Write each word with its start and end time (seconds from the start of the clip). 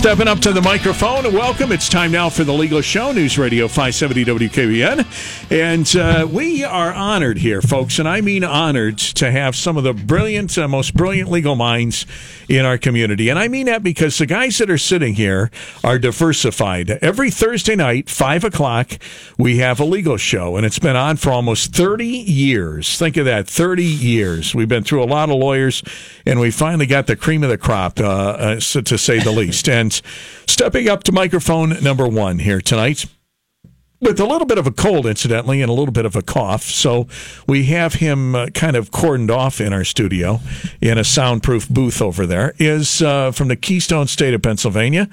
Stepping 0.00 0.28
up 0.28 0.38
to 0.40 0.50
the 0.50 0.62
microphone, 0.62 1.26
and 1.26 1.34
welcome. 1.34 1.72
It's 1.72 1.86
time 1.86 2.10
now 2.10 2.30
for 2.30 2.42
the 2.42 2.54
Legal 2.54 2.80
Show, 2.80 3.12
News 3.12 3.36
Radio 3.36 3.68
570 3.68 4.24
WKBN. 4.24 5.50
And 5.50 5.94
uh, 5.94 6.26
we 6.26 6.64
are 6.64 6.90
honored 6.90 7.36
here, 7.36 7.60
folks, 7.60 7.98
and 7.98 8.08
I 8.08 8.22
mean 8.22 8.42
honored 8.42 8.96
to 8.96 9.30
have 9.30 9.54
some 9.54 9.76
of 9.76 9.84
the 9.84 9.92
brilliant, 9.92 10.56
uh, 10.56 10.66
most 10.68 10.94
brilliant 10.94 11.30
legal 11.30 11.54
minds 11.54 12.06
in 12.48 12.64
our 12.64 12.78
community. 12.78 13.28
And 13.28 13.38
I 13.38 13.48
mean 13.48 13.66
that 13.66 13.82
because 13.82 14.16
the 14.16 14.24
guys 14.24 14.56
that 14.56 14.70
are 14.70 14.78
sitting 14.78 15.16
here 15.16 15.50
are 15.84 15.98
diversified. 15.98 16.90
Every 17.02 17.30
Thursday 17.30 17.76
night, 17.76 18.08
5 18.08 18.44
o'clock, 18.44 18.92
we 19.36 19.58
have 19.58 19.80
a 19.80 19.84
legal 19.84 20.16
show, 20.16 20.56
and 20.56 20.64
it's 20.64 20.78
been 20.78 20.96
on 20.96 21.18
for 21.18 21.30
almost 21.30 21.74
30 21.74 22.06
years. 22.06 22.98
Think 22.98 23.18
of 23.18 23.26
that 23.26 23.46
30 23.46 23.84
years. 23.84 24.54
We've 24.54 24.66
been 24.66 24.82
through 24.82 25.02
a 25.02 25.04
lot 25.04 25.28
of 25.28 25.36
lawyers, 25.36 25.82
and 26.24 26.40
we 26.40 26.50
finally 26.50 26.86
got 26.86 27.06
the 27.06 27.16
cream 27.16 27.42
of 27.42 27.50
the 27.50 27.58
crop, 27.58 28.00
uh, 28.00 28.04
uh, 28.04 28.60
to 28.60 28.96
say 28.96 29.18
the 29.18 29.30
least. 29.30 29.68
And 29.68 29.89
stepping 30.46 30.88
up 30.88 31.02
to 31.04 31.12
microphone 31.12 31.82
number 31.82 32.06
one 32.06 32.38
here 32.38 32.60
tonight 32.60 33.06
with 34.00 34.18
a 34.18 34.24
little 34.24 34.46
bit 34.46 34.58
of 34.58 34.66
a 34.66 34.70
cold, 34.70 35.06
incidentally, 35.06 35.60
and 35.60 35.70
a 35.70 35.74
little 35.74 35.92
bit 35.92 36.06
of 36.06 36.16
a 36.16 36.22
cough. 36.22 36.64
So 36.64 37.06
we 37.46 37.66
have 37.66 37.94
him 37.94 38.34
uh, 38.34 38.46
kind 38.48 38.76
of 38.76 38.90
cordoned 38.90 39.30
off 39.30 39.60
in 39.60 39.72
our 39.72 39.84
studio 39.84 40.40
in 40.80 40.98
a 40.98 41.04
soundproof 41.04 41.68
booth 41.68 42.00
over 42.00 42.26
there. 42.26 42.54
Is 42.58 43.02
uh, 43.02 43.32
from 43.32 43.48
the 43.48 43.56
Keystone 43.56 44.06
State 44.06 44.34
of 44.34 44.42
Pennsylvania. 44.42 45.08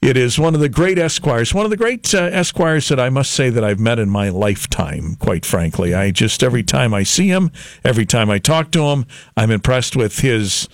It 0.00 0.16
is 0.16 0.38
one 0.38 0.54
of 0.54 0.60
the 0.60 0.68
great 0.68 0.96
esquires, 0.96 1.52
one 1.52 1.64
of 1.64 1.70
the 1.70 1.76
great 1.76 2.14
uh, 2.14 2.18
esquires 2.18 2.86
that 2.86 3.00
I 3.00 3.10
must 3.10 3.32
say 3.32 3.50
that 3.50 3.64
I've 3.64 3.80
met 3.80 3.98
in 3.98 4.08
my 4.08 4.28
lifetime. 4.28 5.16
Quite 5.16 5.44
frankly, 5.44 5.92
I 5.92 6.12
just 6.12 6.44
every 6.44 6.62
time 6.62 6.94
I 6.94 7.02
see 7.02 7.26
him, 7.26 7.50
every 7.84 8.06
time 8.06 8.30
I 8.30 8.38
talk 8.38 8.70
to 8.72 8.82
him, 8.82 9.06
I'm 9.36 9.50
impressed 9.50 9.96
with 9.96 10.20
his 10.20 10.68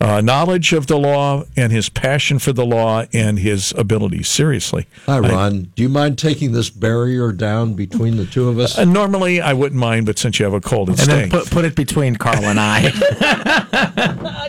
uh, 0.00 0.20
knowledge 0.20 0.72
of 0.72 0.86
the 0.86 0.96
law 0.96 1.42
and 1.56 1.72
his 1.72 1.88
passion 1.88 2.38
for 2.38 2.52
the 2.52 2.64
law 2.64 3.04
and 3.12 3.38
his 3.38 3.72
abilities. 3.76 4.28
Seriously. 4.28 4.86
Hi, 5.06 5.18
Ron. 5.18 5.56
I, 5.56 5.68
Do 5.74 5.82
you 5.82 5.88
mind 5.88 6.18
taking 6.18 6.52
this 6.52 6.70
barrier 6.70 7.32
down 7.32 7.74
between 7.74 8.16
the 8.16 8.24
two 8.26 8.48
of 8.48 8.58
us? 8.60 8.78
Uh, 8.78 8.84
normally, 8.84 9.40
I 9.40 9.54
wouldn't 9.54 9.80
mind, 9.80 10.06
but 10.06 10.18
since 10.18 10.38
you 10.38 10.44
have 10.44 10.54
a 10.54 10.60
cold, 10.60 10.90
it's 10.90 11.00
and 11.00 11.10
staying. 11.10 11.28
then 11.30 11.40
put, 11.40 11.50
put 11.50 11.64
it 11.64 11.74
between 11.74 12.14
Carl 12.14 12.44
and 12.44 12.60
I. 12.60 12.92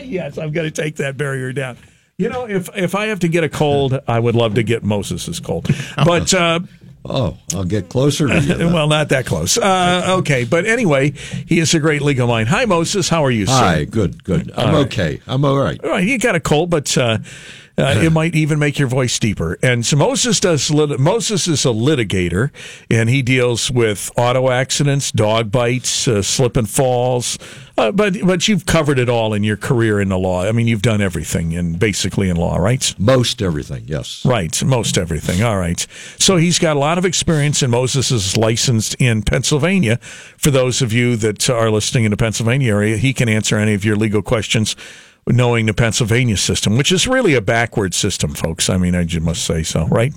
yes, 0.04 0.38
I'm 0.38 0.52
going 0.52 0.70
to 0.70 0.82
take 0.82 0.96
that 0.96 1.16
barrier 1.16 1.52
down. 1.52 1.76
You 2.16 2.28
know, 2.28 2.46
if 2.46 2.68
if 2.76 2.94
I 2.94 3.06
have 3.06 3.20
to 3.20 3.28
get 3.28 3.44
a 3.44 3.48
cold, 3.48 3.98
I 4.06 4.20
would 4.20 4.34
love 4.34 4.54
to 4.56 4.62
get 4.62 4.84
Moses's 4.84 5.40
cold. 5.40 5.68
But 5.96 6.34
uh, 6.34 6.60
Oh, 7.04 7.38
I'll 7.54 7.64
get 7.64 7.88
closer 7.88 8.28
to 8.28 8.40
you. 8.40 8.56
well, 8.72 8.86
not 8.86 9.08
that 9.08 9.24
close. 9.24 9.56
Uh, 9.56 10.16
okay, 10.18 10.44
but 10.44 10.66
anyway, 10.66 11.12
he 11.46 11.58
is 11.58 11.74
a 11.74 11.80
great 11.80 12.02
legal 12.02 12.26
mind. 12.26 12.48
Hi, 12.48 12.66
Moses. 12.66 13.08
How 13.08 13.24
are 13.24 13.30
you? 13.30 13.46
Sir? 13.46 13.52
Hi. 13.52 13.84
Good. 13.84 14.22
Good. 14.22 14.52
I'm 14.54 14.74
All 14.74 14.80
okay. 14.82 15.12
Right. 15.12 15.22
I'm 15.26 15.44
all 15.44 15.56
right. 15.56 15.82
All 15.82 15.90
right. 15.90 16.04
You 16.06 16.18
got 16.18 16.34
a 16.34 16.40
cold, 16.40 16.68
but 16.68 16.96
uh, 16.98 17.18
uh, 17.80 18.00
it 18.00 18.12
might 18.12 18.34
even 18.34 18.58
make 18.58 18.78
your 18.78 18.88
voice 18.88 19.18
deeper. 19.18 19.58
And 19.62 19.84
so 19.84 19.96
Moses 19.96 20.40
does. 20.40 20.70
Lit- 20.70 21.00
Moses 21.00 21.48
is 21.48 21.64
a 21.64 21.68
litigator, 21.68 22.50
and 22.90 23.08
he 23.08 23.22
deals 23.22 23.70
with 23.70 24.10
auto 24.16 24.50
accidents, 24.50 25.10
dog 25.12 25.50
bites, 25.50 26.06
uh, 26.06 26.22
slip 26.22 26.56
and 26.56 26.68
falls. 26.68 27.38
Uh, 27.76 27.90
but 27.90 28.16
but 28.24 28.46
you've 28.46 28.66
covered 28.66 28.98
it 28.98 29.08
all 29.08 29.32
in 29.32 29.42
your 29.42 29.56
career 29.56 30.00
in 30.00 30.10
the 30.10 30.18
law. 30.18 30.44
I 30.44 30.52
mean, 30.52 30.66
you've 30.66 30.82
done 30.82 31.00
everything 31.00 31.52
in 31.52 31.78
basically 31.78 32.28
in 32.28 32.36
law, 32.36 32.56
right? 32.56 32.94
Most 32.98 33.40
everything, 33.40 33.84
yes. 33.86 34.24
Right, 34.24 34.62
most 34.62 34.98
everything. 34.98 35.42
All 35.42 35.56
right. 35.56 35.86
So 36.18 36.36
he's 36.36 36.58
got 36.58 36.76
a 36.76 36.78
lot 36.78 36.98
of 36.98 37.04
experience, 37.04 37.62
and 37.62 37.70
Moses 37.70 38.10
is 38.10 38.36
licensed 38.36 38.96
in 38.98 39.22
Pennsylvania. 39.22 39.96
For 40.36 40.50
those 40.50 40.82
of 40.82 40.92
you 40.92 41.16
that 41.16 41.48
are 41.48 41.70
listening 41.70 42.04
in 42.04 42.10
the 42.10 42.16
Pennsylvania 42.18 42.74
area, 42.74 42.96
he 42.98 43.14
can 43.14 43.28
answer 43.28 43.56
any 43.56 43.72
of 43.72 43.84
your 43.84 43.96
legal 43.96 44.20
questions 44.22 44.76
knowing 45.32 45.66
the 45.66 45.74
Pennsylvania 45.74 46.36
system, 46.36 46.76
which 46.76 46.92
is 46.92 47.06
really 47.06 47.34
a 47.34 47.40
backward 47.40 47.94
system, 47.94 48.34
folks. 48.34 48.68
I 48.68 48.76
mean, 48.76 48.94
I 48.94 49.04
just 49.04 49.24
must 49.24 49.44
say 49.44 49.62
so, 49.62 49.86
right? 49.86 50.14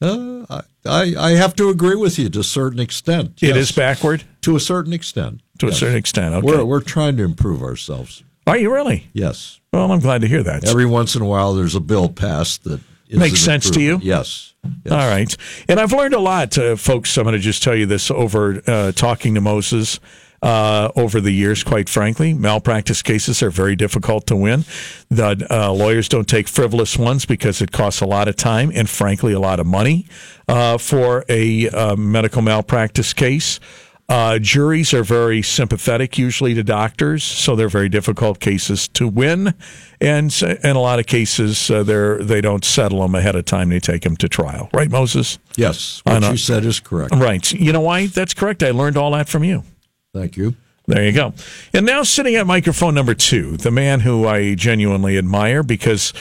Uh, 0.00 0.44
I, 0.84 1.14
I 1.18 1.30
have 1.32 1.54
to 1.56 1.70
agree 1.70 1.94
with 1.94 2.18
you 2.18 2.28
to 2.28 2.40
a 2.40 2.44
certain 2.44 2.80
extent. 2.80 3.42
It 3.42 3.56
is 3.56 3.72
backward? 3.72 4.24
To 4.42 4.56
a 4.56 4.60
certain 4.60 4.92
extent. 4.92 5.40
To 5.60 5.66
yes. 5.66 5.76
a 5.76 5.78
certain 5.78 5.96
extent, 5.96 6.34
okay. 6.34 6.46
We're, 6.46 6.64
we're 6.64 6.80
trying 6.80 7.16
to 7.16 7.22
improve 7.22 7.62
ourselves. 7.62 8.22
Are 8.46 8.58
you 8.58 8.72
really? 8.72 9.08
Yes. 9.12 9.60
Well, 9.72 9.90
I'm 9.90 10.00
glad 10.00 10.20
to 10.20 10.28
hear 10.28 10.42
that. 10.42 10.68
Every 10.68 10.84
once 10.84 11.14
in 11.14 11.22
a 11.22 11.24
while, 11.24 11.54
there's 11.54 11.74
a 11.74 11.80
bill 11.80 12.08
passed 12.08 12.64
that 12.64 12.80
makes 13.08 13.40
sense 13.40 13.70
to 13.70 13.80
you. 13.80 13.98
Yes. 14.02 14.54
yes. 14.84 14.92
All 14.92 15.08
right. 15.08 15.34
And 15.68 15.80
I've 15.80 15.92
learned 15.92 16.14
a 16.14 16.20
lot, 16.20 16.58
uh, 16.58 16.76
folks. 16.76 17.16
I'm 17.16 17.24
going 17.24 17.34
to 17.34 17.38
just 17.38 17.62
tell 17.62 17.74
you 17.74 17.86
this 17.86 18.10
over 18.10 18.60
uh, 18.66 18.92
talking 18.92 19.34
to 19.36 19.40
Moses 19.40 19.98
uh, 20.44 20.92
over 20.94 21.20
the 21.20 21.30
years, 21.30 21.64
quite 21.64 21.88
frankly. 21.88 22.34
Malpractice 22.34 23.02
cases 23.02 23.42
are 23.42 23.50
very 23.50 23.74
difficult 23.74 24.26
to 24.26 24.36
win. 24.36 24.64
The 25.08 25.46
uh, 25.50 25.72
lawyers 25.72 26.08
don't 26.08 26.28
take 26.28 26.48
frivolous 26.48 26.98
ones 26.98 27.24
because 27.24 27.62
it 27.62 27.72
costs 27.72 28.02
a 28.02 28.06
lot 28.06 28.28
of 28.28 28.36
time 28.36 28.70
and, 28.74 28.88
frankly, 28.88 29.32
a 29.32 29.40
lot 29.40 29.58
of 29.58 29.66
money 29.66 30.06
uh, 30.46 30.76
for 30.76 31.24
a 31.30 31.70
uh, 31.70 31.96
medical 31.96 32.42
malpractice 32.42 33.14
case. 33.14 33.58
Uh, 34.06 34.38
juries 34.38 34.92
are 34.92 35.02
very 35.02 35.40
sympathetic 35.40 36.18
usually 36.18 36.52
to 36.52 36.62
doctors, 36.62 37.24
so 37.24 37.56
they're 37.56 37.70
very 37.70 37.88
difficult 37.88 38.38
cases 38.38 38.86
to 38.86 39.08
win. 39.08 39.54
And 39.98 40.30
in 40.62 40.76
a 40.76 40.80
lot 40.80 40.98
of 40.98 41.06
cases, 41.06 41.70
uh, 41.70 41.82
they're, 41.84 42.22
they 42.22 42.42
don't 42.42 42.66
settle 42.66 43.00
them 43.00 43.14
ahead 43.14 43.34
of 43.34 43.46
time. 43.46 43.70
They 43.70 43.80
take 43.80 44.02
them 44.02 44.18
to 44.18 44.28
trial. 44.28 44.68
Right, 44.74 44.90
Moses? 44.90 45.38
Yes. 45.56 46.02
What 46.04 46.22
you 46.22 46.36
said 46.36 46.66
is 46.66 46.80
correct. 46.80 47.14
Right. 47.14 47.50
You 47.50 47.72
know 47.72 47.80
why? 47.80 48.08
That's 48.08 48.34
correct. 48.34 48.62
I 48.62 48.72
learned 48.72 48.98
all 48.98 49.12
that 49.12 49.26
from 49.26 49.42
you. 49.42 49.64
Thank 50.14 50.36
you. 50.36 50.54
There 50.86 51.04
you 51.04 51.12
go. 51.12 51.34
And 51.72 51.84
now 51.84 52.02
sitting 52.02 52.36
at 52.36 52.46
microphone 52.46 52.94
number 52.94 53.14
two, 53.14 53.56
the 53.56 53.70
man 53.70 54.00
who 54.00 54.26
I 54.26 54.54
genuinely 54.54 55.18
admire 55.18 55.62
because 55.62 56.12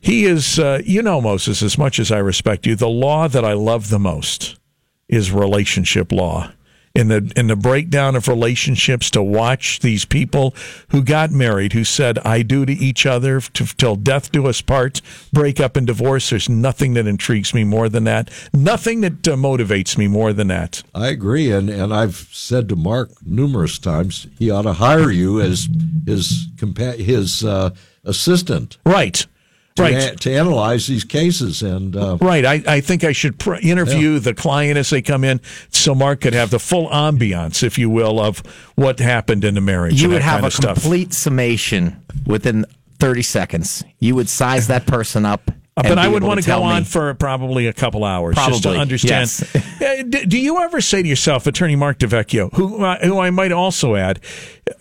he 0.00 0.24
is, 0.24 0.58
uh, 0.58 0.80
you 0.84 1.02
know, 1.02 1.20
Moses, 1.20 1.62
as 1.62 1.78
much 1.78 1.98
as 1.98 2.12
I 2.12 2.18
respect 2.18 2.66
you, 2.66 2.76
the 2.76 2.88
law 2.88 3.28
that 3.28 3.44
I 3.44 3.54
love 3.54 3.90
the 3.90 3.98
most 3.98 4.58
is 5.08 5.32
relationship 5.32 6.12
law 6.12 6.52
in 6.98 7.06
the 7.06 7.32
in 7.36 7.46
the 7.46 7.54
breakdown 7.54 8.16
of 8.16 8.26
relationships 8.26 9.08
to 9.12 9.22
watch 9.22 9.78
these 9.78 10.04
people 10.04 10.52
who 10.88 11.00
got 11.00 11.30
married 11.30 11.72
who 11.72 11.84
said 11.84 12.18
I 12.18 12.42
do 12.42 12.66
to 12.66 12.72
each 12.72 13.06
other 13.06 13.40
to, 13.40 13.64
till 13.76 13.94
death 13.94 14.32
do 14.32 14.48
us 14.48 14.60
part 14.60 15.00
break 15.32 15.60
up 15.60 15.76
and 15.76 15.86
divorce. 15.86 16.30
There's 16.30 16.48
nothing 16.48 16.94
that 16.94 17.06
intrigues 17.06 17.54
me 17.54 17.62
more 17.62 17.88
than 17.88 18.02
that. 18.04 18.30
Nothing 18.52 19.00
that 19.02 19.28
uh, 19.28 19.36
motivates 19.36 19.96
me 19.96 20.08
more 20.08 20.32
than 20.32 20.48
that. 20.48 20.82
I 20.92 21.08
agree 21.08 21.52
and 21.52 21.70
and 21.70 21.94
I've 21.94 22.28
said 22.32 22.68
to 22.70 22.76
Mark 22.76 23.10
numerous 23.24 23.78
times 23.78 24.26
he 24.36 24.50
ought 24.50 24.62
to 24.62 24.72
hire 24.72 25.12
you 25.12 25.40
as 25.40 25.68
his 26.04 26.48
compa- 26.56 26.98
his 26.98 27.44
uh, 27.44 27.70
assistant. 28.04 28.76
Right 28.84 29.24
to, 29.78 29.82
right. 29.82 30.12
a, 30.12 30.16
to 30.16 30.32
analyze 30.34 30.86
these 30.86 31.04
cases. 31.04 31.62
And 31.62 31.96
uh, 31.96 32.18
right, 32.20 32.44
I, 32.44 32.62
I 32.66 32.80
think 32.80 33.04
I 33.04 33.12
should 33.12 33.38
pr- 33.38 33.54
interview 33.54 34.12
yeah. 34.12 34.18
the 34.20 34.34
client 34.34 34.76
as 34.76 34.90
they 34.90 35.02
come 35.02 35.24
in, 35.24 35.40
so 35.70 35.94
Mark 35.94 36.20
could 36.20 36.34
have 36.34 36.50
the 36.50 36.58
full 36.58 36.88
ambiance, 36.88 37.62
if 37.62 37.78
you 37.78 37.88
will, 37.90 38.20
of 38.20 38.38
what 38.74 38.98
happened 38.98 39.44
in 39.44 39.54
the 39.54 39.60
marriage. 39.60 40.00
You 40.00 40.10
would 40.10 40.22
have 40.22 40.44
a 40.44 40.50
complete 40.50 41.12
summation 41.12 42.02
within 42.26 42.66
30 42.98 43.22
seconds. 43.22 43.84
You 43.98 44.14
would 44.16 44.28
size 44.28 44.66
that 44.68 44.86
person 44.86 45.24
up 45.24 45.50
but 45.82 45.98
I 45.98 46.08
would 46.08 46.22
want 46.22 46.42
to, 46.42 46.46
go 46.46 46.62
on 46.62 46.84
for 46.84 47.14
probably 47.14 47.66
a 47.66 47.72
couple 47.72 48.04
hours 48.04 48.34
probably, 48.34 48.52
just 48.52 48.62
to 48.64 48.70
understand. 48.70 49.08
Yes. 49.80 50.04
do 50.26 50.38
you 50.38 50.58
ever 50.60 50.80
say 50.80 51.02
to 51.02 51.08
yourself, 51.08 51.46
Attorney 51.46 51.76
Mark 51.76 51.98
DeVecchio, 51.98 52.52
who 52.54 52.84
uh, 52.84 52.98
who 52.98 53.18
I 53.18 53.30
might 53.30 53.52
also 53.52 53.94
add, 53.94 54.20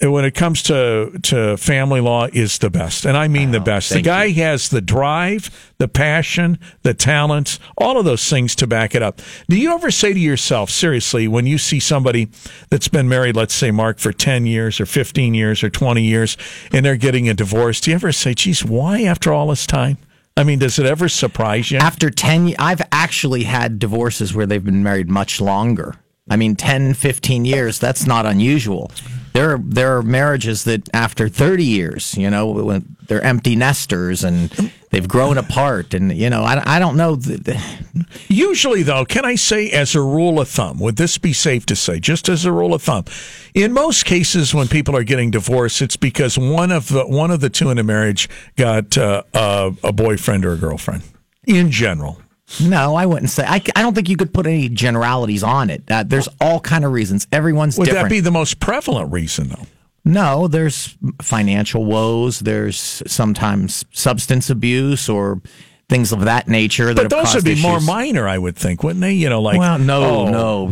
uh, 0.03 0.11
when 0.11 0.25
it 0.25 0.33
comes 0.35 0.61
to 0.63 1.19
to 1.23 1.57
family 1.57 2.01
law, 2.01 2.27
is 2.33 2.57
the 2.57 2.69
best, 2.69 3.05
and 3.05 3.17
I 3.17 3.27
mean 3.27 3.49
oh, 3.49 3.53
the 3.53 3.59
best. 3.59 3.91
The 3.91 4.01
guy 4.01 4.25
you. 4.25 4.43
has 4.43 4.69
the 4.69 4.81
drive, 4.81 5.73
the 5.77 5.87
passion, 5.87 6.59
the 6.83 6.93
talent, 6.93 7.59
all 7.77 7.97
of 7.97 8.05
those 8.05 8.27
things 8.29 8.55
to 8.55 8.67
back 8.67 8.95
it 8.95 9.01
up. 9.01 9.21
Do 9.49 9.57
you 9.57 9.73
ever 9.73 9.91
say 9.91 10.13
to 10.13 10.19
yourself, 10.19 10.69
seriously, 10.69 11.27
when 11.27 11.45
you 11.45 11.57
see 11.57 11.79
somebody 11.79 12.29
that's 12.69 12.87
been 12.87 13.07
married, 13.07 13.35
let's 13.35 13.53
say 13.53 13.71
Mark, 13.71 13.99
for 13.99 14.11
ten 14.11 14.45
years 14.45 14.79
or 14.79 14.85
fifteen 14.85 15.33
years 15.33 15.63
or 15.63 15.69
twenty 15.69 16.03
years, 16.03 16.37
and 16.71 16.85
they're 16.85 16.97
getting 16.97 17.29
a 17.29 17.33
divorce, 17.33 17.81
do 17.81 17.91
you 17.91 17.95
ever 17.95 18.11
say, 18.11 18.33
"Geez, 18.33 18.63
why 18.63 19.03
after 19.03 19.33
all 19.33 19.47
this 19.47 19.65
time?" 19.65 19.97
I 20.37 20.43
mean, 20.43 20.59
does 20.59 20.77
it 20.77 20.85
ever 20.85 21.09
surprise 21.09 21.71
you? 21.71 21.79
After 21.79 22.11
10 22.11 22.53
I've 22.59 22.83
actually 22.91 23.43
had 23.43 23.79
divorces 23.79 24.35
where 24.35 24.45
they've 24.45 24.63
been 24.63 24.83
married 24.83 25.09
much 25.09 25.41
longer. 25.41 25.95
I 26.29 26.35
mean, 26.35 26.55
10, 26.55 26.93
15 26.93 27.45
years, 27.45 27.79
that's 27.79 28.05
not 28.05 28.25
unusual. 28.25 28.91
There 29.33 29.53
are, 29.53 29.59
there 29.59 29.97
are 29.97 30.01
marriages 30.01 30.63
that 30.63 30.89
after 30.93 31.29
30 31.29 31.63
years, 31.63 32.17
you 32.17 32.29
know, 32.29 32.81
they're 33.07 33.23
empty 33.23 33.55
nesters 33.55 34.23
and 34.23 34.49
they've 34.89 35.07
grown 35.07 35.37
apart. 35.37 35.93
And, 35.93 36.11
you 36.11 36.29
know, 36.29 36.43
I, 36.43 36.77
I 36.77 36.79
don't 36.79 36.97
know. 36.97 37.19
Usually, 38.27 38.83
though, 38.83 39.05
can 39.05 39.25
I 39.25 39.35
say 39.35 39.69
as 39.69 39.95
a 39.95 40.01
rule 40.01 40.39
of 40.39 40.49
thumb, 40.49 40.79
would 40.79 40.97
this 40.97 41.17
be 41.17 41.33
safe 41.33 41.65
to 41.67 41.75
say, 41.75 41.99
just 41.99 42.29
as 42.29 42.45
a 42.45 42.51
rule 42.51 42.73
of 42.73 42.81
thumb, 42.81 43.05
in 43.53 43.73
most 43.73 44.05
cases 44.05 44.53
when 44.53 44.67
people 44.67 44.95
are 44.95 45.03
getting 45.03 45.31
divorced, 45.31 45.81
it's 45.81 45.97
because 45.97 46.37
one 46.37 46.71
of 46.71 46.89
the, 46.89 47.05
one 47.05 47.31
of 47.31 47.39
the 47.39 47.49
two 47.49 47.69
in 47.69 47.77
a 47.77 47.83
marriage 47.83 48.27
got 48.55 48.97
uh, 48.97 49.23
a, 49.33 49.73
a 49.83 49.93
boyfriend 49.93 50.45
or 50.45 50.53
a 50.53 50.57
girlfriend 50.57 51.03
in 51.45 51.71
general. 51.71 52.19
No, 52.61 52.95
I 52.95 53.05
wouldn't 53.05 53.29
say. 53.29 53.43
I, 53.45 53.61
I 53.75 53.81
don't 53.81 53.93
think 53.93 54.09
you 54.09 54.15
could 54.17 54.33
put 54.33 54.47
any 54.47 54.69
generalities 54.69 55.43
on 55.43 55.69
it. 55.69 55.83
Uh, 55.89 56.03
there's 56.03 56.29
all 56.39 56.59
kind 56.59 56.85
of 56.85 56.91
reasons. 56.93 57.27
Everyone's 57.31 57.77
Would 57.77 57.85
different. 57.85 58.05
that 58.05 58.09
be 58.09 58.19
the 58.21 58.31
most 58.31 58.59
prevalent 58.59 59.11
reason, 59.11 59.49
though? 59.49 59.65
No, 60.05 60.47
there's 60.47 60.95
financial 61.21 61.83
woes. 61.83 62.39
There's 62.39 63.03
sometimes 63.05 63.83
substance 63.91 64.49
abuse, 64.49 65.09
or 65.09 65.41
things 65.89 66.11
of 66.11 66.21
that 66.21 66.47
nature. 66.47 66.93
That 66.93 67.09
But 67.09 67.09
those 67.09 67.35
would 67.35 67.45
be 67.45 67.61
more 67.61 67.79
minor, 67.79 68.27
I 68.27 68.37
would 68.37 68.55
think, 68.55 68.83
wouldn't 68.83 69.01
they? 69.01 69.13
You 69.13 69.29
know, 69.29 69.41
like 69.41 69.57
Well, 69.57 69.79
no, 69.79 70.03
oh, 70.03 70.29
no. 70.29 70.69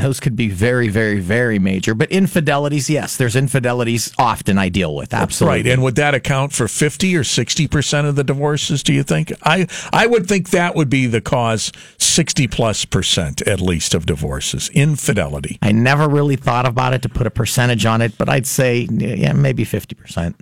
Those 0.00 0.20
could 0.20 0.36
be 0.36 0.48
very, 0.48 0.88
very, 0.88 1.18
very 1.18 1.58
major. 1.58 1.94
But 1.94 2.10
infidelities, 2.10 2.88
yes, 2.88 3.16
there's 3.16 3.34
infidelities 3.34 4.12
often 4.18 4.58
I 4.58 4.68
deal 4.68 4.94
with. 4.94 5.12
Absolutely. 5.12 5.58
Right, 5.58 5.66
and 5.66 5.82
would 5.82 5.96
that 5.96 6.14
account 6.14 6.52
for 6.52 6.68
fifty 6.68 7.16
or 7.16 7.24
sixty 7.24 7.66
percent 7.66 8.06
of 8.06 8.16
the 8.16 8.24
divorces? 8.24 8.82
Do 8.82 8.92
you 8.92 9.02
think? 9.02 9.32
I 9.42 9.66
I 9.92 10.06
would 10.06 10.26
think 10.28 10.50
that 10.50 10.74
would 10.76 10.90
be 10.90 11.06
the 11.06 11.20
cause, 11.20 11.72
sixty 11.98 12.46
plus 12.46 12.84
percent 12.84 13.42
at 13.42 13.60
least 13.60 13.94
of 13.94 14.06
divorces, 14.06 14.70
infidelity. 14.70 15.58
I 15.62 15.72
never 15.72 16.08
really 16.08 16.36
thought 16.36 16.66
about 16.66 16.94
it 16.94 17.02
to 17.02 17.08
put 17.08 17.26
a 17.26 17.30
percentage 17.30 17.86
on 17.86 18.02
it, 18.02 18.16
but 18.18 18.28
I'd 18.28 18.46
say, 18.46 18.88
yeah, 18.90 19.32
maybe 19.32 19.64
50%. 19.64 20.34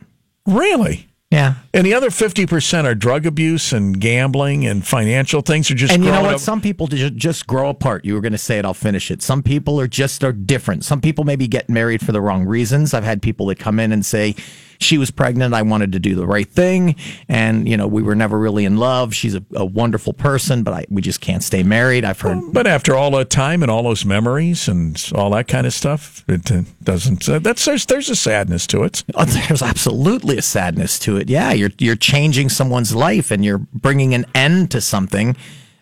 Really? 0.47 1.09
Yeah. 1.31 1.55
And 1.75 1.85
the 1.85 1.93
other 1.93 2.11
fifty 2.11 2.47
percent 2.47 2.87
are 2.87 2.95
drug 2.95 3.27
abuse 3.27 3.73
and 3.73 4.01
gambling 4.01 4.65
and 4.65 4.87
financial 4.87 5.41
things, 5.41 5.69
are 5.71 5.75
just 5.75 5.93
And 5.93 6.05
you 6.05 6.11
know 6.13 6.23
what? 6.23 6.35
up- 6.35 6.41
Some 6.41 6.61
people 6.61 6.87
ju- 6.87 7.11
just 7.11 7.49
grow 7.49 7.69
apart. 7.69 8.05
You 8.05 8.15
were 8.15 8.21
going 8.21 8.33
to 8.33 8.39
say 8.39 8.59
it. 8.59 8.65
I'll 8.65 8.75
finish 8.75 9.11
it. 9.11 9.23
Some 9.23 9.43
people 9.43 9.81
are 9.81 9.89
just 9.89 10.23
are 10.23 10.33
different. 10.33 10.85
Some 10.85 11.01
people 11.01 11.25
maybe 11.25 11.49
get 11.49 11.69
married 11.69 12.01
for 12.05 12.13
the 12.13 12.21
wrong 12.21 12.45
reasons. 12.45 12.95
I've 12.95 13.03
had 13.05 13.23
people 13.23 13.47
that 13.47 13.59
come 13.59 13.81
in 13.81 13.91
and 13.91 14.07
say, 14.07 14.37
"She 14.79 14.99
was 14.99 15.11
pregnant. 15.11 15.55
I 15.55 15.63
wanted 15.63 15.93
to 15.93 15.99
do 15.99 16.15
the 16.15 16.27
right 16.27 16.49
thing, 16.49 16.97
and 17.29 17.69
you 17.69 17.77
know, 17.77 17.87
we 17.87 18.03
were 18.03 18.15
never 18.15 18.39
really 18.39 18.65
in 18.65 18.77
love. 18.77 19.15
She's 19.15 19.35
a, 19.35 19.45
a 19.55 19.65
wonderful 19.65 20.13
person, 20.13 20.63
but 20.63 20.75
I, 20.75 20.87
we 20.89 21.03
just 21.03 21.21
can't 21.21 21.43
stay 21.43 21.63
married." 21.63 22.05
I've 22.05 22.21
heard. 22.21 22.53
But 22.53 22.67
after 22.67 22.95
all 22.95 23.11
that 23.13 23.31
time 23.31 23.63
and 23.63 23.71
all 23.71 23.83
those 23.83 24.05
memories 24.05 24.69
and 24.69 25.03
all 25.15 25.31
that 25.31 25.49
kind 25.49 25.67
of 25.67 25.73
stuff, 25.73 26.25
it 26.29 26.51
doesn't. 26.83 27.29
Uh, 27.29 27.39
that's 27.39 27.65
there's, 27.65 27.87
there's 27.87 28.11
a 28.11 28.17
sadness 28.17 28.67
to 28.69 28.83
it. 28.83 29.05
Oh, 29.15 29.25
There's 29.25 29.63
absolutely 29.63 30.39
a 30.39 30.43
sadness 30.43 30.99
to 31.01 31.17
it. 31.17 31.29
Yeah, 31.29 31.53
you're 31.53 31.71
you're 31.79 31.97
changing 31.97 32.49
someone's 32.49 32.95
life 32.95 33.31
and 33.31 33.45
you're 33.45 33.59
bringing 33.59 34.15
an 34.15 34.27
end 34.35 34.71
to 34.73 34.81
something 34.81 35.37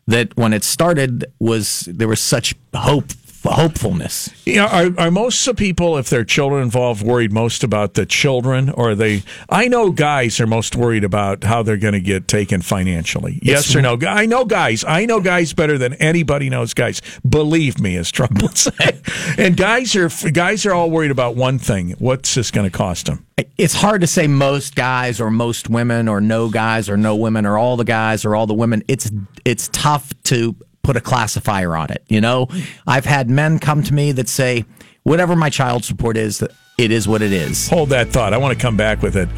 that 0.06 0.36
when 0.36 0.52
it 0.52 0.64
started 0.64 1.24
was 1.38 1.88
there 1.90 2.08
was 2.08 2.20
such 2.20 2.54
hope 2.74 3.10
hopefulness. 3.52 4.30
Yeah, 4.46 4.66
are 4.66 4.90
are 4.98 5.10
most 5.10 5.46
of 5.46 5.56
people, 5.56 5.96
if 5.98 6.10
their 6.10 6.24
children 6.24 6.62
involved, 6.62 7.02
worried 7.02 7.32
most 7.32 7.62
about 7.64 7.94
the 7.94 8.06
children, 8.06 8.70
or 8.70 8.94
they? 8.94 9.22
I 9.48 9.68
know 9.68 9.90
guys 9.90 10.40
are 10.40 10.46
most 10.46 10.76
worried 10.76 11.04
about 11.04 11.44
how 11.44 11.62
they're 11.62 11.76
going 11.76 11.94
to 11.94 12.00
get 12.00 12.28
taken 12.28 12.62
financially. 12.62 13.38
Yes 13.42 13.74
or 13.74 13.82
no? 13.82 13.98
I 14.06 14.26
know 14.26 14.44
guys. 14.44 14.84
I 14.84 15.06
know 15.06 15.20
guys 15.20 15.52
better 15.52 15.78
than 15.78 15.94
anybody 15.94 16.50
knows 16.50 16.74
guys. 16.74 17.00
Believe 17.28 17.80
me, 17.80 17.96
as 17.96 18.10
Trump 18.10 18.42
would 18.42 18.56
say. 18.56 19.00
and 19.38 19.56
guys 19.56 19.94
are 19.96 20.08
guys 20.30 20.66
are 20.66 20.72
all 20.72 20.90
worried 20.90 21.10
about 21.10 21.36
one 21.36 21.58
thing: 21.58 21.90
what's 21.98 22.34
this 22.34 22.50
going 22.50 22.70
to 22.70 22.76
cost 22.76 23.06
them? 23.06 23.26
It's 23.58 23.74
hard 23.74 24.00
to 24.00 24.06
say 24.06 24.26
most 24.28 24.76
guys 24.76 25.20
or 25.20 25.30
most 25.30 25.68
women 25.68 26.08
or 26.08 26.20
no 26.20 26.48
guys 26.48 26.88
or 26.88 26.96
no 26.96 27.16
women 27.16 27.46
or 27.46 27.58
all 27.58 27.76
the 27.76 27.84
guys 27.84 28.24
or 28.24 28.36
all 28.36 28.46
the 28.46 28.54
women. 28.54 28.82
It's 28.88 29.10
it's 29.44 29.68
tough 29.72 30.12
to 30.24 30.56
put 30.84 30.96
a 30.96 31.00
classifier 31.00 31.76
on 31.76 31.90
it. 31.90 32.04
You 32.08 32.20
know, 32.20 32.46
I've 32.86 33.04
had 33.06 33.28
men 33.28 33.58
come 33.58 33.82
to 33.82 33.92
me 33.92 34.12
that 34.12 34.28
say, 34.28 34.64
whatever 35.02 35.34
my 35.34 35.50
child 35.50 35.84
support 35.84 36.16
is, 36.16 36.42
it 36.78 36.90
is 36.90 37.08
what 37.08 37.22
it 37.22 37.32
is. 37.32 37.68
Hold 37.68 37.88
that 37.88 38.10
thought. 38.10 38.32
I 38.32 38.38
want 38.38 38.56
to 38.56 38.62
come 38.62 38.76
back 38.76 39.02
with 39.02 39.16
it. 39.16 39.28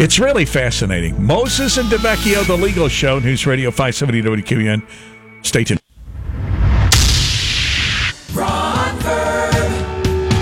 It's 0.00 0.18
really 0.18 0.46
fascinating. 0.46 1.22
Moses 1.22 1.76
and 1.76 1.88
DeVecchio, 1.88 2.46
the 2.46 2.56
legal 2.56 2.88
show, 2.88 3.18
News 3.18 3.46
Radio 3.46 3.70
570 3.70 4.22
WKBN. 4.22 4.82
Stay 5.42 5.64
tuned. 5.64 5.80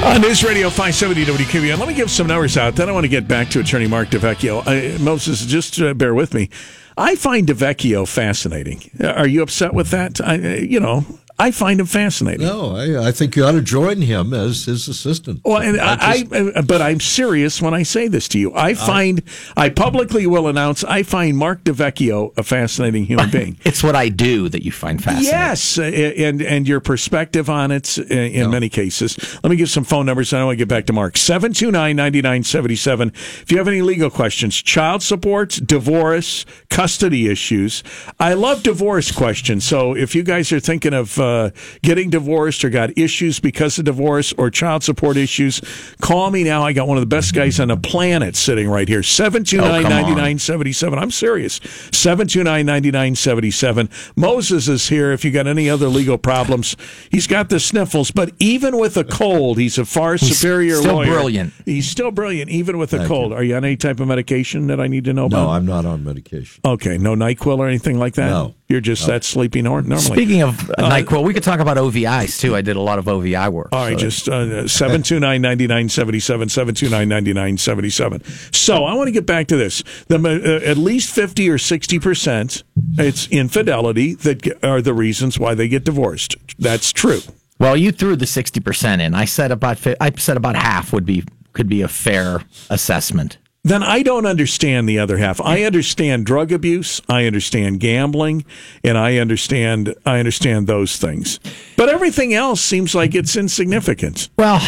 On 0.05 0.21
News 0.21 0.45
Radio 0.45 0.71
570 0.71 1.25
WKBN, 1.25 1.79
let 1.79 1.89
me 1.89 1.95
give 1.95 2.11
some 2.11 2.29
numbers 2.29 2.57
out. 2.57 2.77
Then 2.77 2.89
I 2.89 2.93
want 2.93 3.05
to 3.05 3.09
get 3.09 3.27
back 3.27 3.51
to 3.51 3.61
Attorney 3.61 3.89
Mark 3.89 4.09
DeVecchio. 4.09 4.63
Uh, 4.65 4.99
Moses, 5.03 5.45
just 5.45 5.81
uh, 5.81 5.93
bear 5.93 6.15
with 6.15 6.35
me. 6.35 6.51
I 6.99 7.15
find 7.15 7.47
DeVecchio 7.47 8.09
fascinating. 8.09 8.91
Are 9.01 9.27
you 9.27 9.43
upset 9.43 9.73
with 9.73 9.91
that? 9.91 10.21
I, 10.21 10.35
you 10.57 10.81
know, 10.81 11.05
I 11.41 11.53
find 11.53 11.79
him 11.79 11.87
fascinating. 11.87 12.45
No, 12.47 12.75
I, 12.77 13.07
I 13.09 13.13
think 13.13 13.37
you 13.37 13.45
ought 13.45 13.53
to 13.53 13.63
join 13.63 14.01
him 14.03 14.35
as 14.35 14.65
his 14.65 14.89
assistant. 14.89 15.41
Well, 15.45 15.63
and 15.63 15.79
I, 15.81 16.23
just- 16.23 16.57
I, 16.57 16.63
but 16.63 16.83
I'm 16.83 16.99
serious 17.01 17.63
when 17.63 17.75
I 17.75 17.85
say 17.85 18.09
this 18.09 18.27
to 18.29 18.39
you. 18.41 18.53
I 18.55 18.75
find, 18.75 19.23
I 19.57 19.69
publicly 19.69 20.27
will 20.27 20.49
announce, 20.49 20.83
I 20.83 21.05
find 21.05 21.37
Mark 21.37 21.63
DeVecchio 21.63 22.37
a 22.37 22.43
fascinating 22.43 23.05
human 23.05 23.31
being. 23.39 23.57
It's 23.65 23.85
what 23.85 23.95
I 23.95 24.09
do 24.09 24.49
that 24.49 24.65
you 24.65 24.73
find 24.73 25.01
fascinating. 25.03 25.31
Yes, 25.33 25.79
and 25.79 26.43
and 26.43 26.67
your 26.67 26.81
perspective 26.81 27.49
on 27.49 27.71
it 27.71 27.97
uh, 27.99 28.03
in 28.15 28.51
many 28.51 28.69
cases. 28.69 29.17
Let 29.45 29.51
me 29.51 29.57
give 29.57 29.71
some 29.71 29.85
phone 29.85 30.07
numbers. 30.07 30.33
and 30.33 30.43
I 30.43 30.45
want 30.45 30.55
to 30.59 30.65
get 30.65 30.69
back 30.69 30.87
to 30.87 30.93
Mark. 30.93 31.15
729-9977. 31.15 33.15
If 33.43 33.53
you 33.53 33.59
have 33.59 33.69
any 33.69 33.83
legal 33.83 34.11
questions, 34.11 34.57
child 34.61 35.03
support, 35.03 35.51
divorce, 35.65 36.45
custody 36.69 37.29
issues. 37.29 37.83
I 38.19 38.35
love 38.35 38.63
divorce 38.63 39.13
questions. 39.13 39.65
So 39.65 39.95
if 39.95 40.15
you 40.15 40.23
guys 40.23 40.51
are 40.53 40.61
thinking 40.61 40.95
of 40.95 41.19
uh, 41.19 41.28
Uh, 41.29 41.51
getting 41.83 42.09
divorced 42.09 42.65
or 42.65 42.71
got 42.71 42.97
issues 42.97 43.39
because 43.39 43.79
of 43.79 43.85
divorce 43.85 44.33
or 44.39 44.51
child 44.51 44.83
support 44.83 45.19
issues, 45.19 45.61
call 46.01 46.31
me 46.31 46.43
now. 46.43 46.65
I 46.65 46.73
got 46.73 46.89
one 46.89 46.97
of 46.97 47.03
the 47.03 47.07
best 47.07 47.35
guys 47.35 47.61
on 47.61 47.69
the 47.69 47.77
planet 47.77 48.35
sitting 48.35 48.67
right 48.69 48.89
here. 48.89 49.01
729-9977. 49.01 50.99
I'm 50.99 51.11
serious. 51.11 51.61
729-9977. 51.61 53.91
Moses 54.17 54.69
is 54.69 54.89
here 54.89 55.13
if 55.13 55.23
you 55.25 55.31
got 55.31 55.47
any 55.47 55.69
other 55.69 55.89
legal 55.89 56.17
problems. 56.19 56.77
He's 57.11 57.27
got 57.27 57.51
the 57.51 57.61
sniffles, 57.61 58.11
but 58.11 58.33
even 58.39 58.79
with 58.79 58.97
a 58.97 59.05
cold, 59.05 59.59
he's 59.59 59.77
a 59.79 59.85
far 59.85 60.17
superior 60.19 60.77
still 60.77 60.95
lawyer. 60.95 61.13
brilliant. 61.13 61.53
He's 61.65 61.89
still 61.89 62.11
brilliant, 62.11 62.51
even 62.51 62.79
with 62.79 62.93
a 62.95 63.07
cold. 63.07 63.33
Are 63.33 63.43
you 63.43 63.57
on 63.57 63.65
any 63.65 63.77
type 63.77 64.01
of 64.01 64.09
medication 64.09 64.69
that 64.69 64.81
I 64.81 64.87
need 64.87 65.05
to 65.05 65.13
know 65.13 65.27
about? 65.27 65.45
No, 65.45 65.51
I'm 65.51 65.67
not 65.67 65.85
on 65.85 66.05
medication. 66.05 66.61
Okay, 66.65 66.97
no 66.99 67.15
NyQuil 67.15 67.59
or 67.59 67.69
anything 67.69 67.99
like 67.99 68.15
that? 68.15 68.31
No. 68.31 68.55
You're 68.69 68.83
just 68.83 69.07
that 69.07 69.25
sleepy 69.25 69.63
nor- 69.63 69.81
normally. 69.81 70.01
Speaking 70.05 70.43
of 70.43 70.69
uh, 70.71 70.91
NyQuil, 70.91 71.25
we 71.25 71.33
could 71.33 71.43
talk 71.43 71.59
about 71.59 71.79
OVIs 71.79 72.39
too. 72.39 72.55
I 72.55 72.61
did 72.61 72.77
a 72.77 72.81
lot 72.83 72.99
of 72.99 73.09
OVI 73.09 73.49
work. 73.49 73.71
All 73.73 73.83
right, 73.83 73.95
so- 73.95 73.99
just 73.99 74.29
uh, 74.29 74.69
seven 74.69 75.03
two 75.03 75.19
nine 75.19 75.41
ninety 75.41 75.67
nine 75.67 75.89
seventy 75.89 76.21
seven 76.21 76.51
seven 76.51 76.75
two 76.75 76.91
nine 76.91 77.09
ninety 77.09 77.33
nine 77.33 77.57
seventy 77.57 77.89
seven. 77.89 78.23
So 78.53 78.85
I 78.85 78.93
want 78.93 79.09
to 79.09 79.13
get 79.13 79.25
back 79.25 79.47
to 79.47 79.57
this. 79.57 79.83
The 80.09 80.19
uh, 80.19 80.69
at 80.71 80.77
least 80.77 81.15
fifty 81.15 81.49
or 81.49 81.57
sixty 81.57 81.99
percent, 81.99 82.63
it's 82.99 83.27
infidelity 83.29 84.13
that 84.17 84.63
are 84.63 84.83
the 84.83 84.93
reasons 84.93 85.39
why 85.39 85.55
they 85.55 85.69
get 85.69 85.85
divorced. 85.85 86.37
That's 86.59 86.93
true. 86.93 87.21
Well, 87.59 87.75
you 87.75 87.91
threw 87.91 88.17
the 88.17 88.27
sixty 88.27 88.61
percent 88.61 89.01
in. 89.01 89.15
I 89.15 89.25
said 89.25 89.51
about 89.51 89.79
I 89.99 90.11
said 90.19 90.37
about 90.37 90.57
half 90.57 90.93
would 90.93 91.07
be 91.07 91.25
could 91.55 91.71
be 91.71 91.81
a 91.81 91.89
fair 91.89 92.43
assessment. 92.69 93.39
Then 93.65 93.83
I 93.83 94.03
don't 94.03 94.25
understand 94.25 94.89
the 94.89 94.99
other 94.99 95.19
half. 95.19 95.41
I 95.41 95.65
understand 95.65 96.25
drug 96.25 96.53
abuse, 96.53 97.03
I 97.09 97.27
understand 97.27 97.81
gambling, 97.81 98.45
and 98.85 98.97
I 98.97 99.19
understand 99.19 99.95
I 100.07 100.19
understand 100.21 100.67
those 100.67 100.97
things. 100.97 101.39
But 101.77 101.89
everything 101.89 102.33
else 102.33 102.61
seems 102.61 102.95
like 102.95 103.15
it's 103.15 103.37
insignificant. 103.37 104.31
Well, 104.39 104.61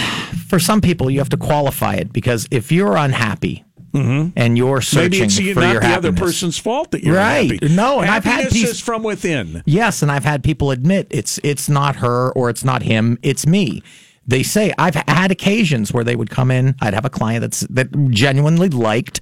for 0.49 0.59
some 0.59 0.81
people, 0.81 1.09
you 1.11 1.19
have 1.21 1.29
to 1.31 1.37
qualify 1.37 1.95
it 1.95 2.13
because 2.13 2.47
if 2.51 2.71
you're 2.73 2.97
unhappy 2.97 3.65
and 3.93 4.57
you're 4.59 4.79
Mm-hmm. 4.81 4.99
Maybe 5.01 5.17
searching 5.19 5.25
it's 5.47 5.55
for 5.55 5.61
not 5.61 5.73
your 5.73 5.81
the 5.81 5.89
other 5.89 6.13
person's 6.13 6.59
fault 6.59 6.91
that 6.93 7.03
you're 7.03 7.17
Right. 7.17 7.51
unhappy. 7.53 7.75
No, 7.75 8.01
and 8.01 8.11
I've 8.11 8.25
had 8.25 8.33
Happiness 8.45 8.53
peace- 8.53 8.71
is 8.71 8.81
from 8.81 9.03
within. 9.03 9.63
Yes, 9.67 10.03
and 10.03 10.13
I've 10.13 10.25
had 10.25 10.43
people 10.45 10.71
admit 10.73 11.07
it's 11.11 11.41
it's 11.43 11.69
not 11.69 11.97
her 11.97 12.31
or 12.33 12.51
it's 12.51 12.65
not 12.65 12.83
him, 12.83 13.19
it's 13.23 13.47
me. 13.47 13.83
They 14.31 14.45
say 14.45 14.73
I've 14.79 14.95
had 14.95 15.33
occasions 15.33 15.93
where 15.93 16.05
they 16.05 16.15
would 16.15 16.31
come 16.31 16.53
in. 16.53 16.77
I'd 16.81 16.95
have 16.95 17.05
a 17.05 17.11
client 17.11 17.41
that's 17.41 17.61
that 17.63 17.91
genuinely 18.11 18.69
liked 18.69 19.21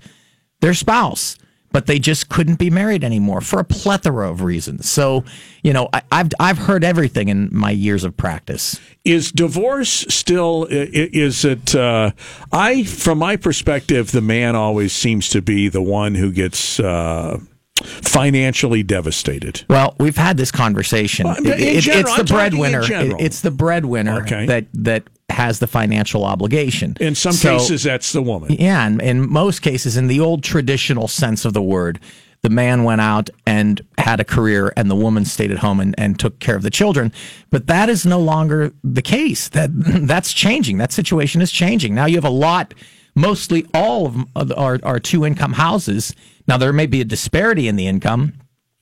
their 0.60 0.74
spouse, 0.74 1.38
but 1.72 1.86
they 1.86 1.98
just 1.98 2.28
couldn't 2.28 2.58
be 2.58 2.68
married 2.68 3.02
anymore 3.02 3.40
for 3.40 3.58
a 3.58 3.64
plethora 3.64 4.30
of 4.30 4.42
reasons. 4.42 4.90
So, 4.90 5.24
you 5.62 5.72
know, 5.72 5.88
I, 5.94 6.02
I've 6.12 6.28
I've 6.38 6.58
heard 6.58 6.84
everything 6.84 7.30
in 7.30 7.48
my 7.50 7.70
years 7.70 8.04
of 8.04 8.18
practice. 8.18 8.78
Is 9.02 9.32
divorce 9.32 10.04
still? 10.10 10.66
Is 10.68 11.42
it? 11.42 11.74
Uh, 11.74 12.10
I, 12.52 12.84
from 12.84 13.16
my 13.18 13.36
perspective, 13.36 14.12
the 14.12 14.20
man 14.20 14.56
always 14.56 14.92
seems 14.92 15.30
to 15.30 15.40
be 15.40 15.70
the 15.70 15.82
one 15.82 16.16
who 16.16 16.32
gets 16.32 16.78
uh, 16.78 17.38
financially 17.84 18.82
devastated. 18.82 19.64
Well, 19.68 19.94
we've 19.98 20.16
had 20.16 20.36
this 20.36 20.50
conversation. 20.50 21.24
Well, 21.26 21.36
It- 21.38 21.60
it- 21.60 21.80
general, 21.82 22.00
it's 22.00 22.18
I'm 22.18 22.26
the 22.26 22.32
breadwinner. 22.32 22.82
It- 22.82 23.16
It's 23.20 23.40
the 23.40 23.50
breadwinner 23.50 24.24
that 24.46 24.66
that 24.74 25.04
has 25.30 25.58
the 25.58 25.66
financial 25.66 26.24
obligation. 26.24 26.96
In 27.00 27.14
some 27.14 27.32
So- 27.32 27.58
cases, 27.58 27.82
that's 27.82 28.12
the 28.12 28.22
woman. 28.22 28.56
Yeah, 28.58 28.84
and 28.86 29.00
in 29.02 29.30
most 29.30 29.60
cases, 29.62 29.96
in 29.96 30.06
the 30.08 30.20
old 30.20 30.42
traditional 30.42 31.06
sense 31.06 31.44
of 31.44 31.52
the 31.52 31.62
word, 31.62 32.00
the 32.42 32.48
man 32.50 32.82
went 32.84 33.00
out 33.00 33.28
and 33.46 33.80
had 33.98 34.20
a 34.20 34.24
career, 34.24 34.72
and 34.76 34.90
the 34.90 34.94
woman 34.96 35.24
stayed 35.24 35.50
at 35.50 35.58
home 35.58 35.80
and, 35.80 35.94
and 35.98 36.18
took 36.18 36.38
care 36.38 36.56
of 36.56 36.62
the 36.62 36.70
children. 36.70 37.12
But 37.50 37.66
that 37.66 37.88
is 37.88 38.06
no 38.06 38.18
longer 38.20 38.72
the 38.82 39.02
case. 39.02 39.48
That 39.48 39.70
that's 40.06 40.32
changing. 40.32 40.78
That 40.78 40.92
situation 40.92 41.42
is 41.42 41.52
changing. 41.52 41.94
Now 41.94 42.06
you 42.06 42.14
have 42.16 42.24
a 42.24 42.30
lot, 42.30 42.72
mostly 43.14 43.66
all 43.74 44.06
of 44.34 44.52
our, 44.56 44.78
our 44.82 44.98
two 44.98 45.26
income 45.26 45.52
houses. 45.54 46.14
Now 46.48 46.56
there 46.56 46.72
may 46.72 46.86
be 46.86 47.00
a 47.00 47.04
disparity 47.04 47.68
in 47.68 47.76
the 47.76 47.86
income. 47.86 48.32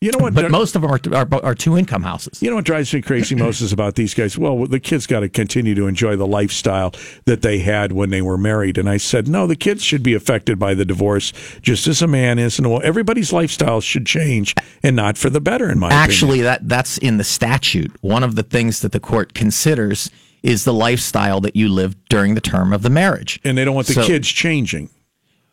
You 0.03 0.13
know 0.13 0.19
what? 0.19 0.35
But 0.35 0.51
most 0.51 0.77
of 0.77 0.83
them 0.83 0.91
are, 0.91 1.01
are, 1.15 1.45
are 1.45 1.55
two 1.55 1.77
income 1.79 2.03
houses. 2.03 2.43
You 2.43 2.51
know 2.51 2.57
what 2.57 2.67
drives 2.67 2.93
me 2.93 3.01
crazy, 3.01 3.35
most 3.47 3.63
is 3.63 3.73
about 3.73 3.95
these 3.95 4.13
guys? 4.13 4.37
Well, 4.37 4.67
the 4.67 4.79
kids 4.79 5.07
got 5.07 5.21
to 5.21 5.29
continue 5.31 5.75
to 5.75 5.87
enjoy 5.87 6.17
the 6.17 6.27
lifestyle 6.27 6.93
that 7.25 7.41
they 7.41 7.61
had 7.61 7.93
when 7.93 8.11
they 8.11 8.21
were 8.21 8.37
married. 8.37 8.77
And 8.77 8.91
I 8.91 8.99
said, 8.99 9.27
no, 9.27 9.47
the 9.47 9.57
kids 9.57 9.83
should 9.83 10.03
be 10.03 10.13
affected 10.13 10.59
by 10.59 10.75
the 10.75 10.85
divorce 10.85 11.33
just 11.63 11.89
as 11.89 12.03
a 12.03 12.07
man 12.07 12.39
is. 12.39 12.59
And 12.59 12.71
well, 12.71 12.83
everybody's 12.85 13.33
lifestyle 13.33 13.81
should 13.81 14.05
change 14.05 14.55
and 14.83 14.95
not 14.95 15.17
for 15.17 15.31
the 15.31 15.41
better, 15.41 15.71
in 15.71 15.79
my 15.79 15.89
Actually, 15.91 16.41
opinion. 16.41 16.45
that 16.45 16.69
that's 16.69 16.99
in 16.99 17.17
the 17.17 17.25
statute. 17.25 17.91
One 18.03 18.23
of 18.23 18.35
the 18.35 18.43
things 18.43 18.81
that 18.81 18.93
the 18.93 19.01
court 19.01 19.33
considers 19.33 20.11
is 20.43 20.65
the 20.65 20.75
lifestyle 20.75 21.41
that 21.41 21.57
you 21.57 21.71
lived 21.71 21.97
during 22.11 22.35
the 22.35 22.41
term 22.43 22.75
of 22.75 22.83
the 22.83 22.91
marriage. 22.91 23.41
And 23.45 23.57
they 23.57 23.65
don't 23.65 23.75
want 23.75 23.87
the 23.87 23.95
So- 23.95 24.07
kids 24.07 24.29
changing. 24.29 24.91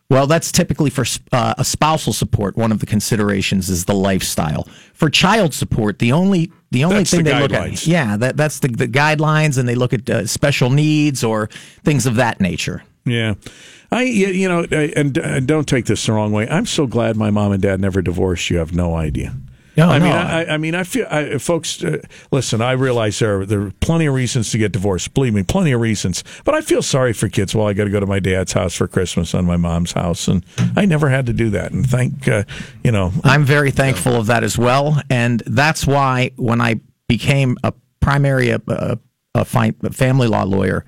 Well, 0.10 0.28
that's 0.28 0.52
typically 0.52 0.90
for 0.90 1.06
uh, 1.32 1.56
a 1.58 1.64
spousal 1.66 2.14
support. 2.14 2.56
One 2.56 2.72
of 2.72 2.80
the 2.80 2.86
considerations 2.86 3.70
is 3.70 3.86
the 3.86 3.96
lifestyle. 3.96 4.68
For 4.94 5.10
child 5.10 5.54
support, 5.54 6.00
the 6.00 6.12
only 6.12 6.52
the 6.72 6.84
only 6.84 6.98
That's 6.98 7.12
thing 7.12 7.24
the 7.24 7.32
they 7.32 7.40
look 7.40 7.54
at, 7.54 7.88
yeah, 7.88 8.18
that 8.18 8.38
that's 8.38 8.60
the, 8.60 8.68
the 8.68 8.88
guidelines, 8.88 9.58
and 9.58 9.68
they 9.68 9.76
look 9.76 9.94
at 9.94 10.10
uh, 10.10 10.28
special 10.28 10.70
needs 10.70 11.24
or 11.24 11.48
things 11.84 12.06
of 12.06 12.16
that 12.16 12.40
nature. 12.42 12.84
Yeah. 13.06 13.36
I, 13.92 14.04
you 14.04 14.28
you 14.28 14.48
know, 14.48 14.66
I- 14.72 14.94
and, 14.96 15.18
and 15.18 15.48
don't 15.48 15.68
take 15.68 15.86
this 15.86 16.06
the 16.06 16.14
wrong 16.14 16.32
way. 16.32 16.48
I'm 16.48 16.66
so 16.66 16.88
glad 16.88 17.16
my 17.16 17.30
mom 17.32 17.52
and 17.52 17.62
dad 17.62 17.80
never 17.80 18.02
divorced. 18.02 18.50
You 18.50 18.58
have 18.58 18.74
no 18.74 18.96
idea. 18.96 19.36
No, 19.76 19.90
I 19.90 20.00
mean, 20.00 20.10
no. 20.10 20.16
I, 20.16 20.54
I 20.54 20.58
mean, 20.58 20.76
I 20.76 20.84
feel, 20.84 21.08
I, 21.10 21.38
folks. 21.40 21.84
Uh, 21.84 21.98
listen, 22.32 22.62
I 22.62 22.74
realize 22.74 23.18
there 23.20 23.42
are, 23.42 23.46
there 23.46 23.62
are 23.62 23.72
plenty 23.80 24.06
of 24.06 24.14
reasons 24.14 24.52
to 24.52 24.58
get 24.60 24.72
divorced. 24.72 25.14
Believe 25.14 25.34
me, 25.34 25.42
plenty 25.44 25.72
of 25.72 25.82
reasons. 25.82 26.24
But 26.44 26.54
I 26.54 26.62
feel 26.62 26.82
sorry 26.84 27.14
for 27.14 27.28
kids. 27.28 27.56
Well, 27.56 27.68
I 27.68 27.74
got 27.74 27.86
to 27.86 27.90
go 27.90 28.00
to 28.00 28.06
my 28.06 28.20
dad's 28.20 28.54
house 28.54 28.76
for 28.76 28.88
Christmas 28.88 29.34
on 29.34 29.46
my 29.46 29.58
mom's 29.58 29.94
house, 29.94 30.28
and 30.28 30.46
I 30.76 30.86
never 30.86 31.10
had 31.10 31.26
to 31.26 31.34
do 31.34 31.50
that. 31.52 31.72
And 31.72 31.86
thank, 31.90 32.28
uh, 32.28 32.44
you 32.84 32.92
know, 32.92 33.12
I'm 33.24 33.46
very 33.46 33.72
thankful 33.72 34.16
of 34.16 34.28
that 34.28 34.44
as 34.44 34.58
well, 34.58 35.02
and 35.10 35.42
that's 35.48 35.88
why 35.88 36.32
when 36.36 36.62
I 36.62 36.80
became 37.08 37.58
a 37.64 37.74
primary 38.00 38.50
a, 38.50 38.62
a, 38.68 39.00
a 39.34 39.46
fi- 39.46 39.74
a 39.82 39.92
family 39.92 40.28
law 40.28 40.44
lawyer, 40.44 40.86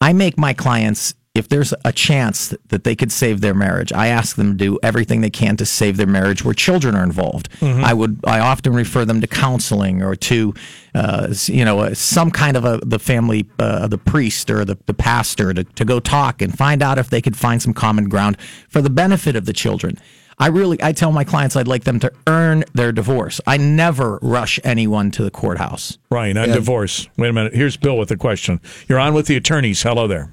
I 0.00 0.12
make 0.12 0.36
my 0.36 0.52
clients 0.52 1.14
if 1.36 1.48
there's 1.48 1.74
a 1.84 1.92
chance 1.92 2.54
that 2.68 2.84
they 2.84 2.96
could 2.96 3.12
save 3.12 3.40
their 3.40 3.54
marriage, 3.54 3.92
I 3.92 4.08
ask 4.08 4.36
them 4.36 4.52
to 4.52 4.56
do 4.56 4.78
everything 4.82 5.20
they 5.20 5.30
can 5.30 5.56
to 5.58 5.66
save 5.66 5.96
their 5.96 6.06
marriage 6.06 6.44
where 6.44 6.54
children 6.54 6.94
are 6.94 7.04
involved. 7.04 7.48
I 7.62 7.92
would 7.92 8.20
I 8.24 8.40
often 8.40 8.72
refer 8.72 9.04
them 9.04 9.20
to 9.20 9.26
counseling 9.26 10.02
or 10.02 10.16
to 10.16 10.54
uh, 10.94 11.34
you 11.46 11.64
know 11.64 11.80
uh, 11.80 11.94
some 11.94 12.30
kind 12.30 12.56
of 12.56 12.64
a 12.64 12.78
the 12.82 12.98
family 12.98 13.46
uh, 13.58 13.86
the 13.86 13.98
priest 13.98 14.50
or 14.50 14.64
the, 14.64 14.78
the 14.86 14.94
pastor 14.94 15.52
to, 15.52 15.64
to 15.64 15.84
go 15.84 16.00
talk 16.00 16.40
and 16.40 16.56
find 16.56 16.82
out 16.82 16.98
if 16.98 17.10
they 17.10 17.20
could 17.20 17.36
find 17.36 17.60
some 17.62 17.74
common 17.74 18.08
ground 18.08 18.38
for 18.68 18.80
the 18.80 18.90
benefit 18.90 19.36
of 19.36 19.44
the 19.44 19.52
children. 19.52 19.98
I 20.38 20.48
really, 20.48 20.82
I 20.82 20.92
tell 20.92 21.12
my 21.12 21.24
clients 21.24 21.56
I'd 21.56 21.66
like 21.66 21.84
them 21.84 21.98
to 22.00 22.12
earn 22.26 22.64
their 22.74 22.92
divorce. 22.92 23.40
I 23.46 23.56
never 23.56 24.18
rush 24.20 24.60
anyone 24.64 25.10
to 25.12 25.24
the 25.24 25.30
courthouse. 25.30 25.96
Ryan, 26.10 26.36
on 26.36 26.48
divorce. 26.50 27.08
Wait 27.16 27.28
a 27.28 27.32
minute. 27.32 27.54
Here's 27.54 27.78
Bill 27.78 27.96
with 27.96 28.10
a 28.10 28.18
question. 28.18 28.60
You're 28.86 28.98
on 28.98 29.14
with 29.14 29.28
the 29.28 29.36
attorneys. 29.36 29.82
Hello 29.82 30.06
there. 30.06 30.30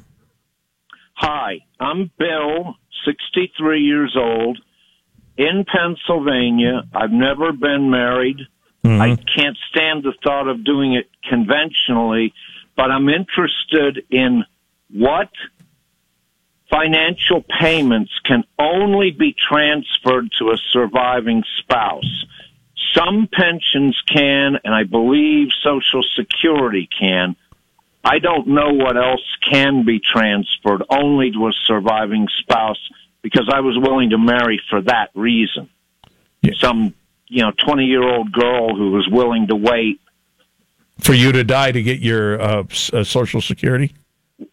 Hi, 1.15 1.59
I'm 1.79 2.11
Bill, 2.17 2.75
63 3.05 3.81
years 3.81 4.15
old, 4.17 4.59
in 5.37 5.65
Pennsylvania. 5.65 6.83
I've 6.93 7.11
never 7.11 7.51
been 7.51 7.89
married. 7.89 8.39
Mm-hmm. 8.83 9.01
I 9.01 9.15
can't 9.15 9.57
stand 9.69 10.03
the 10.03 10.13
thought 10.23 10.47
of 10.47 10.63
doing 10.63 10.93
it 10.93 11.09
conventionally, 11.29 12.33
but 12.75 12.91
I'm 12.91 13.09
interested 13.09 14.05
in 14.09 14.43
what 14.91 15.29
financial 16.69 17.43
payments 17.59 18.11
can 18.25 18.43
only 18.57 19.11
be 19.11 19.33
transferred 19.33 20.29
to 20.39 20.49
a 20.49 20.57
surviving 20.71 21.43
spouse. 21.59 22.25
Some 22.93 23.27
pensions 23.31 23.99
can, 24.07 24.57
and 24.63 24.73
I 24.73 24.83
believe 24.83 25.49
Social 25.63 26.03
Security 26.15 26.89
can. 26.99 27.35
I 28.03 28.19
don't 28.19 28.47
know 28.47 28.71
what 28.73 28.97
else 28.97 29.23
can 29.49 29.85
be 29.85 29.99
transferred 29.99 30.83
only 30.89 31.31
to 31.31 31.47
a 31.47 31.51
surviving 31.65 32.27
spouse 32.39 32.79
because 33.21 33.49
I 33.51 33.61
was 33.61 33.77
willing 33.77 34.09
to 34.09 34.17
marry 34.17 34.61
for 34.69 34.81
that 34.81 35.09
reason. 35.15 35.69
Yeah. 36.41 36.51
Some, 36.59 36.93
you 37.29 37.41
know, 37.41 37.51
20 37.65 37.85
year 37.85 38.03
old 38.03 38.31
girl 38.31 38.75
who 38.75 38.91
was 38.91 39.07
willing 39.09 39.47
to 39.47 39.55
wait. 39.55 40.01
For 40.99 41.13
you 41.13 41.31
to 41.31 41.43
die 41.43 41.71
to 41.71 41.81
get 41.81 41.99
your 41.99 42.39
uh, 42.41 42.63
uh, 42.91 43.03
Social 43.03 43.41
Security? 43.41 43.93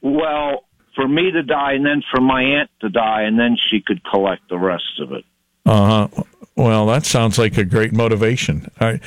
Well, 0.00 0.64
for 0.94 1.08
me 1.08 1.32
to 1.32 1.42
die 1.42 1.72
and 1.72 1.84
then 1.84 2.02
for 2.10 2.20
my 2.20 2.42
aunt 2.42 2.70
to 2.80 2.88
die 2.88 3.22
and 3.22 3.38
then 3.38 3.56
she 3.68 3.80
could 3.80 4.02
collect 4.04 4.48
the 4.48 4.58
rest 4.58 5.00
of 5.00 5.12
it. 5.12 5.24
Uh 5.66 6.08
huh. 6.08 6.22
Well, 6.56 6.86
that 6.86 7.04
sounds 7.04 7.38
like 7.38 7.56
a 7.58 7.64
great 7.64 7.92
motivation. 7.92 8.70
All 8.80 8.88
right. 8.88 9.02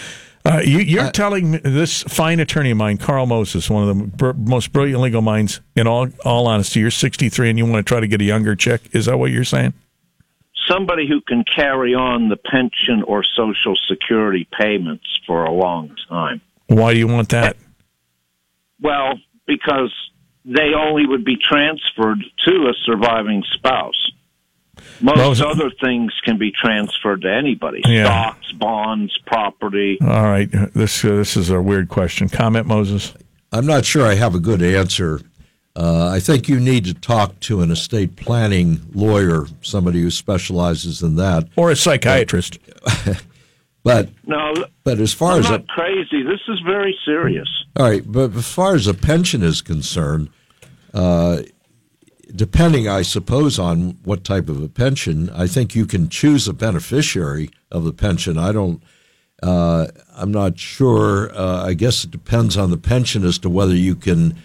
Uh, 0.46 0.62
you, 0.64 0.80
you're 0.80 1.10
telling 1.12 1.52
me 1.52 1.58
this 1.60 2.04
fine 2.04 2.40
attorney 2.42 2.72
of 2.72 2.78
mine, 2.78 2.98
Carl 2.98 3.26
Moses, 3.26 3.70
one 3.70 3.88
of 3.88 3.98
the 3.98 4.04
br- 4.04 4.34
most 4.34 4.74
brilliant 4.74 5.00
legal 5.02 5.22
minds. 5.22 5.62
In 5.76 5.88
all 5.88 6.10
all 6.26 6.48
honesty, 6.48 6.82
you're 6.82 6.92
63 6.92 7.50
and 7.50 7.58
you 7.58 7.66
want 7.66 7.86
to 7.86 7.90
try 7.90 8.02
to 8.02 8.08
get 8.08 8.20
a 8.20 8.26
younger 8.26 8.56
chick. 8.56 8.82
Is 8.92 9.06
that 9.06 9.18
what 9.18 9.32
you're 9.32 9.46
saying? 9.46 9.74
Somebody 10.68 11.08
who 11.08 11.22
can 11.22 11.44
carry 11.44 11.94
on 11.94 12.28
the 12.30 12.36
pension 12.36 13.04
or 13.04 13.24
social 13.24 13.76
security 13.88 14.48
payments 14.60 15.06
for 15.26 15.46
a 15.46 15.52
long 15.52 15.96
time. 16.10 16.42
Why 16.68 16.94
do 16.94 17.00
you 17.00 17.08
want 17.08 17.30
that? 17.30 17.56
Well, 18.82 19.20
because 19.46 19.94
they 20.46 20.74
only 20.76 21.06
would 21.06 21.24
be 21.24 21.38
transferred 21.38 22.24
to 22.46 22.68
a 22.68 22.74
surviving 22.86 23.44
spouse. 23.54 24.12
Most 25.02 25.18
Most- 25.18 25.42
other 25.42 25.70
things 25.84 26.12
can 26.26 26.38
be 26.38 26.52
transferred 26.52 27.22
to 27.22 27.32
anybody: 27.32 27.82
Yeah. 27.86 28.06
stocks, 28.06 28.52
bonds, 28.54 29.18
property. 29.26 29.98
All 30.02 30.24
right. 30.24 30.50
This 30.74 31.04
uh, 31.06 31.10
this 31.16 31.38
is 31.38 31.50
a 31.50 31.62
weird 31.62 31.90
question. 31.90 32.30
Comment, 32.30 32.66
Moses. 32.68 33.14
I'm 33.52 33.66
not 33.66 33.86
sure 33.86 34.06
I 34.06 34.16
have 34.16 34.34
a 34.36 34.40
good 34.40 34.62
answer. 34.64 35.22
Uh, 35.76 36.08
I 36.10 36.20
think 36.20 36.48
you 36.50 36.60
need 36.60 36.86
to 36.86 36.94
talk 36.94 37.40
to 37.42 37.62
an 37.62 37.72
estate 37.72 38.16
planning 38.16 38.80
lawyer, 38.94 39.46
somebody 39.62 40.02
who 40.02 40.10
specializes 40.12 41.02
in 41.02 41.16
that. 41.18 41.48
Or 41.56 41.72
a 41.72 41.76
psychiatrist. 41.76 42.58
But 43.84 44.10
No, 44.26 44.54
but 44.86 45.00
as 45.02 45.14
far 45.14 45.34
I'm 45.34 45.40
as 45.40 45.48
a, 45.50 45.52
not 45.58 45.68
crazy. 45.68 46.24
This 46.24 46.40
is 46.48 46.58
very 46.66 46.98
serious. 47.04 47.50
all 47.76 47.86
right, 47.90 48.02
but 48.06 48.34
as 48.34 48.48
far 48.48 48.76
as 48.76 48.88
a 48.88 48.94
pension 48.94 49.44
is 49.44 49.62
concerned, 49.62 50.30
uh, 50.94 51.40
depending, 52.36 52.88
I 52.88 53.02
suppose, 53.02 53.60
on 53.60 53.98
what 54.04 54.24
type 54.24 54.50
of 54.50 54.62
a 54.62 54.68
pension, 54.70 55.30
I 55.32 55.48
think 55.48 55.76
you 55.76 55.86
can 55.86 56.10
choose 56.10 56.48
a 56.48 56.54
beneficiary 56.54 57.50
of 57.72 57.84
the 57.84 57.94
pension. 57.94 58.38
I 58.38 58.52
don't. 58.52 58.82
Uh, 59.42 59.88
I'm 60.16 60.32
not 60.32 60.58
sure. 60.58 61.30
Uh, 61.38 61.66
I 61.66 61.74
guess 61.74 62.04
it 62.06 62.12
depends 62.12 62.56
on 62.56 62.72
the 62.72 62.78
pension 62.78 63.26
as 63.26 63.38
to 63.40 63.50
whether 63.50 63.76
you 63.76 63.96
can. 63.96 64.36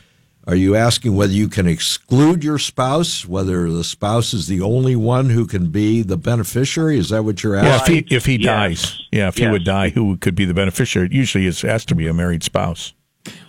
Are 0.47 0.57
you 0.57 0.75
asking 0.75 1.15
whether 1.15 1.33
you 1.35 1.47
can 1.47 1.67
exclude 1.69 2.43
your 2.43 2.59
spouse? 2.59 3.27
Whether 3.27 3.71
the 3.71 3.85
spouse 3.85 4.33
is 4.33 4.47
the 4.47 4.63
only 4.63 4.97
one 4.97 5.29
who 5.29 5.47
can 5.47 5.69
be 5.69 6.01
the 6.03 6.17
beneficiary? 6.17 6.99
Is 6.99 7.11
that 7.11 7.23
what 7.23 7.43
you're 7.43 7.55
Yeah, 7.55 7.67
if 7.77 7.81
asking? 7.83 7.95
he 8.09 8.17
if 8.17 8.25
he 8.27 8.37
Yes. 8.37 8.45
dies, 8.47 8.99
yeah, 9.13 9.29
if 9.29 9.37
he 9.37 9.47
would 9.47 9.65
die, 9.65 9.91
who 9.91 10.17
could 10.17 10.35
be 10.35 10.47
the 10.47 10.55
beneficiary? 10.55 11.07
It 11.09 11.13
usually 11.13 11.47
it 11.47 11.61
has 11.61 11.85
to 11.85 11.95
be 11.95 12.07
a 12.07 12.15
married 12.15 12.43
spouse. 12.43 12.95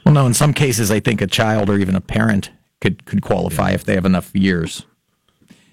Well, 0.06 0.14
no, 0.14 0.26
in 0.28 0.34
some 0.34 0.54
cases, 0.54 0.92
I 0.92 1.00
think 1.00 1.22
a 1.22 1.28
child 1.28 1.70
or 1.70 1.78
even 1.80 1.96
a 1.96 2.02
parent 2.02 2.50
could, 2.82 3.06
could 3.06 3.22
qualify 3.22 3.72
if 3.72 3.84
they 3.84 3.96
have 3.96 4.06
enough 4.06 4.34
years. 4.36 4.86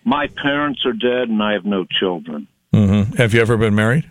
My 0.05 0.29
parents 0.29 0.85
are 0.85 0.93
dead, 0.93 1.29
and 1.29 1.43
I 1.43 1.53
have 1.53 1.65
no 1.65 1.85
children. 1.85 2.47
hmm 2.73 3.03
Have 3.17 3.35
you 3.35 3.41
ever 3.41 3.57
been 3.57 3.75
married? 3.75 4.09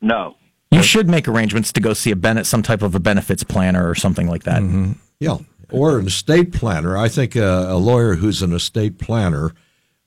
No. 0.00 0.36
You 0.70 0.82
should 0.82 1.08
make 1.08 1.28
arrangements 1.28 1.72
to 1.72 1.80
go 1.80 1.92
see 1.94 2.10
a 2.10 2.16
Bennett, 2.16 2.46
some 2.46 2.62
type 2.62 2.82
of 2.82 2.94
a 2.96 3.00
benefits 3.00 3.44
planner 3.44 3.88
or 3.88 3.94
something 3.94 4.26
like 4.26 4.42
that. 4.42 4.60
Yeah, 5.20 5.38
or 5.70 5.98
an 6.00 6.06
estate 6.08 6.52
planner. 6.52 6.96
I 6.96 7.08
think 7.08 7.36
a, 7.36 7.66
a 7.70 7.76
lawyer 7.76 8.14
who's 8.14 8.42
an 8.42 8.52
estate 8.52 8.98
planner 8.98 9.52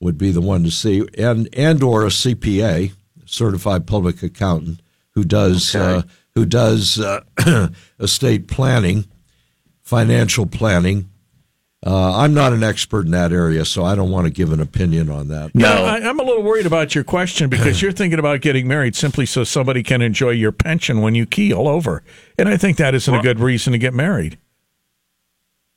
would 0.01 0.17
be 0.17 0.31
the 0.31 0.41
one 0.41 0.63
to 0.63 0.71
see, 0.71 1.07
and 1.17 1.47
and 1.53 1.81
or 1.81 2.03
a 2.03 2.09
CPA, 2.09 2.91
certified 3.25 3.87
public 3.87 4.21
accountant, 4.21 4.81
who 5.11 5.23
does 5.23 5.73
uh, 5.73 6.01
who 6.35 6.45
does 6.45 6.99
uh, 6.99 7.21
estate 7.99 8.47
planning, 8.49 9.05
financial 9.81 10.45
planning. 10.45 11.09
Uh, 11.87 12.17
I'm 12.17 12.33
not 12.33 12.51
an 12.51 12.63
expert 12.63 13.05
in 13.05 13.11
that 13.11 13.31
area, 13.31 13.63
so 13.63 13.85
I 13.85 13.95
don't 13.95 14.11
want 14.11 14.25
to 14.27 14.29
give 14.29 14.51
an 14.51 14.59
opinion 14.59 15.09
on 15.09 15.29
that. 15.29 15.55
No. 15.55 15.85
I, 15.85 16.01
I'm 16.01 16.19
a 16.19 16.23
little 16.23 16.43
worried 16.43 16.65
about 16.65 16.93
your 16.93 17.05
question 17.05 17.49
because 17.49 17.81
you're 17.81 17.93
thinking 17.93 18.19
about 18.19 18.41
getting 18.41 18.67
married 18.67 18.93
simply 18.93 19.25
so 19.25 19.45
somebody 19.45 19.83
can 19.83 20.01
enjoy 20.01 20.31
your 20.31 20.51
pension 20.51 20.99
when 20.99 21.15
you 21.15 21.25
keel 21.25 21.65
over, 21.65 22.03
and 22.37 22.49
I 22.49 22.57
think 22.57 22.75
that 22.75 22.93
isn't 22.93 23.15
a 23.15 23.21
good 23.21 23.39
reason 23.39 23.71
to 23.71 23.79
get 23.79 23.93
married. 23.93 24.37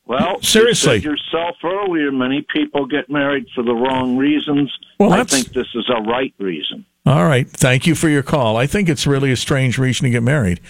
Well, 0.04 0.42
Seriously. 0.42 0.96
you 0.96 1.12
yourself 1.12 1.54
earlier, 1.62 2.10
many 2.10 2.44
people 2.52 2.86
get 2.86 3.08
married 3.08 3.46
for 3.54 3.62
the 3.62 3.72
wrong 3.72 4.16
reasons. 4.16 4.76
Well, 4.98 5.12
I 5.12 5.22
think 5.22 5.52
this 5.52 5.68
is 5.76 5.88
a 5.88 6.02
right 6.02 6.34
reason. 6.40 6.84
All 7.06 7.24
right. 7.24 7.48
Thank 7.48 7.86
you 7.86 7.94
for 7.94 8.08
your 8.08 8.24
call. 8.24 8.56
I 8.56 8.66
think 8.66 8.88
it's 8.88 9.06
really 9.06 9.30
a 9.30 9.36
strange 9.36 9.78
reason 9.78 10.04
to 10.06 10.10
get 10.10 10.24
married. 10.24 10.60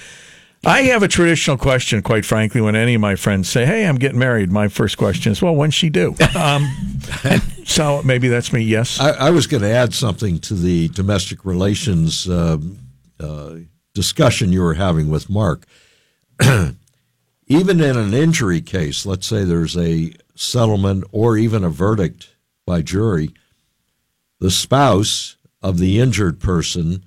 I 0.65 0.83
have 0.83 1.03
a 1.03 1.09
traditional 1.09 1.57
question, 1.57 2.03
quite 2.03 2.27
frankly, 2.27 2.61
when 2.61 2.77
any 2.77 2.95
of 2.95 3.01
my 3.01 3.17
friends 3.17 3.49
say, 3.49 3.65
Hey, 3.65 3.87
I'm 3.87 3.97
getting 3.97 4.19
married. 4.19 4.53
My 4.53 4.69
first 4.69 4.99
question 4.99 5.33
is, 5.33 5.41
Well, 5.41 5.55
when's 5.55 5.75
she 5.75 5.89
due? 5.89 6.15
Um, 6.37 6.69
so 7.65 8.03
maybe 8.03 8.29
that's 8.29 8.53
me. 8.53 8.61
Yes. 8.63 9.01
I, 9.01 9.11
I 9.11 9.31
was 9.31 9.47
going 9.47 9.63
to 9.63 9.71
add 9.71 9.95
something 9.95 10.39
to 10.41 10.55
the 10.55 10.89
domestic 10.89 11.45
relations 11.45 12.29
um, 12.29 12.79
uh, 13.19 13.57
discussion 13.95 14.53
you 14.53 14.61
were 14.63 14.75
having 14.75 15.09
with 15.09 15.31
Mark. 15.31 15.65
even 17.47 17.81
in 17.81 17.97
an 17.97 18.15
injury 18.15 18.61
case, 18.61 19.07
let's 19.07 19.27
say 19.27 19.45
there's 19.45 19.77
a 19.77 20.13
settlement 20.35 21.05
or 21.11 21.37
even 21.37 21.65
a 21.65 21.71
verdict 21.71 22.35
by 22.67 22.83
jury, 22.83 23.31
the 24.39 24.51
spouse 24.51 25.37
of 25.63 25.79
the 25.79 26.01
injured 26.01 26.39
person 26.39 27.05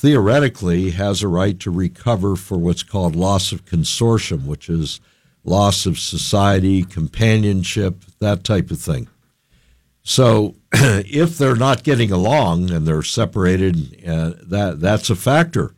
theoretically 0.00 0.92
has 0.92 1.22
a 1.22 1.28
right 1.28 1.60
to 1.60 1.70
recover 1.70 2.34
for 2.34 2.56
what's 2.56 2.82
called 2.82 3.14
loss 3.14 3.52
of 3.52 3.66
consortium, 3.66 4.46
which 4.46 4.70
is 4.70 4.98
loss 5.44 5.84
of 5.84 5.98
society, 5.98 6.82
companionship, 6.82 8.02
that 8.18 8.42
type 8.42 8.70
of 8.70 8.80
thing. 8.80 9.08
So 10.02 10.54
if 10.72 11.36
they're 11.36 11.54
not 11.54 11.82
getting 11.82 12.10
along 12.10 12.70
and 12.70 12.86
they're 12.86 13.02
separated, 13.02 14.02
uh, 14.08 14.32
that 14.44 14.80
that's 14.80 15.10
a 15.10 15.14
factor. 15.16 15.74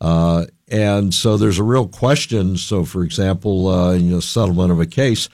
Uh, 0.00 0.46
and 0.68 1.12
so 1.12 1.36
there's 1.36 1.58
a 1.58 1.64
real 1.64 1.88
question. 1.88 2.56
So, 2.56 2.84
for 2.84 3.02
example, 3.02 3.66
uh, 3.66 3.94
in 3.94 4.12
the 4.12 4.22
settlement 4.22 4.70
of 4.70 4.78
a 4.78 4.86
case, 4.86 5.28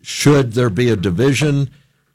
should 0.00 0.54
there 0.54 0.70
be 0.70 0.88
a 0.88 0.96
division 0.96 1.68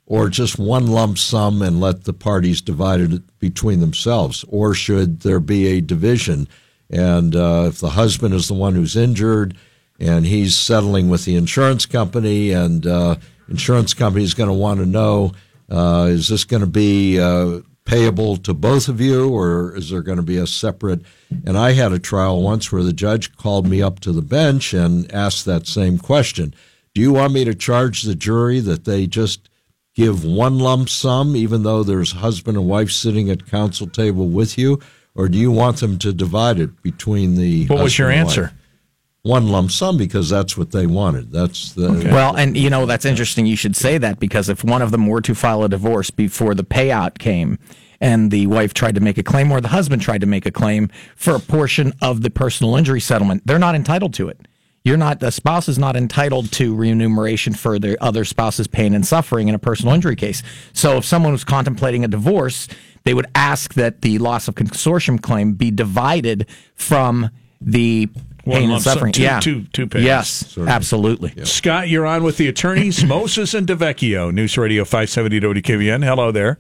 or 0.10 0.28
just 0.28 0.60
one 0.60 0.88
lump 0.88 1.18
sum 1.18 1.62
and 1.62 1.80
let 1.80 2.04
the 2.04 2.14
parties 2.14 2.60
divide 2.60 3.00
it 3.00 3.40
between 3.40 3.80
themselves? 3.80 4.44
Or 4.50 4.74
should 4.74 5.22
there 5.22 5.40
be 5.40 5.68
a 5.68 5.82
division? 5.82 6.50
And 6.90 7.36
uh, 7.36 7.66
if 7.68 7.80
the 7.80 7.92
husband 7.92 8.34
is 8.34 8.48
the 8.48 8.56
one 8.56 8.74
who's 8.74 8.98
injured 8.98 9.56
and 10.00 10.26
he's 10.26 10.58
settling 10.58 11.10
with 11.10 11.26
the 11.26 11.36
insurance 11.36 11.86
company, 11.86 12.52
and 12.52 12.88
uh, 12.88 13.16
insurance 13.48 13.94
company 13.94 14.24
is 14.24 14.34
going 14.34 14.50
to 14.50 14.54
want 14.54 14.80
to 14.80 14.86
know 14.86 15.32
uh, 15.70 16.08
is 16.10 16.28
this 16.28 16.44
going 16.44 16.62
to 16.62 16.68
be 16.68 17.20
uh, 17.20 17.60
payable 17.86 18.38
to 18.38 18.54
both 18.54 18.88
of 18.88 19.00
you, 19.00 19.30
or 19.30 19.76
is 19.76 19.90
there 19.90 20.02
going 20.02 20.18
to 20.18 20.24
be 20.24 20.38
a 20.38 20.48
separate? 20.48 21.02
And 21.46 21.58
I 21.58 21.74
had 21.74 21.92
a 21.92 22.00
trial 22.00 22.42
once 22.42 22.72
where 22.72 22.84
the 22.84 22.94
judge 22.94 23.36
called 23.36 23.68
me 23.68 23.82
up 23.82 24.00
to 24.02 24.12
the 24.12 24.22
bench 24.22 24.74
and 24.74 25.12
asked 25.14 25.46
that 25.46 25.68
same 25.68 25.98
question. 25.98 26.54
Do 26.96 27.02
you 27.02 27.14
want 27.14 27.34
me 27.34 27.46
to 27.46 27.54
charge 27.54 28.02
the 28.02 28.16
jury 28.16 28.60
that 28.62 28.86
they 28.86 29.06
just 29.06 29.49
give 30.00 30.24
one 30.24 30.60
lump 30.60 30.88
sum, 30.90 31.36
even 31.36 31.64
though 31.64 31.84
there's 31.84 32.14
husband 32.14 32.58
and 32.58 32.68
wife 32.68 32.90
sitting 32.90 33.30
at 33.30 33.46
council 33.46 33.86
table 33.86 34.30
with 34.30 34.58
you, 34.58 34.80
or 35.14 35.28
do 35.28 35.38
you 35.38 35.52
want 35.52 35.78
them 35.78 36.00
to 36.00 36.14
divide 36.14 36.60
it 36.60 36.82
between 36.82 37.36
the? 37.36 37.66
What 37.68 37.84
was 37.84 37.98
your 37.98 38.10
answer? 38.10 38.54
One 39.24 39.50
lump 39.50 39.72
sum 39.72 39.98
because 39.98 40.30
that's 40.30 40.58
what 40.58 40.72
they 40.72 40.88
wanted. 40.88 41.32
That's 41.32 41.74
the 41.74 41.90
okay. 41.90 42.12
well, 42.12 42.38
and 42.38 42.56
you 42.56 42.70
know 42.70 42.86
that's 42.86 43.04
interesting. 43.04 43.46
You 43.46 43.58
should 43.58 43.76
say 43.76 43.98
that 43.98 44.20
because 44.20 44.48
if 44.48 44.64
one 44.64 44.82
of 44.82 44.92
them 44.92 45.08
were 45.08 45.22
to 45.22 45.36
file 45.36 45.64
a 45.64 45.70
divorce 45.70 46.10
before 46.10 46.56
the 46.56 46.64
payout 46.64 47.18
came, 47.18 47.60
and 48.00 48.32
the 48.32 48.48
wife 48.48 48.74
tried 48.74 48.96
to 48.96 49.02
make 49.02 49.18
a 49.18 49.24
claim 49.24 49.52
or 49.52 49.60
the 49.60 49.68
husband 49.68 50.02
tried 50.02 50.22
to 50.22 50.28
make 50.28 50.46
a 50.46 50.52
claim 50.52 50.90
for 51.18 51.36
a 51.36 51.40
portion 51.40 51.92
of 52.02 52.22
the 52.22 52.30
personal 52.30 52.78
injury 52.78 53.02
settlement, 53.02 53.46
they're 53.46 53.60
not 53.60 53.76
entitled 53.76 54.14
to 54.14 54.30
it. 54.30 54.48
You're 54.84 54.98
not 54.98 55.20
the 55.20 55.32
spouse 55.32 55.68
is 55.68 55.78
not 55.78 55.96
entitled 55.96 56.52
to 56.54 56.76
remuneration 56.76 57.54
for 57.54 57.80
the 57.80 58.02
other 58.04 58.24
spouse's 58.24 58.68
pain 58.68 58.94
and 58.94 59.06
suffering 59.06 59.48
in 59.48 59.56
a 59.56 59.60
personal 59.60 59.94
injury 59.94 60.16
case. 60.16 60.42
So 60.74 60.98
if 60.98 61.06
someone 61.06 61.32
was 61.34 61.44
contemplating 61.44 62.04
a 62.06 62.08
divorce, 62.08 62.68
they 63.04 63.14
would 63.14 63.28
ask 63.36 63.74
that 63.74 64.02
the 64.02 64.18
loss 64.20 64.48
of 64.48 64.56
consortium 64.56 65.22
claim 65.22 65.54
be 65.54 65.72
divided 65.72 66.48
from 66.76 67.30
the 67.62 68.08
pain 68.46 68.72
and 68.72 68.82
suffering. 68.82 69.12
Two, 69.12 69.22
yeah, 69.24 69.40
two, 69.40 69.64
two 69.74 69.88
payments. 69.88 70.06
Yes, 70.06 70.30
Certainly. 70.30 70.72
absolutely. 70.72 71.34
Yep. 71.36 71.48
Scott, 71.48 71.90
you're 71.90 72.06
on 72.06 72.24
with 72.24 72.38
the 72.38 72.48
attorneys 72.48 73.04
Moses 73.06 73.54
and 73.54 73.68
DeVecchio, 73.68 74.34
News 74.34 74.58
Radio 74.58 74.86
570 74.86 75.40
WKBN. 75.42 76.04
Hello 76.04 76.32
there. 76.32 76.58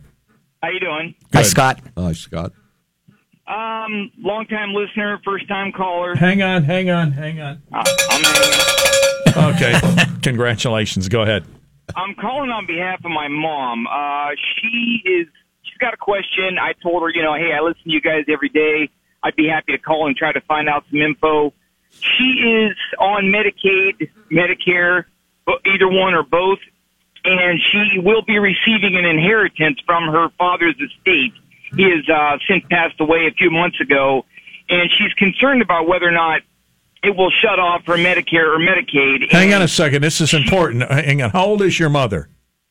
How 0.61 0.69
you 0.69 0.79
doing? 0.79 1.15
Good. 1.31 1.37
Hi, 1.37 1.43
Scott. 1.43 1.79
Hi, 1.97 2.11
Scott. 2.11 2.51
Um, 3.49 4.11
long 4.19 4.45
time 4.45 4.73
listener, 4.73 5.19
first 5.25 5.47
time 5.47 5.71
caller. 5.71 6.15
Hang 6.15 6.41
on, 6.41 6.63
hang 6.63 6.89
on, 6.89 7.11
hang 7.11 7.41
on. 7.41 7.61
Uh, 7.73 7.83
I'm 8.09 8.23
hanging. 8.23 9.55
okay. 9.55 10.05
Congratulations. 10.21 11.09
Go 11.09 11.23
ahead. 11.23 11.45
I'm 11.95 12.13
calling 12.15 12.51
on 12.51 12.67
behalf 12.67 13.03
of 13.03 13.11
my 13.11 13.27
mom. 13.27 13.87
Uh, 13.87 14.35
she 14.55 15.01
is. 15.03 15.27
She's 15.63 15.77
got 15.79 15.93
a 15.93 15.97
question. 15.97 16.59
I 16.59 16.73
told 16.83 17.01
her, 17.01 17.09
you 17.09 17.23
know, 17.23 17.33
hey, 17.33 17.53
I 17.53 17.61
listen 17.61 17.83
to 17.83 17.91
you 17.91 18.01
guys 18.01 18.25
every 18.27 18.49
day. 18.49 18.89
I'd 19.23 19.35
be 19.35 19.47
happy 19.47 19.71
to 19.71 19.77
call 19.79 20.07
and 20.07 20.15
try 20.15 20.31
to 20.31 20.41
find 20.41 20.69
out 20.69 20.85
some 20.89 21.01
info. 21.01 21.51
She 21.89 22.69
is 22.69 22.77
on 22.99 23.25
Medicaid, 23.25 24.09
Medicare, 24.31 25.05
either 25.65 25.89
one 25.89 26.13
or 26.13 26.23
both 26.23 26.59
and 27.25 27.59
she 27.71 27.99
will 27.99 28.21
be 28.21 28.39
receiving 28.39 28.95
an 28.95 29.05
inheritance 29.05 29.79
from 29.85 30.07
her 30.11 30.29
father's 30.37 30.75
estate. 30.75 31.33
He 31.75 31.83
has 31.83 32.07
uh, 32.09 32.37
since 32.47 32.63
passed 32.69 32.99
away 32.99 33.27
a 33.27 33.31
few 33.31 33.51
months 33.51 33.79
ago, 33.79 34.25
and 34.69 34.89
she's 34.97 35.13
concerned 35.13 35.61
about 35.61 35.87
whether 35.87 36.07
or 36.07 36.11
not 36.11 36.41
it 37.03 37.15
will 37.15 37.31
shut 37.31 37.59
off 37.59 37.85
her 37.85 37.95
Medicare 37.95 38.55
or 38.55 38.59
Medicaid. 38.59 39.31
Hang 39.31 39.53
on 39.53 39.61
a 39.61 39.67
second. 39.67 40.01
This 40.01 40.21
is 40.21 40.33
important. 40.33 40.83
Hang 40.89 41.21
on. 41.21 41.29
How 41.29 41.45
old 41.45 41.61
is 41.61 41.79
your 41.79 41.89
mother? 41.89 42.29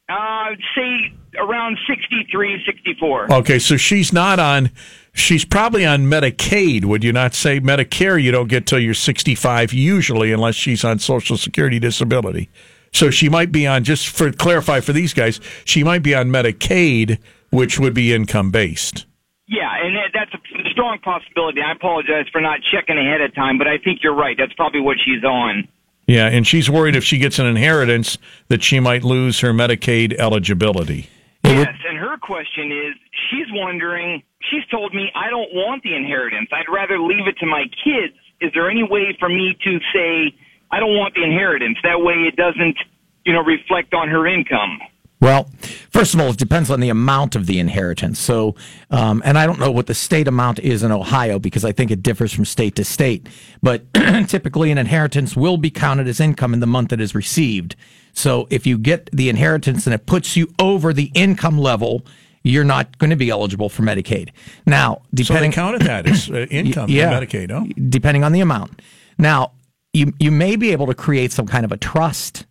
Uh, 0.09 0.51
say 0.75 1.13
around 1.39 1.79
63, 1.87 2.63
64. 2.65 3.33
Okay, 3.33 3.59
so 3.59 3.77
she's 3.77 4.13
not 4.13 4.39
on. 4.39 4.71
She's 5.13 5.45
probably 5.45 5.85
on 5.85 6.03
Medicaid. 6.05 6.85
Would 6.85 7.05
you 7.05 7.13
not 7.13 7.35
say 7.35 7.61
Medicare? 7.61 8.23
You 8.23 8.31
don't 8.31 8.49
get 8.49 8.67
till 8.67 8.79
you're 8.79 8.95
65 8.95 9.73
usually, 9.73 10.33
unless 10.33 10.55
she's 10.55 10.85
on 10.85 10.99
Social 10.99 11.37
Security 11.37 11.79
disability. 11.79 12.49
So 12.93 13.11
she 13.11 13.29
might 13.29 13.53
be 13.53 13.67
on, 13.67 13.85
just 13.85 14.09
for 14.09 14.33
clarify 14.33 14.81
for 14.81 14.93
these 14.93 15.13
guys, 15.13 15.41
she 15.65 15.85
might 15.85 16.03
be 16.03 16.15
on 16.15 16.29
Medicaid, 16.29 17.19
which 17.51 17.79
would 17.79 17.95
be 17.95 18.13
income 18.13 18.51
based. 18.51 19.07
Yeah, 19.47 19.71
and 19.83 19.97
that's 20.13 20.33
a 20.35 20.71
strong 20.71 20.99
possibility. 20.99 21.63
I 21.63 21.73
apologize 21.73 22.27
for 22.31 22.41
not 22.41 22.61
checking 22.71 22.99
ahead 22.99 23.23
of 23.23 23.35
time, 23.35 23.57
but 23.57 23.67
I 23.67 23.79
think 23.79 24.01
you're 24.03 24.15
right. 24.15 24.37
That's 24.39 24.53
probably 24.53 24.81
what 24.81 24.99
she's 25.03 25.25
on. 25.25 25.67
Yeah, 26.07 26.27
and 26.27 26.47
she's 26.47 26.71
worried 26.71 26.97
if 26.97 27.05
she 27.05 27.19
gets 27.19 27.39
an 27.39 27.47
inheritance 27.47 28.19
that 28.49 28.63
she 28.63 28.81
might 28.81 29.05
lose 29.05 29.41
her 29.41 29.53
Medicaid 29.53 30.15
eligibility. 30.19 31.09
Yes, 31.45 31.69
and 31.89 31.99
her 31.99 32.17
question 32.19 32.73
is 32.73 32.95
she's 33.31 33.47
wondering, 33.53 34.23
she's 34.51 34.67
told 34.71 34.95
me, 34.95 35.11
I 35.15 35.31
don't 35.31 35.53
want 35.55 35.83
the 35.83 35.95
inheritance. 35.95 36.49
I'd 36.53 36.71
rather 36.71 36.99
leave 36.99 37.27
it 37.27 37.39
to 37.39 37.47
my 37.47 37.65
kids. 37.85 38.15
Is 38.41 38.51
there 38.55 38.71
any 38.71 38.83
way 38.83 39.17
for 39.19 39.29
me 39.29 39.57
to 39.65 39.81
say, 39.95 40.35
I 40.71 40.81
don't 40.81 40.97
want 40.97 41.15
the 41.15 41.25
inheritance. 41.25 41.79
That 41.83 42.01
way 42.01 42.15
it 42.29 42.37
doesn't, 42.37 42.77
you 43.25 43.33
know, 43.33 43.43
reflect 43.43 43.95
on 43.95 44.09
her 44.09 44.27
income. 44.27 44.81
Well, 45.21 45.51
first 45.91 46.15
of 46.15 46.21
all, 46.21 46.31
it 46.31 46.37
depends 46.37 46.71
on 46.71 46.81
the 46.81 46.91
amount 46.91 47.35
of 47.35 47.47
the 47.47 47.59
inheritance. 47.59 48.21
So, 48.21 48.55
um, 48.91 49.21
and 49.25 49.37
I 49.37 49.47
don't 49.47 49.59
know 49.59 49.71
what 49.71 49.87
the 49.87 49.95
state 49.95 50.29
amount 50.29 50.61
is 50.61 50.83
in 50.83 50.93
Ohio 50.93 51.39
because 51.39 51.65
I 51.65 51.73
think 51.73 51.91
it 51.91 52.03
differs 52.03 52.33
from 52.33 52.45
state 52.45 52.77
to 52.77 52.85
state. 52.85 53.29
But 53.61 53.93
typically, 54.29 54.71
an 54.71 54.79
inheritance 54.79 55.37
will 55.37 55.57
be 55.57 55.71
counted 55.71 56.07
as 56.07 56.21
income 56.21 56.55
in 56.55 56.61
the 56.61 56.67
month 56.67 56.93
it 56.93 57.01
is 57.01 57.15
received. 57.15 57.75
So, 58.13 58.47
if 58.51 58.67
you 58.67 58.79
get 58.79 59.11
the 59.13 59.29
inheritance 59.29 59.87
and 59.87 59.95
it 59.95 60.07
puts 60.07 60.37
you 60.37 60.53
over 60.59 60.93
the 60.93 61.11
income 61.15 61.59
level, 61.59 62.05
you're 62.45 62.65
not 62.65 62.97
going 62.99 63.11
to 63.11 63.17
be 63.17 63.31
eligible 63.31 63.69
for 63.69 63.83
Medicaid. 63.83 64.31
Now, 64.67 65.03
depending, 65.13 65.53
so 65.53 65.61
they 65.61 65.63
counted 65.63 65.83
that 65.83 66.07
as 66.07 66.31
uh, 66.31 66.47
income 66.51 66.91
yeah, 66.91 67.21
Medicaid, 67.21 67.51
oh? 67.51 67.67
depending 67.89 68.25
on 68.25 68.33
the 68.33 68.41
amount. 68.41 68.81
Now, 69.19 69.53
you 69.93 70.13
you 70.19 70.31
may 70.31 70.57
be 70.57 70.73
able 70.73 70.87
to 70.87 70.95
create 70.95 71.33
some 71.33 71.47
kind 71.47 71.65
of 71.65 71.73
a 71.73 71.77
trust. 71.77 72.47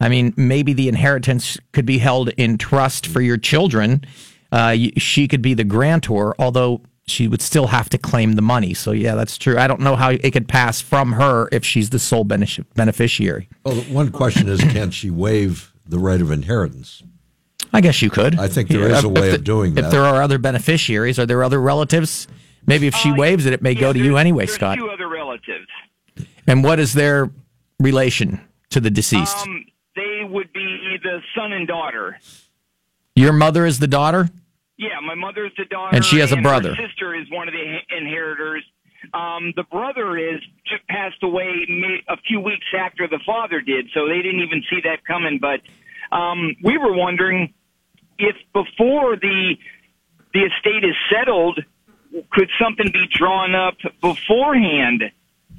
I 0.00 0.08
mean, 0.08 0.32
maybe 0.36 0.72
the 0.72 0.88
inheritance 0.88 1.58
could 1.72 1.86
be 1.86 1.98
held 1.98 2.28
in 2.30 2.58
trust 2.58 3.06
for 3.06 3.20
your 3.20 3.36
children. 3.36 4.04
Uh, 4.52 4.76
she 4.96 5.28
could 5.28 5.42
be 5.42 5.54
the 5.54 5.64
grantor, 5.64 6.34
although 6.38 6.82
she 7.06 7.26
would 7.26 7.42
still 7.42 7.66
have 7.66 7.88
to 7.90 7.98
claim 7.98 8.34
the 8.34 8.42
money. 8.42 8.74
So 8.74 8.92
yeah, 8.92 9.14
that's 9.14 9.38
true. 9.38 9.58
I 9.58 9.66
don't 9.66 9.80
know 9.80 9.96
how 9.96 10.10
it 10.10 10.30
could 10.32 10.48
pass 10.48 10.80
from 10.80 11.12
her 11.12 11.48
if 11.50 11.64
she's 11.64 11.90
the 11.90 11.98
sole 11.98 12.24
beneficiary. 12.24 13.48
Well, 13.64 13.76
one 13.82 14.10
question 14.10 14.48
is, 14.48 14.60
can 14.60 14.90
she 14.90 15.10
waive 15.10 15.72
the 15.86 15.98
right 15.98 16.20
of 16.20 16.30
inheritance? 16.30 17.02
I 17.72 17.80
guess 17.80 18.00
you 18.00 18.10
could. 18.10 18.38
I 18.38 18.48
think 18.48 18.68
there 18.68 18.88
is 18.88 19.04
a 19.04 19.08
way 19.08 19.30
the, 19.30 19.34
of 19.36 19.44
doing 19.44 19.74
that. 19.74 19.86
If 19.86 19.90
there 19.90 20.04
are 20.04 20.22
other 20.22 20.38
beneficiaries, 20.38 21.18
are 21.18 21.26
there 21.26 21.42
other 21.42 21.60
relatives? 21.60 22.28
Maybe 22.66 22.86
if 22.86 22.94
she 22.94 23.10
uh, 23.10 23.16
waives 23.16 23.46
it, 23.46 23.52
it 23.52 23.62
may 23.62 23.72
yeah, 23.72 23.80
go 23.80 23.92
to 23.92 23.98
you 23.98 24.16
anyway, 24.16 24.46
Scott. 24.46 24.78
Two 24.78 24.90
other 24.90 25.08
relatives. 25.08 25.66
And 26.46 26.64
what 26.64 26.78
is 26.78 26.94
their 26.94 27.30
relation 27.78 28.40
to 28.70 28.80
the 28.80 28.90
deceased? 28.90 29.36
Um, 29.38 29.64
they 29.98 30.24
would 30.24 30.52
be 30.52 30.96
the 31.02 31.20
son 31.36 31.52
and 31.52 31.66
daughter. 31.66 32.18
Your 33.16 33.32
mother 33.32 33.66
is 33.66 33.78
the 33.78 33.88
daughter? 33.88 34.28
Yeah, 34.76 35.00
my 35.04 35.16
mother 35.16 35.44
is 35.44 35.52
the 35.58 35.64
daughter. 35.64 35.96
And 35.96 36.04
she 36.04 36.18
has 36.18 36.30
a 36.30 36.36
brother. 36.36 36.74
Her 36.74 36.88
sister 36.88 37.14
is 37.14 37.28
one 37.30 37.48
of 37.48 37.54
the 37.54 37.96
inheritors. 37.96 38.64
Um, 39.12 39.52
the 39.56 39.64
brother 39.64 40.16
is 40.16 40.40
just 40.66 40.86
passed 40.88 41.22
away 41.22 41.66
a 42.08 42.16
few 42.28 42.40
weeks 42.40 42.66
after 42.76 43.08
the 43.08 43.18
father 43.26 43.60
did, 43.60 43.88
so 43.92 44.06
they 44.06 44.22
didn't 44.22 44.40
even 44.40 44.62
see 44.70 44.80
that 44.84 45.04
coming. 45.04 45.38
But 45.40 45.60
um, 46.16 46.54
we 46.62 46.78
were 46.78 46.92
wondering 46.92 47.54
if 48.18 48.36
before 48.52 49.16
the 49.16 49.56
the 50.34 50.40
estate 50.40 50.84
is 50.84 50.94
settled, 51.10 51.58
could 52.30 52.50
something 52.60 52.90
be 52.92 53.06
drawn 53.10 53.54
up 53.54 53.76
beforehand 54.00 55.10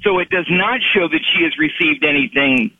so 0.02 0.18
it 0.18 0.30
does 0.30 0.46
not 0.48 0.80
show 0.94 1.08
that 1.08 1.20
she 1.34 1.42
has 1.42 1.58
received 1.58 2.04
anything 2.04 2.70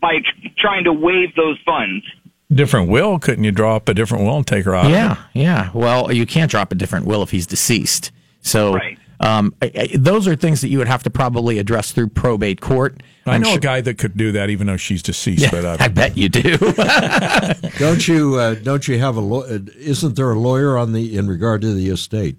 by 0.00 0.18
trying 0.58 0.84
to 0.84 0.92
waive 0.92 1.34
those 1.36 1.58
funds. 1.64 2.04
Different 2.52 2.88
will? 2.88 3.18
Couldn't 3.18 3.44
you 3.44 3.50
draw 3.52 3.76
up 3.76 3.88
a 3.88 3.94
different 3.94 4.24
will 4.24 4.36
and 4.36 4.46
take 4.46 4.64
her 4.66 4.74
out? 4.74 4.90
Yeah, 4.90 5.16
yeah. 5.34 5.70
Well, 5.74 6.12
you 6.12 6.26
can't 6.26 6.50
drop 6.50 6.70
a 6.70 6.74
different 6.76 7.06
will 7.06 7.22
if 7.22 7.30
he's 7.30 7.46
deceased. 7.46 8.12
So, 8.40 8.74
right. 8.74 8.98
Um, 9.18 9.54
I, 9.62 9.72
I, 9.74 9.88
those 9.96 10.28
are 10.28 10.36
things 10.36 10.60
that 10.60 10.68
you 10.68 10.76
would 10.78 10.86
have 10.88 11.02
to 11.04 11.10
probably 11.10 11.58
address 11.58 11.90
through 11.90 12.08
probate 12.10 12.60
court. 12.60 13.02
I 13.24 13.34
I'm 13.34 13.40
know 13.40 13.48
sure- 13.48 13.56
a 13.58 13.60
guy 13.60 13.80
that 13.80 13.96
could 13.98 14.16
do 14.16 14.30
that, 14.32 14.50
even 14.50 14.66
though 14.66 14.76
she's 14.76 15.02
deceased. 15.02 15.50
but 15.50 15.64
uh, 15.64 15.76
I 15.80 15.88
bet 15.88 16.16
you 16.18 16.28
do. 16.28 16.56
Don't 17.78 18.06
you? 18.06 18.34
Uh, 18.36 18.54
don't 18.54 18.86
you 18.86 18.98
have 18.98 19.16
a? 19.16 19.20
Law- 19.20 19.42
uh, 19.44 19.58
isn't 19.78 20.16
there 20.16 20.30
a 20.30 20.38
lawyer 20.38 20.76
on 20.78 20.92
the 20.92 21.16
in 21.16 21.26
regard 21.28 21.62
to 21.62 21.72
the 21.74 21.88
estate? 21.88 22.36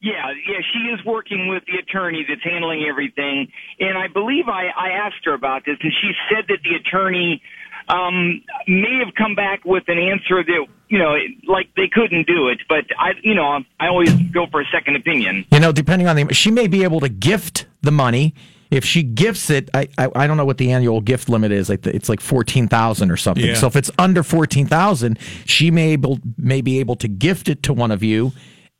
Yeah, 0.00 0.12
yeah, 0.48 0.53
she 0.74 0.80
is 0.90 1.02
working 1.06 1.48
with 1.48 1.62
the 1.66 1.78
attorney 1.78 2.26
that's 2.28 2.42
handling 2.42 2.84
everything, 2.84 3.48
and 3.80 3.96
I 3.96 4.08
believe 4.08 4.48
I, 4.48 4.66
I 4.76 4.90
asked 5.06 5.24
her 5.24 5.32
about 5.32 5.64
this, 5.64 5.78
and 5.80 5.92
she 6.02 6.12
said 6.28 6.44
that 6.48 6.58
the 6.62 6.74
attorney 6.74 7.40
um, 7.88 8.42
may 8.66 9.00
have 9.04 9.14
come 9.14 9.34
back 9.34 9.64
with 9.64 9.84
an 9.88 9.98
answer 9.98 10.42
that 10.42 10.66
you 10.88 10.98
know, 10.98 11.16
like 11.48 11.68
they 11.76 11.88
couldn't 11.88 12.26
do 12.26 12.48
it, 12.48 12.60
but 12.68 12.84
I, 12.98 13.12
you 13.22 13.34
know, 13.34 13.60
I 13.80 13.88
always 13.88 14.12
go 14.32 14.46
for 14.50 14.60
a 14.60 14.64
second 14.72 14.96
opinion. 14.96 15.44
you 15.50 15.58
know, 15.58 15.72
depending 15.72 16.06
on 16.06 16.14
the, 16.14 16.32
she 16.34 16.50
may 16.50 16.66
be 16.66 16.84
able 16.84 17.00
to 17.00 17.08
gift 17.08 17.66
the 17.82 17.90
money. 17.90 18.34
If 18.70 18.84
she 18.84 19.02
gifts 19.02 19.50
it, 19.50 19.70
I, 19.74 19.88
I, 19.98 20.08
I 20.14 20.26
don't 20.26 20.36
know 20.36 20.44
what 20.44 20.58
the 20.58 20.72
annual 20.72 21.00
gift 21.00 21.28
limit 21.28 21.52
is. 21.52 21.68
Like 21.68 21.86
it's 21.86 22.08
like 22.08 22.20
fourteen 22.20 22.66
thousand 22.66 23.10
or 23.10 23.16
something. 23.16 23.44
Yeah. 23.44 23.54
So 23.54 23.66
if 23.66 23.76
it's 23.76 23.90
under 23.98 24.22
fourteen 24.22 24.66
thousand, 24.66 25.18
she 25.44 25.70
may 25.70 25.92
able 25.92 26.18
may 26.36 26.60
be 26.60 26.80
able 26.80 26.96
to 26.96 27.08
gift 27.08 27.48
it 27.48 27.62
to 27.64 27.72
one 27.72 27.90
of 27.90 28.02
you, 28.02 28.32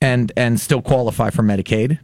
and 0.04 0.32
and 0.36 0.60
still 0.60 0.82
qualify 0.82 1.30
for 1.30 1.42
Medicaid. 1.42 1.98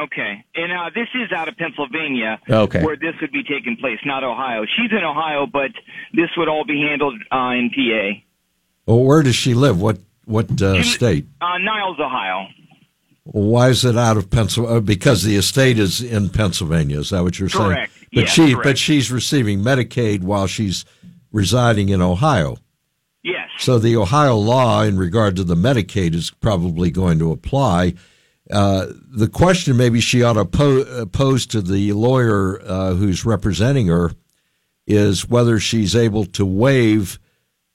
Okay, 0.00 0.44
and 0.54 0.72
uh, 0.72 0.90
this 0.94 1.08
is 1.14 1.30
out 1.32 1.48
of 1.48 1.56
Pennsylvania, 1.56 2.40
Okay. 2.48 2.82
where 2.82 2.96
this 2.96 3.14
would 3.20 3.30
be 3.30 3.42
taking 3.42 3.76
place, 3.76 3.98
not 4.06 4.24
Ohio. 4.24 4.64
She's 4.64 4.90
in 4.90 5.04
Ohio, 5.04 5.46
but 5.46 5.70
this 6.14 6.30
would 6.36 6.48
all 6.48 6.64
be 6.64 6.80
handled 6.80 7.14
uh, 7.30 7.50
in 7.60 7.70
PA. 7.70 8.20
Well, 8.86 9.04
where 9.04 9.22
does 9.22 9.36
she 9.36 9.54
live? 9.54 9.80
What 9.80 9.98
what 10.24 10.60
uh, 10.62 10.82
state? 10.82 11.26
Uh, 11.40 11.58
Niles, 11.58 11.98
Ohio. 12.00 12.46
Why 13.24 13.68
is 13.68 13.84
it 13.84 13.96
out 13.96 14.16
of 14.16 14.30
Pennsylvania? 14.30 14.80
Because 14.80 15.22
the 15.22 15.36
estate 15.36 15.78
is 15.78 16.00
in 16.02 16.28
Pennsylvania. 16.30 16.98
Is 16.98 17.10
that 17.10 17.22
what 17.22 17.38
you're 17.38 17.48
saying? 17.48 17.64
Correct. 17.64 17.92
But 18.12 18.20
Yes, 18.24 18.30
she, 18.30 18.52
correct. 18.52 18.64
but 18.64 18.78
she's 18.78 19.12
receiving 19.12 19.60
Medicaid 19.60 20.22
while 20.22 20.46
she's 20.48 20.84
residing 21.30 21.88
in 21.90 22.02
Ohio. 22.02 22.56
So 23.58 23.78
the 23.78 23.96
Ohio 23.96 24.36
law 24.36 24.82
in 24.82 24.96
regard 24.96 25.36
to 25.36 25.44
the 25.44 25.54
Medicaid 25.54 26.14
is 26.14 26.30
probably 26.30 26.90
going 26.90 27.18
to 27.18 27.32
apply. 27.32 27.94
Uh, 28.50 28.86
the 29.08 29.28
question 29.28 29.76
maybe 29.76 30.00
she 30.00 30.22
ought 30.22 30.34
to 30.34 30.44
po- 30.44 30.82
uh, 30.82 31.06
pose 31.06 31.46
to 31.46 31.62
the 31.62 31.92
lawyer 31.92 32.60
uh, 32.62 32.94
who's 32.94 33.24
representing 33.24 33.86
her 33.86 34.12
is 34.86 35.28
whether 35.28 35.58
she's 35.60 35.94
able 35.94 36.24
to 36.24 36.44
waive 36.44 37.18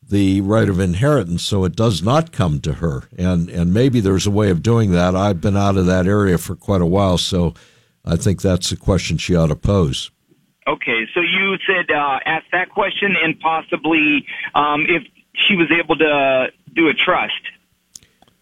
the 0.09 0.41
right 0.41 0.69
of 0.69 0.79
inheritance 0.79 1.43
so 1.43 1.63
it 1.65 1.75
does 1.75 2.01
not 2.01 2.31
come 2.31 2.59
to 2.61 2.73
her. 2.73 3.03
And, 3.17 3.49
and 3.49 3.73
maybe 3.73 3.99
there's 3.99 4.27
a 4.27 4.31
way 4.31 4.49
of 4.49 4.61
doing 4.61 4.91
that. 4.91 5.15
I've 5.15 5.41
been 5.41 5.57
out 5.57 5.77
of 5.77 5.85
that 5.85 6.07
area 6.07 6.37
for 6.37 6.55
quite 6.55 6.81
a 6.81 6.85
while, 6.85 7.17
so 7.17 7.53
I 8.05 8.15
think 8.15 8.41
that's 8.41 8.71
a 8.71 8.77
question 8.77 9.17
she 9.17 9.35
ought 9.35 9.47
to 9.47 9.55
pose. 9.55 10.11
Okay, 10.67 11.07
so 11.13 11.21
you 11.21 11.55
said 11.65 11.89
uh, 11.93 12.19
ask 12.25 12.45
that 12.51 12.69
question 12.69 13.15
and 13.21 13.39
possibly 13.39 14.25
um, 14.53 14.85
if 14.87 15.03
she 15.47 15.55
was 15.55 15.67
able 15.71 15.95
to 15.97 16.47
do 16.73 16.87
a 16.89 16.93
trust. 16.93 17.33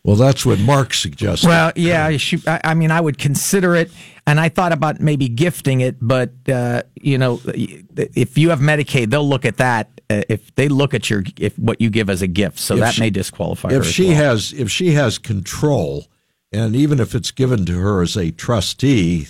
Well, 0.03 0.15
that's 0.15 0.45
what 0.45 0.60
Mark 0.60 0.93
suggested. 0.93 1.47
Well, 1.47 1.71
yeah, 1.75 2.15
she, 2.17 2.39
I, 2.45 2.62
I 2.63 2.73
mean, 2.75 2.91
I 2.91 3.01
would 3.01 3.17
consider 3.17 3.73
it, 3.75 3.91
and 4.27 4.39
I 4.39 4.49
thought 4.49 4.71
about 4.71 4.99
maybe 4.99 5.27
gifting 5.27 5.81
it, 5.81 5.95
but 5.99 6.31
uh, 6.47 6.84
you 7.01 7.17
know, 7.17 7.41
if 7.45 8.38
you 8.38 8.51
have 8.51 8.60
Medicaid, 8.60 9.10
they'll 9.10 9.27
look 9.27 9.45
at 9.45 9.58
that. 9.58 9.89
Uh, 10.08 10.21
if 10.29 10.53
they 10.53 10.67
look 10.67 10.93
at 10.93 11.10
your 11.10 11.23
if 11.39 11.58
what 11.58 11.81
you 11.81 11.89
give 11.89 12.12
as 12.12 12.21
a 12.21 12.27
gift, 12.27 12.60
so 12.60 12.75
If 12.75 12.79
that 12.81 12.93
she- 12.93 13.01
may 13.01 13.10
disqualify 13.10 13.71
her. 13.71 13.77
if 13.77 13.81
as 13.88 13.91
she 13.91 14.10
well. 14.10 14.15
has 14.17 14.53
if 14.53 14.69
she 14.69 14.91
has 14.91 15.17
control 15.17 16.05
and 16.51 16.75
even 16.75 16.99
if 16.99 17.15
it's 17.15 17.31
given 17.31 17.65
to 17.65 17.73
her 17.79 18.03
as 18.03 18.15
a 18.15 18.29
trustee 18.29 19.29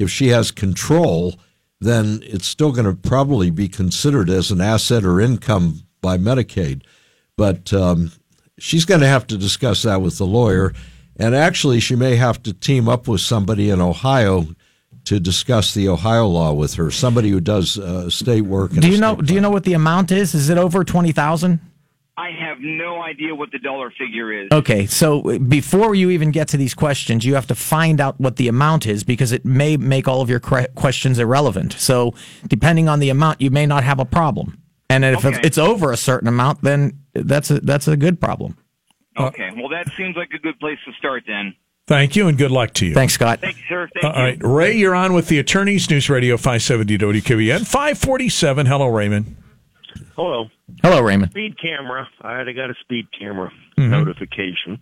if 0.00 0.10
she 0.10 0.28
has 0.28 0.50
control 0.50 1.34
then 1.82 2.20
it's 2.22 2.46
still 2.48 2.72
going 2.72 2.86
to 2.86 2.94
probably 2.94 3.50
be 3.50 3.68
considered 3.68 4.30
as 4.30 4.50
an 4.50 4.62
asset 4.62 5.04
or 5.04 5.20
income 5.20 5.82
by 6.06 6.16
medicaid 6.16 6.82
but 7.36 7.72
um, 7.72 8.10
she's 8.58 8.84
going 8.84 9.00
to 9.00 9.06
have 9.06 9.26
to 9.26 9.36
discuss 9.36 9.82
that 9.82 10.00
with 10.00 10.16
the 10.18 10.26
lawyer 10.26 10.72
and 11.16 11.34
actually 11.34 11.80
she 11.80 11.96
may 11.96 12.16
have 12.16 12.42
to 12.42 12.52
team 12.52 12.88
up 12.88 13.08
with 13.08 13.20
somebody 13.20 13.70
in 13.70 13.80
ohio 13.80 14.46
to 15.04 15.18
discuss 15.20 15.74
the 15.74 15.88
ohio 15.88 16.26
law 16.26 16.52
with 16.52 16.74
her 16.74 16.90
somebody 16.90 17.30
who 17.30 17.40
does 17.40 17.78
uh, 17.78 18.08
state 18.08 18.42
work 18.42 18.70
do 18.72 18.90
you 18.90 18.98
know? 18.98 19.16
Do 19.16 19.34
you 19.34 19.40
know 19.40 19.50
what 19.50 19.64
the 19.64 19.74
amount 19.74 20.12
is? 20.12 20.34
Is 20.34 20.48
it 20.48 20.58
over 20.58 20.84
twenty 20.84 21.12
thousand? 21.12 21.60
I 22.18 22.30
have 22.30 22.56
no 22.60 23.02
idea 23.02 23.34
what 23.34 23.52
the 23.52 23.58
dollar 23.58 23.90
figure 23.90 24.32
is. 24.32 24.48
Okay, 24.50 24.86
so 24.86 25.38
before 25.38 25.94
you 25.94 26.08
even 26.10 26.30
get 26.30 26.48
to 26.48 26.56
these 26.56 26.72
questions, 26.72 27.26
you 27.26 27.34
have 27.34 27.46
to 27.48 27.54
find 27.54 28.00
out 28.00 28.18
what 28.18 28.36
the 28.36 28.48
amount 28.48 28.86
is 28.86 29.04
because 29.04 29.32
it 29.32 29.44
may 29.44 29.76
make 29.76 30.08
all 30.08 30.22
of 30.22 30.30
your 30.30 30.40
questions 30.40 31.18
irrelevant. 31.18 31.74
So, 31.74 32.14
depending 32.48 32.88
on 32.88 33.00
the 33.00 33.10
amount, 33.10 33.42
you 33.42 33.50
may 33.50 33.66
not 33.66 33.84
have 33.84 34.00
a 34.00 34.06
problem. 34.06 34.58
And 34.88 35.04
if 35.04 35.24
Okay. 35.24 35.40
it's 35.42 35.58
over 35.58 35.90
a 35.92 35.96
certain 35.96 36.28
amount, 36.28 36.62
then 36.62 37.00
that's 37.14 37.50
a 37.50 37.60
that's 37.60 37.88
a 37.88 37.96
good 37.96 38.20
problem. 38.20 38.56
Okay, 39.18 39.50
well 39.56 39.68
that 39.70 39.90
seems 39.96 40.14
like 40.16 40.28
a 40.34 40.38
good 40.38 40.58
place 40.60 40.78
to 40.86 40.92
start 40.98 41.24
then. 41.26 41.54
thank 41.88 42.16
you 42.16 42.28
and 42.28 42.36
good 42.36 42.50
luck 42.50 42.72
to 42.74 42.86
you. 42.86 42.94
Thanks, 42.94 43.14
Scott. 43.14 43.40
Thank 43.40 43.56
you, 43.56 43.62
sir. 43.68 43.88
Thank 43.94 44.04
All 44.04 44.12
you. 44.20 44.26
right, 44.26 44.38
Ray, 44.42 44.76
you're 44.76 44.94
on 44.94 45.12
with 45.12 45.28
the 45.28 45.38
attorneys, 45.38 45.88
News 45.90 46.08
Radio 46.10 46.36
570 46.36 46.98
WKBN 46.98 47.66
547. 47.66 48.66
Hello, 48.66 48.86
Raymond. 48.88 49.36
Hello. 50.14 50.46
Hello, 50.82 51.00
Raymond. 51.00 51.30
Speed 51.32 51.56
camera. 51.60 52.08
I 52.22 52.32
already 52.32 52.52
got 52.52 52.70
a 52.70 52.74
speed 52.82 53.06
camera 53.18 53.50
Mm-hmm. 53.78 53.90
notification. 53.90 54.78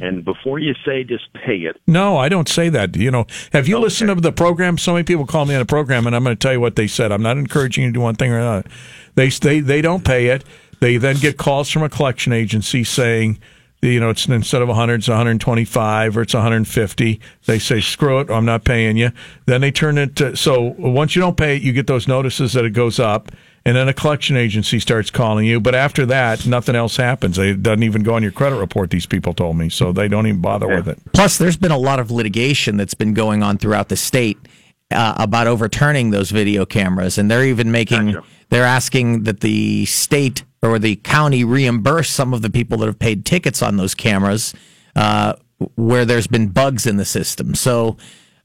And 0.00 0.24
before 0.24 0.58
you 0.58 0.74
say 0.84 1.04
just 1.04 1.32
pay 1.32 1.58
it, 1.58 1.80
No, 1.86 2.16
I 2.16 2.28
don't 2.28 2.48
say 2.48 2.68
that. 2.68 2.96
You 2.96 3.10
know, 3.10 3.26
have 3.52 3.68
you 3.68 3.78
listened 3.78 4.08
to 4.08 4.14
the 4.14 4.32
program? 4.32 4.78
So 4.78 4.92
many 4.92 5.04
people 5.04 5.26
call 5.26 5.46
me 5.46 5.54
on 5.54 5.60
the 5.60 5.66
program, 5.66 6.06
and 6.06 6.14
I'm 6.14 6.24
going 6.24 6.36
to 6.36 6.40
tell 6.40 6.52
you 6.52 6.60
what 6.60 6.76
they 6.76 6.86
said. 6.86 7.12
I'm 7.12 7.22
not 7.22 7.36
encouraging 7.38 7.84
you 7.84 7.90
to 7.90 7.94
do 7.94 8.00
one 8.00 8.14
thing 8.14 8.32
or 8.32 8.38
another. 8.38 8.68
They 9.14 9.28
they 9.28 9.60
they 9.60 9.82
don't 9.82 10.04
pay 10.04 10.28
it. 10.28 10.44
They 10.80 10.96
then 10.96 11.16
get 11.16 11.36
calls 11.36 11.70
from 11.70 11.82
a 11.82 11.88
collection 11.88 12.32
agency 12.32 12.84
saying, 12.84 13.38
you 13.82 14.00
know, 14.00 14.10
it's 14.10 14.26
instead 14.26 14.62
of 14.62 14.68
100, 14.68 14.94
it's 14.96 15.08
125 15.08 16.16
or 16.16 16.22
it's 16.22 16.34
150. 16.34 17.20
They 17.46 17.58
say, 17.58 17.80
screw 17.80 18.20
it, 18.20 18.30
I'm 18.30 18.44
not 18.44 18.64
paying 18.64 18.96
you. 18.96 19.10
Then 19.46 19.60
they 19.60 19.70
turn 19.70 19.98
it. 19.98 20.16
To, 20.16 20.36
so 20.36 20.74
once 20.78 21.16
you 21.16 21.20
don't 21.20 21.36
pay 21.36 21.56
it, 21.56 21.62
you 21.62 21.72
get 21.72 21.86
those 21.86 22.06
notices 22.06 22.52
that 22.54 22.64
it 22.64 22.70
goes 22.70 22.98
up. 22.98 23.30
And 23.70 23.76
then 23.76 23.86
a 23.86 23.94
collection 23.94 24.36
agency 24.36 24.80
starts 24.80 25.12
calling 25.12 25.46
you, 25.46 25.60
but 25.60 25.76
after 25.76 26.04
that, 26.06 26.44
nothing 26.44 26.74
else 26.74 26.96
happens. 26.96 27.38
It 27.38 27.62
doesn't 27.62 27.84
even 27.84 28.02
go 28.02 28.14
on 28.14 28.22
your 28.24 28.32
credit 28.32 28.56
report. 28.56 28.90
These 28.90 29.06
people 29.06 29.32
told 29.32 29.58
me, 29.58 29.68
so 29.68 29.92
they 29.92 30.08
don't 30.08 30.26
even 30.26 30.40
bother 30.40 30.66
with 30.66 30.88
it. 30.88 30.98
Plus, 31.12 31.38
there's 31.38 31.56
been 31.56 31.70
a 31.70 31.78
lot 31.78 32.00
of 32.00 32.10
litigation 32.10 32.76
that's 32.76 32.94
been 32.94 33.14
going 33.14 33.44
on 33.44 33.58
throughout 33.58 33.88
the 33.88 33.94
state 33.94 34.38
uh, 34.90 35.14
about 35.18 35.46
overturning 35.46 36.10
those 36.10 36.32
video 36.32 36.66
cameras, 36.66 37.16
and 37.16 37.30
they're 37.30 37.44
even 37.44 37.70
making 37.70 38.10
Gotcha. 38.10 38.26
they're 38.48 38.64
asking 38.64 39.22
that 39.22 39.38
the 39.38 39.84
state 39.84 40.42
or 40.64 40.80
the 40.80 40.96
county 40.96 41.44
reimburse 41.44 42.10
some 42.10 42.34
of 42.34 42.42
the 42.42 42.50
people 42.50 42.76
that 42.78 42.86
have 42.86 42.98
paid 42.98 43.24
tickets 43.24 43.62
on 43.62 43.76
those 43.76 43.94
cameras 43.94 44.52
uh, 44.96 45.34
where 45.76 46.04
there's 46.04 46.26
been 46.26 46.48
bugs 46.48 46.86
in 46.86 46.96
the 46.96 47.04
system. 47.04 47.54
So, 47.54 47.98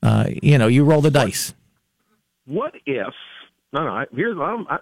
uh, 0.04 0.28
you 0.44 0.60
know, 0.60 0.68
you 0.68 0.84
roll 0.84 1.02
the 1.02 1.10
dice. 1.10 1.56
what 2.46 2.76
if? 2.86 3.12
No, 3.74 3.86
no. 3.86 3.90
I, 3.90 4.06
here's 4.16 4.38
I'm, 4.38 4.68
I, 4.70 4.78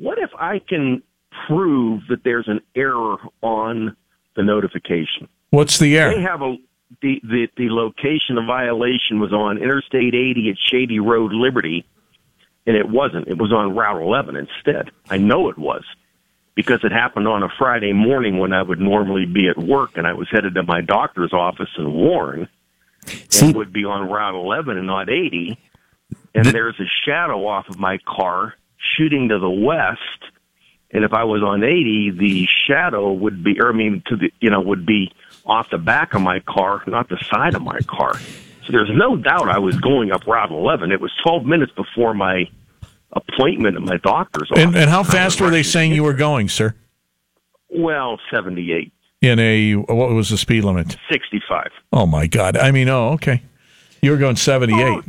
what 0.00 0.18
if 0.18 0.30
I 0.38 0.58
can 0.58 1.02
prove 1.46 2.02
that 2.08 2.24
there's 2.24 2.48
an 2.48 2.60
error 2.74 3.16
on 3.42 3.96
the 4.34 4.42
notification? 4.42 5.28
What's 5.50 5.78
the 5.78 5.96
error? 5.96 6.14
They 6.14 6.22
have 6.22 6.42
a 6.42 6.56
the 7.02 7.20
the 7.22 7.48
the 7.56 7.68
location 7.70 8.38
of 8.38 8.46
violation 8.46 9.20
was 9.20 9.32
on 9.32 9.58
Interstate 9.58 10.14
80 10.14 10.50
at 10.50 10.56
Shady 10.58 10.98
Road, 10.98 11.32
Liberty, 11.32 11.84
and 12.66 12.76
it 12.76 12.88
wasn't. 12.88 13.28
It 13.28 13.38
was 13.38 13.52
on 13.52 13.76
Route 13.76 14.02
11 14.02 14.36
instead. 14.36 14.90
I 15.08 15.18
know 15.18 15.50
it 15.50 15.58
was 15.58 15.84
because 16.54 16.80
it 16.82 16.92
happened 16.92 17.28
on 17.28 17.42
a 17.42 17.48
Friday 17.58 17.92
morning 17.92 18.38
when 18.38 18.52
I 18.52 18.62
would 18.62 18.80
normally 18.80 19.26
be 19.26 19.48
at 19.48 19.56
work, 19.56 19.96
and 19.96 20.06
I 20.06 20.14
was 20.14 20.28
headed 20.30 20.54
to 20.54 20.62
my 20.62 20.80
doctor's 20.80 21.32
office 21.32 21.70
in 21.78 21.92
Warren. 21.92 22.48
See- 23.28 23.50
it 23.50 23.56
would 23.56 23.72
be 23.72 23.84
on 23.84 24.08
Route 24.08 24.34
11 24.34 24.76
and 24.76 24.86
not 24.86 25.08
80. 25.08 25.58
And 26.34 26.46
there's 26.46 26.78
a 26.80 26.86
shadow 27.04 27.46
off 27.46 27.68
of 27.68 27.78
my 27.78 27.98
car 28.06 28.54
shooting 28.96 29.28
to 29.28 29.38
the 29.38 29.50
west. 29.50 30.00
And 30.92 31.04
if 31.04 31.12
I 31.12 31.24
was 31.24 31.42
on 31.42 31.62
80, 31.62 32.12
the 32.18 32.46
shadow 32.66 33.12
would 33.12 33.44
be, 33.44 33.60
or 33.60 33.68
I 33.70 33.72
mean, 33.72 34.02
to 34.06 34.16
the, 34.16 34.32
you 34.40 34.50
know, 34.50 34.60
would 34.60 34.84
be 34.84 35.12
off 35.46 35.70
the 35.70 35.78
back 35.78 36.14
of 36.14 36.22
my 36.22 36.40
car, 36.40 36.82
not 36.86 37.08
the 37.08 37.18
side 37.30 37.54
of 37.54 37.62
my 37.62 37.78
car. 37.86 38.14
So 38.66 38.72
there's 38.72 38.90
no 38.92 39.16
doubt 39.16 39.48
I 39.48 39.58
was 39.58 39.76
going 39.80 40.10
up 40.10 40.26
Route 40.26 40.50
11. 40.50 40.90
It 40.92 41.00
was 41.00 41.12
12 41.22 41.44
minutes 41.44 41.72
before 41.76 42.12
my 42.14 42.48
appointment 43.12 43.76
at 43.76 43.82
my 43.82 43.96
doctor's 43.98 44.50
office. 44.50 44.64
And, 44.64 44.76
and 44.76 44.90
how 44.90 45.02
fast 45.02 45.40
were 45.40 45.50
they 45.50 45.62
saying 45.62 45.92
you 45.92 46.02
were 46.02 46.14
going, 46.14 46.48
sir? 46.48 46.74
Well, 47.68 48.18
78, 48.32 48.92
In 49.22 49.38
a 49.38 49.74
what 49.74 50.10
was 50.10 50.30
the 50.30 50.36
speed 50.36 50.64
limit? 50.64 50.96
65. 51.10 51.68
Oh 51.92 52.06
my 52.06 52.26
God! 52.26 52.56
I 52.56 52.72
mean, 52.72 52.88
oh 52.88 53.10
okay, 53.10 53.42
you 54.02 54.10
were 54.10 54.16
going 54.16 54.34
seventy-eight. 54.36 54.80
Oh, 54.80 55.02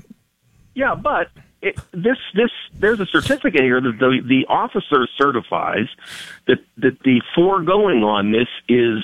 Yeah, 0.75 0.93
but 0.95 1.29
it, 1.61 1.75
this 1.91 2.17
this 2.33 2.49
there's 2.73 2.99
a 2.99 3.05
certificate 3.05 3.61
here 3.61 3.79
that 3.81 3.97
the 3.99 4.21
the 4.25 4.45
officer 4.47 5.07
certifies 5.17 5.87
that 6.47 6.59
that 6.77 6.99
the 7.03 7.21
foregoing 7.35 8.03
on 8.03 8.31
this 8.31 8.47
is 8.67 9.03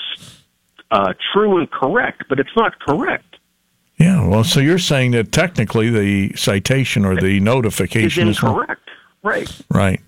uh, 0.91 1.13
true 1.33 1.57
and 1.57 1.69
correct, 1.69 2.23
but 2.29 2.39
it's 2.39 2.55
not 2.55 2.79
correct. 2.79 3.37
Yeah, 3.97 4.27
well, 4.27 4.43
so 4.43 4.59
you're 4.59 4.77
saying 4.77 5.11
that 5.11 5.31
technically 5.31 5.89
the 5.89 6.35
citation 6.35 7.03
or 7.03 7.15
the 7.15 7.39
notification 7.39 8.27
is 8.27 8.37
incorrect. 8.37 8.87
Right. 9.23 9.61
right. 9.71 10.01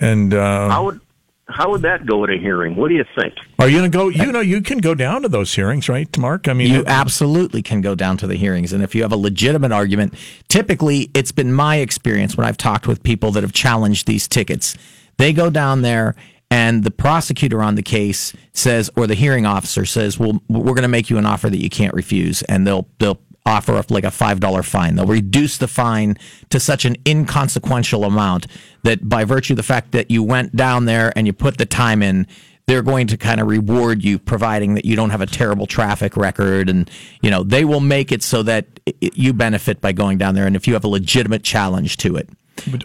And 0.00 0.34
uh, 0.34 0.68
How 0.68 0.84
would 0.86 1.00
how 1.48 1.70
would 1.70 1.82
that 1.82 2.04
go 2.06 2.24
at 2.24 2.30
a 2.30 2.36
hearing? 2.36 2.76
What 2.76 2.88
do 2.88 2.94
you 2.94 3.04
think? 3.18 3.34
are 3.58 3.68
you 3.68 3.78
going 3.78 3.90
to 3.90 3.96
go? 3.96 4.08
You 4.08 4.30
know, 4.30 4.40
you 4.40 4.60
can 4.60 4.78
go 4.78 4.94
down 4.94 5.22
to 5.22 5.28
those 5.28 5.54
hearings, 5.54 5.88
right, 5.88 6.16
Mark? 6.18 6.46
I 6.46 6.52
mean, 6.52 6.72
You 6.72 6.84
absolutely 6.86 7.62
can 7.62 7.80
go 7.80 7.94
down 7.94 8.18
to 8.18 8.26
the 8.26 8.36
hearings. 8.36 8.72
And 8.72 8.82
if 8.82 8.94
you 8.94 9.02
have 9.02 9.12
a 9.12 9.16
legitimate 9.16 9.72
argument, 9.72 10.14
typically 10.48 11.10
it's 11.14 11.32
been 11.32 11.52
my 11.52 11.76
experience 11.76 12.36
when 12.36 12.46
I've 12.46 12.58
talked 12.58 12.86
with 12.86 13.02
people 13.02 13.32
that 13.32 13.42
have 13.42 13.52
challenged 13.52 14.06
these 14.06 14.28
tickets. 14.28 14.76
They 15.16 15.32
go 15.32 15.48
down 15.48 15.82
there 15.82 16.14
and 16.50 16.84
the 16.84 16.90
prosecutor 16.90 17.62
on 17.62 17.74
the 17.74 17.82
case 17.82 18.34
says, 18.52 18.90
or 18.96 19.06
the 19.06 19.14
hearing 19.14 19.46
officer 19.46 19.84
says, 19.84 20.18
well, 20.18 20.42
we're 20.48 20.74
going 20.74 20.82
to 20.82 20.88
make 20.88 21.10
you 21.10 21.18
an 21.18 21.26
offer 21.26 21.50
that 21.50 21.62
you 21.62 21.70
can't 21.70 21.94
refuse. 21.94 22.42
And 22.42 22.66
they'll, 22.66 22.86
they'll, 22.98 23.20
offer 23.48 23.82
like 23.88 24.04
a 24.04 24.08
$5 24.08 24.64
fine. 24.64 24.94
They'll 24.94 25.06
reduce 25.06 25.58
the 25.58 25.68
fine 25.68 26.16
to 26.50 26.60
such 26.60 26.84
an 26.84 26.96
inconsequential 27.06 28.04
amount 28.04 28.46
that 28.84 29.08
by 29.08 29.24
virtue 29.24 29.54
of 29.54 29.56
the 29.56 29.62
fact 29.62 29.92
that 29.92 30.10
you 30.10 30.22
went 30.22 30.54
down 30.54 30.84
there 30.84 31.12
and 31.16 31.26
you 31.26 31.32
put 31.32 31.58
the 31.58 31.66
time 31.66 32.02
in, 32.02 32.26
they're 32.68 32.82
going 32.82 33.06
to 33.06 33.16
kind 33.16 33.40
of 33.40 33.46
reward 33.46 34.04
you 34.04 34.18
providing 34.18 34.74
that 34.74 34.84
you 34.84 34.94
don't 34.94 35.10
have 35.10 35.22
a 35.22 35.26
terrible 35.26 35.66
traffic 35.66 36.16
record 36.16 36.68
and 36.68 36.90
you 37.22 37.30
know 37.30 37.42
they 37.42 37.64
will 37.64 37.80
make 37.80 38.12
it 38.12 38.22
so 38.22 38.42
that 38.42 38.66
i 38.86 38.92
you 39.00 39.32
benefit 39.32 39.80
by 39.80 39.90
going 39.90 40.18
down 40.18 40.34
there 40.34 40.46
and 40.46 40.54
if 40.54 40.68
you 40.68 40.74
have 40.74 40.84
a 40.84 40.88
legitimate 40.88 41.42
challenge 41.42 41.96
to 41.96 42.14
it 42.14 42.28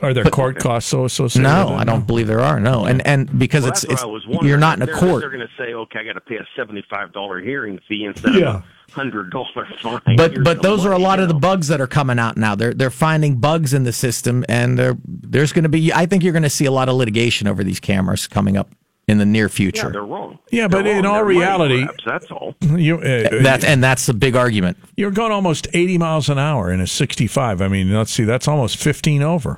are 0.01 0.13
there 0.13 0.23
court 0.25 0.59
costs 0.59 0.89
so 0.89 1.05
associated? 1.05 1.43
no 1.49 1.69
i 1.69 1.83
don't 1.83 2.05
believe 2.07 2.27
there 2.27 2.39
are 2.41 2.59
no 2.59 2.86
and 2.86 3.05
and 3.07 3.38
because 3.38 3.63
Well, 3.63 3.71
it's, 3.71 3.83
it's 3.86 4.01
I 4.03 4.05
was 4.05 4.23
you're 4.41 4.57
not 4.57 4.77
in 4.77 4.83
a 4.83 4.86
they're, 4.86 4.95
court 4.95 5.21
They're 5.21 5.29
going 5.29 5.47
to 5.47 5.53
say, 5.63 5.73
okay, 5.73 5.99
I 5.99 6.03
got 6.03 6.13
to 6.13 6.21
pay 6.21 6.36
a 6.38 6.47
seventy-five 6.55 7.13
dollar 7.13 7.39
hearing 7.41 7.79
fee 7.88 8.05
instead 8.05 8.36
Yeah. 8.36 8.55
of 8.57 8.63
a 8.89 8.91
hundred 8.91 9.31
dollar 9.31 9.67
fine. 9.81 10.15
but 10.15 10.31
Here's 10.31 10.43
but 10.43 10.57
the 10.62 10.62
those 10.62 10.86
are 10.86 10.91
a 10.93 10.99
lot 10.99 11.19
you 11.19 11.23
of 11.23 11.27
the 11.29 11.33
bugs 11.36 11.67
that 11.69 11.81
are 11.81 11.88
coming 11.88 12.19
out 12.19 12.38
now. 12.38 12.55
They're 12.55 12.73
they're 12.73 12.89
finding 12.91 13.38
bugs 13.39 13.73
in 13.73 13.83
the 13.83 13.93
system, 13.93 14.43
and 14.47 14.77
there 14.77 14.95
there's 15.05 15.51
going 15.53 15.63
to 15.63 15.69
be. 15.69 15.91
I 15.93 16.05
think 16.05 16.23
you're 16.23 16.33
going 16.33 16.43
to 16.43 16.49
see 16.49 16.65
a 16.65 16.71
lot 16.71 16.89
of 16.89 16.95
litigation 16.95 17.47
over 17.47 17.63
these 17.63 17.79
cameras 17.79 18.27
coming 18.27 18.55
up 18.57 18.69
in 19.07 19.17
the 19.17 19.25
near 19.25 19.45
Yeah, 19.45 19.49
future. 19.49 19.91
they're 19.91 20.03
wrong. 20.05 20.39
Yeah, 20.51 20.67
but 20.69 20.83
They're 20.83 20.97
in 20.97 21.03
wrong. 21.03 21.13
all 21.13 21.15
They're 21.19 21.25
reality- 21.25 21.83
grabs, 21.83 22.03
that's 22.05 22.31
all. 22.31 22.55
You, 22.61 22.97
uh, 22.99 23.41
that's 23.43 23.65
and 23.65 23.83
that's 23.83 24.05
the 24.05 24.13
big 24.13 24.35
argument. 24.35 24.77
you're 24.95 25.11
going 25.11 25.31
almost 25.31 25.67
80 25.73 25.97
miles 25.97 26.29
an 26.29 26.39
hour 26.39 26.71
in 26.71 26.79
a 26.79 26.87
65. 26.87 27.61
I 27.61 27.67
mean, 27.67 27.93
let's 27.93 28.11
see, 28.11 28.23
that's 28.23 28.47
almost 28.47 28.77
15 28.77 29.21
over. 29.21 29.57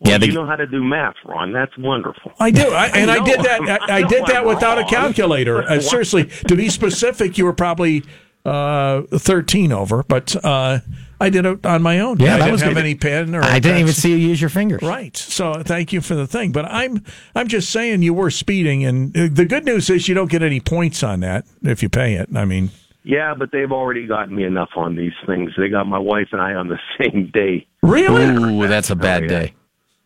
Well, 0.00 0.10
Yeah, 0.12 0.18
they- 0.18 0.26
you 0.26 0.32
know 0.32 0.46
how 0.46 0.56
to 0.56 0.66
do 0.66 0.82
math, 0.82 1.14
Ron. 1.24 1.52
That's 1.52 1.76
wonderful. 1.78 2.32
I 2.40 2.50
do, 2.50 2.62
I, 2.62 2.86
and 2.88 3.10
I, 3.10 3.18
know. 3.20 3.24
did 3.24 3.40
that. 3.40 3.60
I, 3.62 3.76
I 3.76 3.96
I 3.98 4.02
did 4.02 4.26
that 4.26 4.38
I'm 4.38 4.46
without 4.46 4.78
a 4.78 4.84
calculator. 4.84 5.62
Uh, 5.72 5.80
seriously, 5.80 6.24
to 6.48 6.56
be 6.56 6.68
specific, 6.68 7.38
you 7.38 7.44
were 7.44 7.52
probably 7.52 8.02
uh, 8.44 9.02
13 9.12 9.70
over, 9.70 10.02
but 10.02 10.34
uh, 10.44 10.80
I 11.22 11.30
did 11.30 11.46
it 11.46 11.64
on 11.64 11.82
my 11.82 12.00
own. 12.00 12.18
Yeah, 12.18 12.34
I 12.34 12.38
that 12.38 12.38
didn't 12.40 12.52
was 12.52 12.62
have 12.62 12.74
good. 12.74 12.80
any 12.84 12.94
pen 12.94 13.34
or 13.34 13.42
I 13.42 13.58
didn't 13.58 13.78
even 13.78 13.92
see 13.92 14.10
you 14.10 14.16
use 14.16 14.40
your 14.40 14.50
fingers. 14.50 14.82
Right. 14.82 15.16
So 15.16 15.62
thank 15.62 15.92
you 15.92 16.00
for 16.00 16.14
the 16.14 16.26
thing, 16.26 16.52
but 16.52 16.64
I'm 16.66 17.02
I'm 17.34 17.48
just 17.48 17.70
saying 17.70 18.02
you 18.02 18.14
were 18.14 18.30
speeding, 18.30 18.84
and 18.84 19.16
uh, 19.16 19.28
the 19.30 19.44
good 19.44 19.64
news 19.64 19.88
is 19.88 20.08
you 20.08 20.14
don't 20.14 20.30
get 20.30 20.42
any 20.42 20.60
points 20.60 21.02
on 21.02 21.20
that 21.20 21.44
if 21.62 21.82
you 21.82 21.88
pay 21.88 22.14
it. 22.14 22.28
I 22.34 22.44
mean, 22.44 22.70
Yeah, 23.04 23.34
but 23.34 23.50
they've 23.52 23.70
already 23.72 24.06
gotten 24.06 24.34
me 24.34 24.44
enough 24.44 24.70
on 24.76 24.96
these 24.96 25.12
things. 25.26 25.50
They 25.56 25.68
got 25.68 25.86
my 25.86 25.98
wife 25.98 26.28
and 26.32 26.40
I 26.42 26.54
on 26.54 26.68
the 26.68 26.78
same 27.00 27.30
day. 27.32 27.66
really? 27.82 28.24
Ooh, 28.24 28.66
that's 28.68 28.90
a 28.90 28.96
bad 28.96 29.22
yeah. 29.22 29.28
day. 29.28 29.54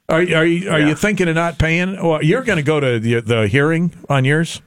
Are 0.09 0.19
are 0.21 0.45
you 0.47 0.71
are 0.71 0.79
Yeah. 0.79 0.89
you 0.89 0.95
thinking 0.95 1.29
of 1.29 1.35
not 1.35 1.59
paying? 1.59 1.97
Well, 2.01 2.23
you're 2.23 2.43
going 2.43 2.59
to 2.59 2.63
go 2.63 2.79
to 2.79 3.01
the 3.01 3.21
the 3.21 3.49
hearing 3.49 3.93
on 4.09 4.25
yours. 4.25 4.63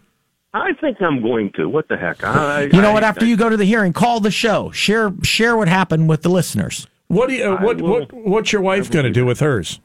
I 0.53 0.73
think 0.81 0.97
I'm 1.01 1.21
going 1.21 1.51
to. 1.57 1.67
What 1.69 1.87
the 1.87 1.97
heck? 1.97 2.23
I, 2.23 2.63
You 2.63 2.81
know 2.81 2.89
I- 2.89 2.93
what? 2.93 3.03
After 3.03 3.25
you 3.25 3.37
go 3.37 3.49
to 3.49 3.57
the 3.57 3.65
hearing, 3.65 3.93
call 3.93 4.19
the 4.19 4.31
show. 4.31 4.71
Share 4.71 5.11
share 5.23 5.55
what 5.55 5.67
happened 5.67 6.09
with 6.09 6.23
the 6.23 6.29
listeners. 6.29 6.87
What 7.07 7.29
do 7.29 7.35
you, 7.35 7.43
uh, 7.53 7.61
what 7.61 7.81
will- 7.81 7.89
what 7.91 8.13
what's 8.13 8.51
your 8.53 8.61
wife 8.61 8.89
going 8.89 9.05
to 9.05 9.11
do 9.11 9.25
with 9.25 9.39
hers? 9.39 9.79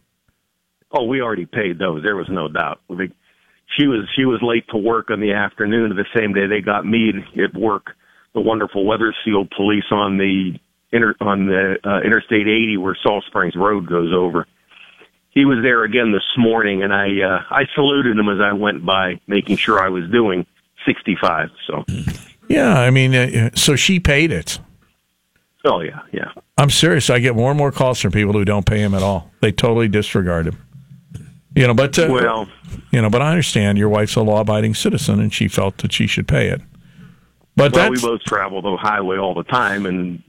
Oh, 0.91 1.05
we 1.05 1.21
already 1.21 1.47
paid 1.47 1.79
those. 1.79 2.03
There 2.03 2.17
was 2.17 2.29
no 2.31 2.49
doubt. 2.49 2.81
She 3.77 3.87
was 3.87 4.07
she 4.17 4.25
was 4.25 4.41
late 4.43 4.65
to 4.71 4.77
work 4.79 5.11
on 5.11 5.21
the 5.21 5.33
afternoon 5.33 5.91
of 5.91 5.97
the 5.97 6.07
same 6.17 6.33
day 6.33 6.47
they 6.47 6.61
got 6.61 6.87
me 6.87 7.13
at 7.43 7.55
work. 7.55 7.89
The 8.35 8.41
wonderful 8.41 8.85
Weathersfield 8.85 9.51
police 9.57 9.85
on 9.91 10.17
the 10.19 10.55
inter, 10.93 11.15
on 11.21 11.47
the 11.47 11.77
uh, 11.85 12.01
Interstate 12.01 12.47
80 12.49 12.77
where 12.79 12.97
Salt 13.03 13.25
Springs 13.27 13.55
Road 13.57 13.87
goes 13.87 14.13
over. 14.15 14.47
He 15.31 15.45
was 15.45 15.59
there 15.63 15.83
again 15.85 16.13
this 16.13 16.23
morning, 16.39 16.83
and 16.83 16.93
I 16.93 17.07
uh, 17.21 17.43
I 17.51 17.65
saluted 17.75 18.17
him 18.17 18.29
as 18.29 18.41
I 18.41 18.53
went 18.53 18.85
by, 18.87 19.21
making 19.27 19.57
sure 19.57 19.81
I 19.81 19.89
was 19.89 20.09
doing 20.11 20.47
65. 20.87 21.51
So, 21.67 21.85
Yeah, 22.49 22.79
I 22.79 22.91
mean, 22.91 23.15
uh, 23.15 23.51
so 23.55 23.77
she 23.77 24.01
paid 24.01 24.31
it. 24.33 24.59
oh 25.65 25.81
yeah, 25.81 26.01
yeah. 26.13 26.31
I'm 26.59 26.71
serious. 26.71 27.11
I 27.11 27.19
get 27.19 27.35
more 27.35 27.51
and 27.51 27.59
more 27.59 27.73
calls 27.73 28.01
from 28.01 28.13
people 28.13 28.33
who 28.33 28.45
don't 28.45 28.67
pay 28.67 28.79
him 28.79 28.95
at 28.95 29.03
all. 29.03 29.31
They 29.41 29.51
totally 29.51 29.89
disregard 29.89 30.47
him. 30.47 30.59
You 31.57 31.67
know, 31.69 31.75
but 31.75 31.99
uh, 31.99 32.09
Well, 32.11 32.49
you 32.91 33.01
know, 33.01 33.11
but 33.11 33.23
I 33.23 33.31
understand 33.31 33.79
your 33.79 33.89
wife's 33.89 34.17
a 34.17 34.23
law-abiding 34.23 34.75
citizen, 34.75 35.21
and 35.21 35.33
she 35.33 35.49
felt 35.49 35.79
that 35.79 35.93
she 35.93 36.07
should 36.07 36.27
pay 36.29 36.49
it. 36.49 36.61
But 37.57 37.73
well, 37.73 37.91
we 37.91 38.01
both 38.01 38.23
travel 38.23 38.61
the 38.63 38.77
highway 38.77 39.17
all 39.17 39.35
the 39.35 39.45
time, 39.45 39.87
and 39.87 40.23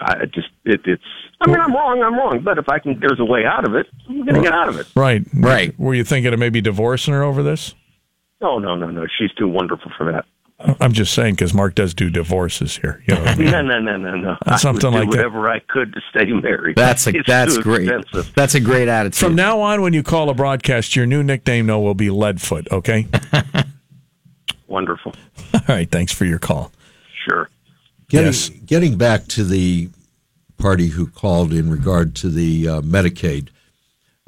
I 0.00 0.26
just 0.26 0.48
it, 0.64 0.82
it's. 0.84 1.02
I 1.40 1.46
mean, 1.46 1.58
I'm 1.60 1.72
wrong. 1.72 2.02
I'm 2.02 2.14
wrong. 2.14 2.40
But 2.44 2.58
if 2.58 2.68
I 2.68 2.78
can, 2.78 2.98
there's 3.00 3.20
a 3.20 3.24
way 3.24 3.44
out 3.46 3.64
of 3.64 3.74
it. 3.74 3.86
I'm 4.08 4.22
going 4.24 4.34
to 4.34 4.42
get 4.42 4.52
out 4.52 4.68
of 4.68 4.78
it. 4.78 4.86
right. 4.94 5.24
Right. 5.32 5.78
Were 5.78 5.94
you 5.94 6.04
thinking 6.04 6.32
of 6.32 6.38
maybe 6.38 6.60
divorcing 6.60 7.14
her 7.14 7.22
over 7.22 7.42
this? 7.42 7.74
No, 8.40 8.58
no, 8.58 8.76
no, 8.76 8.90
no. 8.90 9.06
She's 9.18 9.32
too 9.32 9.48
wonderful 9.48 9.90
for 9.96 10.12
that. 10.12 10.24
I'm 10.80 10.92
just 10.92 11.12
saying 11.14 11.34
because 11.36 11.54
Mark 11.54 11.76
does 11.76 11.94
do 11.94 12.10
divorces 12.10 12.76
here. 12.76 13.02
You 13.06 13.14
know 13.14 13.22
I 13.24 13.36
mean? 13.36 13.50
No, 13.52 13.62
no, 13.62 13.78
no, 13.78 13.96
no, 13.96 14.16
no. 14.16 14.56
Something 14.56 14.92
I 14.92 14.98
like 14.98 15.08
would 15.08 15.12
do 15.12 15.22
that. 15.22 15.30
whatever 15.30 15.48
I 15.48 15.60
could 15.60 15.92
to 15.94 16.00
stay 16.10 16.24
married. 16.32 16.74
That's 16.76 17.06
a 17.06 17.10
It's 17.16 17.26
that's 17.28 17.56
too 17.56 17.62
great. 17.62 17.88
Expensive. 17.88 18.34
That's 18.34 18.56
a 18.56 18.60
great 18.60 18.88
attitude. 18.88 19.14
From 19.18 19.36
now 19.36 19.60
on, 19.60 19.82
when 19.82 19.92
you 19.92 20.02
call 20.02 20.30
a 20.30 20.34
broadcast, 20.34 20.96
your 20.96 21.06
new 21.06 21.22
nickname 21.22 21.66
no 21.66 21.78
will 21.80 21.94
be 21.94 22.08
Leadfoot. 22.08 22.72
Okay. 22.72 23.06
Wonderful. 24.66 25.14
All 25.54 25.60
right. 25.68 25.90
Thanks 25.90 26.12
for 26.12 26.24
your 26.24 26.38
call. 26.38 26.72
Sure. 27.28 27.48
Getting, 28.08 28.26
Yes. 28.26 28.48
getting 28.48 28.98
back 28.98 29.26
to 29.28 29.44
the 29.44 29.90
party 30.58 30.88
who 30.88 31.06
called 31.06 31.52
in 31.52 31.70
regard 31.70 32.14
to 32.16 32.28
the 32.28 32.68
uh, 32.68 32.80
Medicaid, 32.80 33.48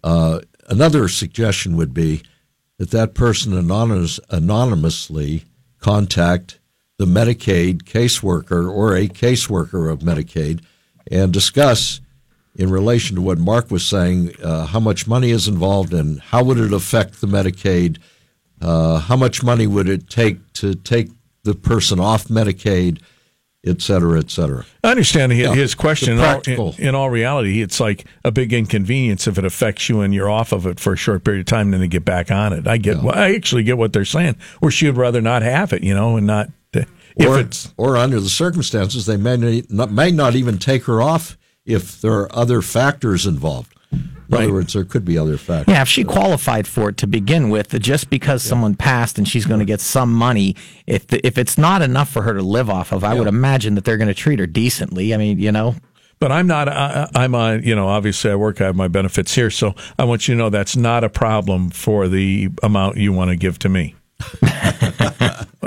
uh, 0.05 0.41
another 0.69 1.09
suggestion 1.09 1.77
would 1.77 1.93
be 1.93 2.23
that 2.81 2.93
that 2.93 3.13
person 3.13 3.53
anonymous, 3.53 4.19
anonymously 4.31 5.45
contact 5.81 6.59
the 6.97 7.05
Medicaid 7.05 7.83
caseworker 7.83 8.73
or 8.73 8.97
a 8.97 9.07
caseworker 9.07 9.93
of 9.93 9.99
Medicaid 9.99 10.65
and 11.11 11.31
discuss 11.31 12.01
in 12.55 12.71
relation 12.71 13.17
to 13.17 13.23
what 13.23 13.37
Mark 13.37 13.71
was 13.71 13.87
saying, 13.87 14.35
uh, 14.43 14.65
how 14.65 14.81
much 14.81 15.07
money 15.07 15.29
is 15.29 15.47
involved 15.47 15.93
and 15.93 16.21
how 16.21 16.43
would 16.43 16.57
it 16.57 16.73
affect 16.73 17.21
the 17.21 17.27
Medicaid? 17.27 17.99
Uh, 18.63 18.99
how 18.99 19.17
much 19.17 19.43
money 19.43 19.67
would 19.67 19.87
it 19.87 20.09
take 20.09 20.51
to 20.55 20.75
take 20.75 21.11
the 21.43 21.55
person 21.55 22.01
off 22.01 22.29
Medicaid, 22.29 23.03
et 23.67 23.83
cetera, 23.83 24.19
et 24.19 24.31
cetera? 24.31 24.65
I 24.83 24.91
understand 24.91 25.33
Yeah, 25.33 25.55
his 25.55 25.75
question. 25.75 26.15
In 26.15 26.19
practical. 26.19 26.75
in, 26.79 26.89
in 26.89 26.95
all 26.95 27.11
reality, 27.11 27.61
it's 27.63 27.79
like 27.81 28.05
a 28.25 28.31
big 28.31 28.53
inconvenience 28.53 29.27
if 29.27 29.39
it 29.39 29.45
affects 29.45 29.89
you 29.89 30.01
and 30.01 30.15
you're 30.15 30.31
off 30.31 30.53
of 30.53 30.67
it 30.67 30.81
for 30.81 30.95
a 30.95 30.97
short 30.97 31.25
period 31.25 31.41
of 31.41 31.47
time, 31.47 31.67
and 31.67 31.75
then 31.75 31.81
they 31.81 31.89
get 31.89 32.05
back 32.05 32.31
on 32.31 32.53
it. 32.53 32.67
I 32.67 32.79
get. 32.79 33.03
well, 33.03 33.15
I 33.15 33.35
actually 33.35 33.63
get 33.63 33.77
what 33.79 33.93
they're 33.93 34.05
saying. 34.05 34.37
Or 34.63 34.71
she 34.71 34.87
would 34.87 34.97
rather 34.97 35.21
not 35.21 35.43
have 35.43 35.73
it, 35.73 35.83
you 35.83 35.95
know, 35.95 36.17
and 36.17 36.27
not. 36.27 36.49
uh, 36.75 36.83
If 37.17 37.29
or, 37.29 37.39
it's 37.41 37.75
or 37.77 37.97
under 37.97 38.21
the 38.21 38.29
circumstances, 38.31 39.05
they 39.07 39.17
may 39.17 39.63
not, 39.69 39.91
may 39.93 40.11
not 40.11 40.35
even 40.37 40.59
take 40.59 40.85
her 40.85 41.03
off 41.03 41.37
if 41.67 42.01
there 42.01 42.13
are 42.13 42.35
other 42.35 42.63
factors 42.63 43.27
involved. 43.27 43.75
In 43.93 44.09
Right. 44.29 44.45
other 44.45 44.53
words, 44.53 44.75
there 44.75 44.85
could 44.85 45.05
be 45.05 45.19
other 45.19 45.37
factors. 45.37 45.73
Yeah, 45.75 45.83
if 45.83 45.89
she 45.89 46.05
qualified 46.05 46.69
for 46.69 46.91
it 46.91 46.97
to 46.99 47.09
begin 47.09 47.51
with, 47.51 47.77
just 47.81 48.11
because 48.11 48.45
someone 48.45 48.77
passed 48.77 49.19
and 49.19 49.27
she's 49.27 49.45
going 49.45 49.59
to 49.59 49.67
get 49.67 49.81
some 49.81 50.13
money, 50.13 50.55
if 50.87 51.09
the, 51.09 51.27
if 51.27 51.37
it's 51.37 51.59
not 51.59 51.83
enough 51.83 52.09
for 52.11 52.23
her 52.23 52.35
to 52.35 52.43
live 52.43 52.71
off 52.71 52.93
of, 52.93 53.03
I 53.03 53.15
would 53.15 53.27
imagine 53.27 53.75
that 53.75 53.85
they're 53.85 53.97
going 53.97 54.07
to 54.07 54.15
treat 54.15 54.39
her 54.39 54.47
decently. 54.47 55.13
I 55.13 55.17
mean, 55.17 55.41
you 55.41 55.51
know, 55.51 55.75
But 56.21 56.31
I'm 56.31 56.47
not. 56.47 56.69
I, 56.69 57.09
I'm 57.17 57.35
on. 57.35 57.65
You 57.65 57.75
know, 57.75 57.89
obviously, 57.89 58.31
I 58.31 58.37
work. 58.37 58.61
I 58.61 58.67
have 58.67 58.77
my 58.77 58.87
benefits 58.87 59.35
here, 59.35 59.51
so 59.51 59.75
I 59.99 60.05
want 60.05 60.29
you 60.29 60.35
to 60.35 60.39
know 60.39 60.49
that's 60.51 60.77
not 60.77 61.03
a 61.03 61.09
problem 61.09 61.71
for 61.71 62.07
the 62.07 62.51
amount 62.63 62.99
you 62.99 63.13
want 63.13 63.31
to 63.31 63.37
give 63.37 63.59
to 63.61 63.69
me. 63.69 63.97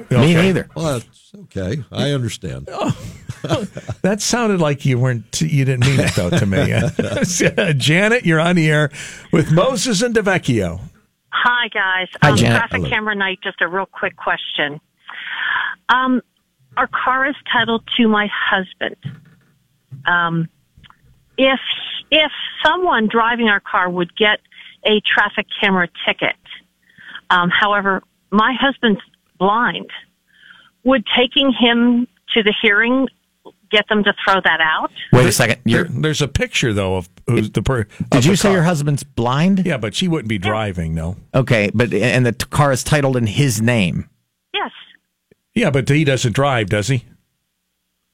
me 0.10 0.34
neither. 0.36 0.70
Well, 0.76 1.00
that's 1.00 1.32
okay. 1.36 1.84
I 1.92 2.12
understand. 2.12 2.70
Oh. 2.72 2.96
That 4.02 4.22
sounded 4.22 4.60
like 4.60 4.86
you 4.86 5.00
weren't. 5.00 5.42
You 5.42 5.66
didn't 5.66 5.86
mean 5.86 6.00
it 6.00 6.12
though 6.16 6.30
to 6.30 6.46
me. 6.46 7.74
Janet, 7.78 8.26
you're 8.26 8.40
on 8.40 8.56
the 8.56 8.70
air 8.70 8.90
with 9.32 9.52
Moses 9.52 10.02
and 10.02 10.14
DeVecchio. 10.14 10.82
Hi, 11.30 11.68
guys. 11.70 12.08
Hi, 12.22 12.32
um, 12.32 12.38
Janet. 12.38 12.58
Traffic 12.58 12.78
Hello. 12.78 12.90
camera 12.90 13.16
night. 13.16 13.40
Just 13.44 13.62
a 13.62 13.68
real 13.68 13.86
quick 13.86 14.16
question. 14.16 14.80
Um, 15.90 16.22
our 16.78 16.88
car 16.88 17.28
is 17.28 17.36
titled 17.52 17.84
to 17.98 18.08
my 18.08 18.28
husband. 18.32 18.98
Um, 20.06 20.50
if 21.38 21.60
if 22.12 22.32
someone 22.66 23.08
driving 23.08 23.48
our 23.48 23.60
car 23.60 23.90
would 23.90 24.16
get 24.16 24.40
a 24.86 25.02
traffic 25.02 25.48
camera 25.60 25.88
ticket, 26.06 26.36
um, 27.30 27.50
however, 27.50 28.04
my 28.32 28.54
husband's 28.60 29.02
blind, 29.40 29.90
would 30.84 31.06
taking 31.16 31.52
him 31.52 32.08
to 32.34 32.44
the 32.44 32.54
hearing 32.62 33.08
get 33.74 33.86
them 33.90 34.04
to 34.06 34.14
throw 34.24 34.36
that 34.46 34.62
out. 34.62 34.92
Wait 35.12 35.26
a 35.26 35.32
second. 35.32 35.60
There, 35.66 35.84
there's 35.86 36.22
a 36.22 36.28
picture 36.30 36.72
though 36.74 36.96
of 36.96 37.10
who's 37.28 37.52
the 37.52 37.62
per. 37.62 37.84
did 37.84 37.96
of 38.14 38.26
you 38.26 38.32
the 38.32 38.38
say 38.38 38.48
car. 38.50 38.54
your 38.54 38.64
husband's 38.64 39.04
blind? 39.04 39.66
Yeah, 39.66 39.78
but 39.78 39.94
she 39.96 40.08
wouldn't 40.08 40.30
be 40.30 40.38
driving. 40.38 40.94
No. 40.96 41.18
Okay, 41.34 41.70
but 41.74 41.94
and 41.94 42.26
the 42.26 42.32
t- 42.32 42.46
car 42.50 42.72
is 42.72 42.84
titled 42.84 43.18
in 43.18 43.28
his 43.28 43.62
name. 43.62 44.10
Yes. 44.54 44.72
Yeah, 45.54 45.72
but 45.72 45.90
he 45.90 46.04
doesn't 46.06 46.34
drive, 46.34 46.70
does 46.70 46.88
he? 46.88 47.04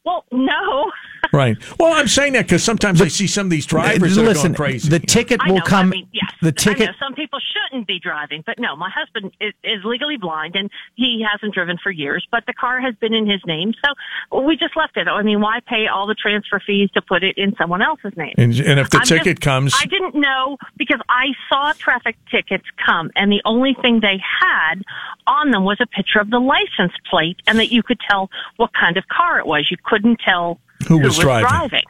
Well, 0.05 0.25
no. 0.31 0.88
Right. 1.31 1.57
Well, 1.79 1.93
I'm 1.93 2.07
saying 2.07 2.33
that 2.33 2.45
because 2.45 2.63
sometimes 2.63 3.01
I 3.01 3.07
see 3.07 3.27
some 3.27 3.47
of 3.47 3.51
these 3.51 3.65
uh, 3.67 3.69
drivers 3.69 4.15
that 4.15 4.23
Listen, 4.23 4.53
are 4.53 4.55
going 4.57 4.71
crazy. 4.71 4.89
the 4.89 4.99
ticket 4.99 5.39
I 5.43 5.49
will 5.49 5.57
know. 5.59 5.63
come. 5.65 5.87
I 5.87 5.89
mean, 5.91 6.07
yes. 6.11 6.31
The 6.41 6.47
I 6.49 6.51
ticket. 6.51 6.87
know 6.87 6.93
some 6.99 7.13
people 7.13 7.39
shouldn't 7.39 7.87
be 7.87 7.99
driving, 7.99 8.43
but 8.45 8.59
no, 8.59 8.75
my 8.75 8.89
husband 8.89 9.31
is, 9.39 9.53
is 9.63 9.83
legally 9.83 10.17
blind 10.17 10.55
and 10.55 10.69
he 10.95 11.25
hasn't 11.29 11.53
driven 11.53 11.77
for 11.81 11.91
years, 11.91 12.27
but 12.31 12.45
the 12.47 12.53
car 12.53 12.79
has 12.81 12.95
been 12.95 13.13
in 13.13 13.29
his 13.29 13.41
name. 13.45 13.73
So 13.83 14.41
we 14.41 14.55
just 14.57 14.75
left 14.75 14.97
it. 14.97 15.07
I 15.07 15.21
mean, 15.21 15.41
why 15.41 15.59
pay 15.67 15.87
all 15.87 16.07
the 16.07 16.15
transfer 16.15 16.59
fees 16.65 16.89
to 16.91 17.01
put 17.01 17.23
it 17.23 17.37
in 17.37 17.55
someone 17.57 17.81
else's 17.81 18.15
name? 18.17 18.33
and, 18.37 18.53
and 18.59 18.79
if 18.79 18.89
the 18.89 18.97
I'm 18.99 19.05
ticket 19.05 19.37
just- 19.37 19.41
comes, 19.41 19.75
I 19.79 19.85
didn't 19.85 20.15
know 20.15 20.57
because 20.77 20.99
I 21.09 21.27
saw 21.49 21.73
traffic 21.73 22.15
tickets 22.31 22.65
come, 22.85 23.11
and 23.15 23.31
the 23.31 23.41
only 23.45 23.75
thing 23.81 23.99
they 23.99 24.19
had 24.41 24.81
on 25.27 25.51
them 25.51 25.63
was 25.63 25.77
a 25.79 25.85
picture 25.87 26.19
of 26.19 26.29
the 26.29 26.39
license 26.39 26.93
plate, 27.09 27.37
and 27.47 27.59
that 27.59 27.71
you 27.71 27.83
could 27.83 27.99
tell 28.09 28.29
what 28.57 28.71
kind 28.73 28.97
of 28.97 29.07
car 29.07 29.39
it 29.39 29.45
was. 29.45 29.67
You 29.69 29.77
couldn't 29.83 30.19
tell 30.25 30.59
Who 30.87 30.99
was 30.99 31.17
driving. 31.17 31.81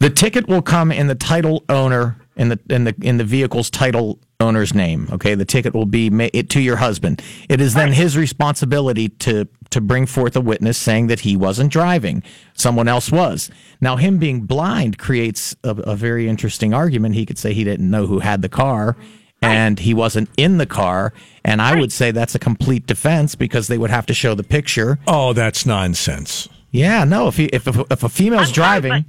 The 0.00 0.10
ticket 0.10 0.48
will 0.48 0.62
come 0.62 0.90
in 0.92 1.06
the 1.06 1.14
title 1.14 1.64
owner 1.68 2.16
in 2.36 2.48
the 2.48 2.58
in 2.68 2.84
the 2.84 2.94
in 3.00 3.16
the 3.16 3.24
vehicle's 3.24 3.70
title 3.70 4.18
owner's 4.40 4.74
name. 4.74 5.08
Okay, 5.12 5.34
the 5.34 5.44
ticket 5.44 5.72
will 5.72 5.86
be 5.86 6.10
ma- 6.10 6.28
it 6.32 6.50
to 6.50 6.60
your 6.60 6.76
husband. 6.76 7.22
It 7.48 7.60
is 7.60 7.74
then 7.74 7.92
his 7.92 8.16
responsibility 8.16 9.08
to 9.08 9.48
to 9.70 9.80
bring 9.80 10.06
forth 10.06 10.36
a 10.36 10.40
witness 10.40 10.76
saying 10.76 11.06
that 11.08 11.20
he 11.20 11.36
wasn't 11.36 11.72
driving, 11.72 12.22
someone 12.54 12.86
else 12.88 13.10
was. 13.10 13.50
Now, 13.80 13.96
him 13.96 14.18
being 14.18 14.42
blind 14.42 14.98
creates 14.98 15.56
a, 15.64 15.70
a 15.70 15.96
very 15.96 16.28
interesting 16.28 16.74
argument. 16.74 17.14
He 17.14 17.26
could 17.26 17.38
say 17.38 17.54
he 17.54 17.64
didn't 17.64 17.90
know 17.90 18.06
who 18.06 18.18
had 18.18 18.42
the 18.42 18.48
car. 18.48 18.96
And 19.42 19.78
he 19.78 19.92
wasn't 19.92 20.30
in 20.38 20.56
the 20.56 20.64
car, 20.64 21.12
and 21.44 21.60
I 21.60 21.78
would 21.78 21.92
say 21.92 22.12
that's 22.12 22.34
a 22.34 22.38
complete 22.38 22.86
defense 22.86 23.34
because 23.34 23.68
they 23.68 23.76
would 23.76 23.90
have 23.90 24.06
to 24.06 24.14
show 24.14 24.34
the 24.34 24.42
picture. 24.42 24.98
oh, 25.06 25.34
that's 25.34 25.66
nonsense. 25.66 26.48
Yeah, 26.74 27.04
no. 27.04 27.28
If 27.28 27.36
he, 27.36 27.44
if 27.46 27.68
if, 27.68 27.76
if 27.90 28.02
a 28.02 28.08
female's 28.08 28.48
I'm 28.48 28.54
sorry, 28.54 28.80
driving, 28.80 29.04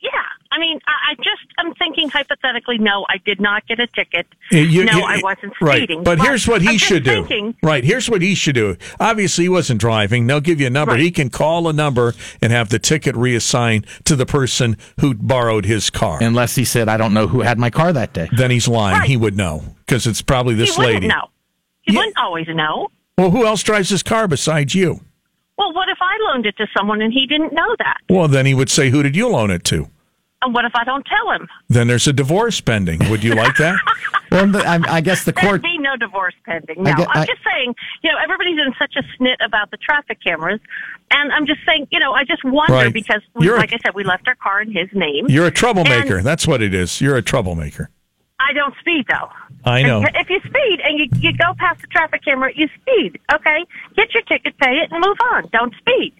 Yeah, 0.00 0.10
I 0.52 0.58
mean, 0.60 0.78
I, 0.86 1.10
I 1.10 1.14
just 1.16 1.42
I'm 1.58 1.74
thinking 1.74 2.08
hypothetically. 2.08 2.78
No, 2.78 3.04
I 3.08 3.16
did 3.24 3.40
not 3.40 3.66
get 3.66 3.80
a 3.80 3.88
ticket. 3.88 4.28
You- 4.52 4.60
you- 4.60 4.84
no, 4.84 4.98
you- 4.98 5.02
I 5.04 5.20
wasn't 5.20 5.52
speeding. 5.56 5.66
right. 5.66 5.76
speeding. 5.78 6.04
But 6.04 6.20
here's 6.20 6.46
what 6.46 6.62
he 6.62 6.68
I'm 6.68 6.78
should 6.78 7.02
do. 7.02 7.26
thinking, 7.26 7.56
Right. 7.64 7.82
Here's 7.82 8.08
what 8.08 8.22
he 8.22 8.36
should 8.36 8.54
do. 8.54 8.76
Obviously, 9.00 9.44
he 9.44 9.48
wasn't 9.48 9.80
driving. 9.80 10.28
They'll 10.28 10.40
give 10.40 10.60
you 10.60 10.68
a 10.68 10.70
number. 10.70 10.92
Right. 10.92 11.00
He 11.02 11.10
can 11.10 11.30
call 11.30 11.66
a 11.68 11.72
number 11.72 12.14
and 12.40 12.52
have 12.52 12.68
the 12.68 12.78
ticket 12.78 13.16
reassigned 13.16 13.86
to 14.04 14.14
the 14.14 14.24
person 14.26 14.76
who 15.00 15.14
borrowed 15.14 15.64
his 15.64 15.90
car. 15.90 16.18
unless 16.22 16.54
he 16.54 16.64
said, 16.64 16.88
"I 16.88 16.96
don't 16.96 17.12
know 17.12 17.26
who 17.26 17.40
had 17.40 17.58
my 17.58 17.70
car 17.70 17.92
that 17.92 18.12
day." 18.12 18.28
then 18.36 18.52
he's 18.52 18.68
lying. 18.68 18.98
Right. 19.00 19.08
He 19.08 19.16
would 19.16 19.36
know 19.36 19.64
because 19.84 20.06
it's 20.06 20.22
probably 20.22 20.54
this 20.54 20.78
wouldn't 20.78 20.94
lady. 20.94 21.08
No, 21.08 21.28
He 21.82 21.92
Yeah. 21.92 21.98
wouldn't 22.00 22.18
always 22.18 22.46
know. 22.48 22.86
Well, 23.18 23.30
who 23.32 23.44
else 23.44 23.62
drives 23.64 23.88
his 23.90 24.02
car 24.04 24.28
besides 24.28 24.74
you? 24.76 25.00
Well, 25.60 25.72
what 25.74 25.88
if 25.88 25.98
I 26.00 26.16
loaned 26.32 26.46
it 26.46 26.56
to 26.56 26.66
someone 26.76 27.00
and 27.02 27.12
he 27.12 27.26
didn't 27.26 27.52
know 27.52 27.76
that? 27.78 27.98
Well, 28.08 28.26
then 28.28 28.46
he 28.46 28.54
would 28.54 28.70
say, 28.70 28.90
"Who 28.90 29.02
did 29.02 29.14
you 29.14 29.28
loan 29.28 29.50
it 29.50 29.62
to?" 29.64 29.88
And 30.42 30.54
what 30.54 30.64
if 30.64 30.72
I 30.74 30.84
don't 30.84 31.04
tell 31.06 31.30
him? 31.32 31.46
Then 31.68 31.86
there's 31.86 32.06
a 32.08 32.14
divorce 32.14 32.62
pending. 32.62 33.10
Would 33.10 33.22
you 33.22 33.34
like 33.34 33.56
that? 33.56 33.76
Well, 34.30 34.46
the, 34.46 34.60
I, 34.64 34.78
I 34.88 35.00
guess 35.00 35.24
the 35.24 35.32
court. 35.32 35.60
There'd 35.60 35.62
be 35.62 35.78
no 35.78 35.96
divorce 35.96 36.34
pending. 36.46 36.84
No, 36.84 36.92
I 36.92 36.94
get- 36.94 37.08
I'm 37.10 37.22
I- 37.22 37.26
just 37.26 37.40
saying. 37.44 37.74
You 38.04 38.12
know, 38.12 38.16
everybody's 38.22 38.60
in 38.64 38.72
such 38.78 38.94
a 38.96 39.02
snit 39.20 39.34
about 39.44 39.72
the 39.72 39.76
traffic 39.76 40.18
cameras, 40.22 40.60
and 41.10 41.32
I'm 41.32 41.46
just 41.48 41.58
saying. 41.66 41.88
You 41.90 41.98
know, 41.98 42.12
I 42.12 42.22
just 42.22 42.44
wonder 42.44 42.74
Right. 42.74 42.92
because, 42.92 43.22
we, 43.34 43.50
like 43.50 43.72
I 43.72 43.78
said, 43.84 43.92
we 43.96 44.04
left 44.04 44.28
our 44.28 44.36
car 44.36 44.62
in 44.62 44.70
his 44.70 44.86
name. 44.94 45.26
You're 45.28 45.46
a 45.46 45.50
troublemaker. 45.50 46.18
And- 46.18 46.24
That's 46.24 46.46
what 46.46 46.62
it 46.62 46.72
is. 46.74 47.00
You're 47.00 47.16
a 47.16 47.22
troublemaker. 47.22 47.90
I 48.40 48.52
don't 48.52 48.74
speed 48.80 49.06
though. 49.08 49.28
I 49.64 49.82
know. 49.82 50.02
If, 50.02 50.10
if 50.14 50.30
you 50.30 50.40
speed 50.40 50.80
and 50.82 50.98
you, 50.98 51.06
you 51.20 51.36
go 51.36 51.52
past 51.58 51.82
the 51.82 51.86
traffic 51.88 52.24
camera, 52.24 52.50
you 52.54 52.68
speed. 52.80 53.20
Okay, 53.32 53.64
get 53.94 54.12
your 54.14 54.22
ticket, 54.22 54.56
pay 54.58 54.78
it, 54.78 54.90
and 54.90 55.04
move 55.04 55.18
on. 55.32 55.48
Don't 55.52 55.74
speed. 55.76 56.14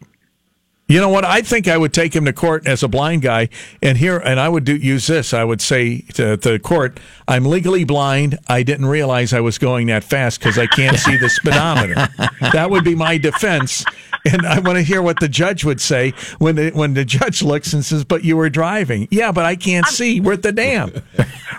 You 0.90 0.98
know 1.00 1.08
what? 1.08 1.24
I 1.24 1.42
think 1.42 1.68
I 1.68 1.78
would 1.78 1.92
take 1.92 2.16
him 2.16 2.24
to 2.24 2.32
court 2.32 2.66
as 2.66 2.82
a 2.82 2.88
blind 2.88 3.22
guy, 3.22 3.48
and 3.80 3.96
here, 3.96 4.18
and 4.18 4.40
I 4.40 4.48
would 4.48 4.64
do, 4.64 4.74
use 4.74 5.06
this. 5.06 5.32
I 5.32 5.44
would 5.44 5.60
say 5.62 6.00
to 6.14 6.36
the 6.36 6.58
court, 6.58 6.98
"I'm 7.28 7.44
legally 7.44 7.84
blind. 7.84 8.40
I 8.48 8.64
didn't 8.64 8.86
realize 8.86 9.32
I 9.32 9.38
was 9.38 9.56
going 9.56 9.86
that 9.86 10.02
fast 10.02 10.40
because 10.40 10.58
I 10.58 10.66
can't 10.66 10.98
see 10.98 11.16
the 11.16 11.28
speedometer." 11.28 11.94
that 12.52 12.70
would 12.70 12.82
be 12.82 12.96
my 12.96 13.18
defense, 13.18 13.84
and 14.24 14.44
I 14.44 14.58
want 14.58 14.78
to 14.78 14.82
hear 14.82 15.00
what 15.00 15.20
the 15.20 15.28
judge 15.28 15.64
would 15.64 15.80
say 15.80 16.12
when 16.40 16.56
the, 16.56 16.70
when 16.70 16.94
the 16.94 17.04
judge 17.04 17.40
looks 17.40 17.72
and 17.72 17.84
says, 17.84 18.02
"But 18.02 18.24
you 18.24 18.36
were 18.36 18.50
driving." 18.50 19.06
Yeah, 19.12 19.30
but 19.30 19.44
I 19.44 19.54
can't 19.54 19.86
see. 19.86 20.20
We're 20.20 20.32
at 20.32 20.42
the 20.42 20.50
dam. 20.50 20.90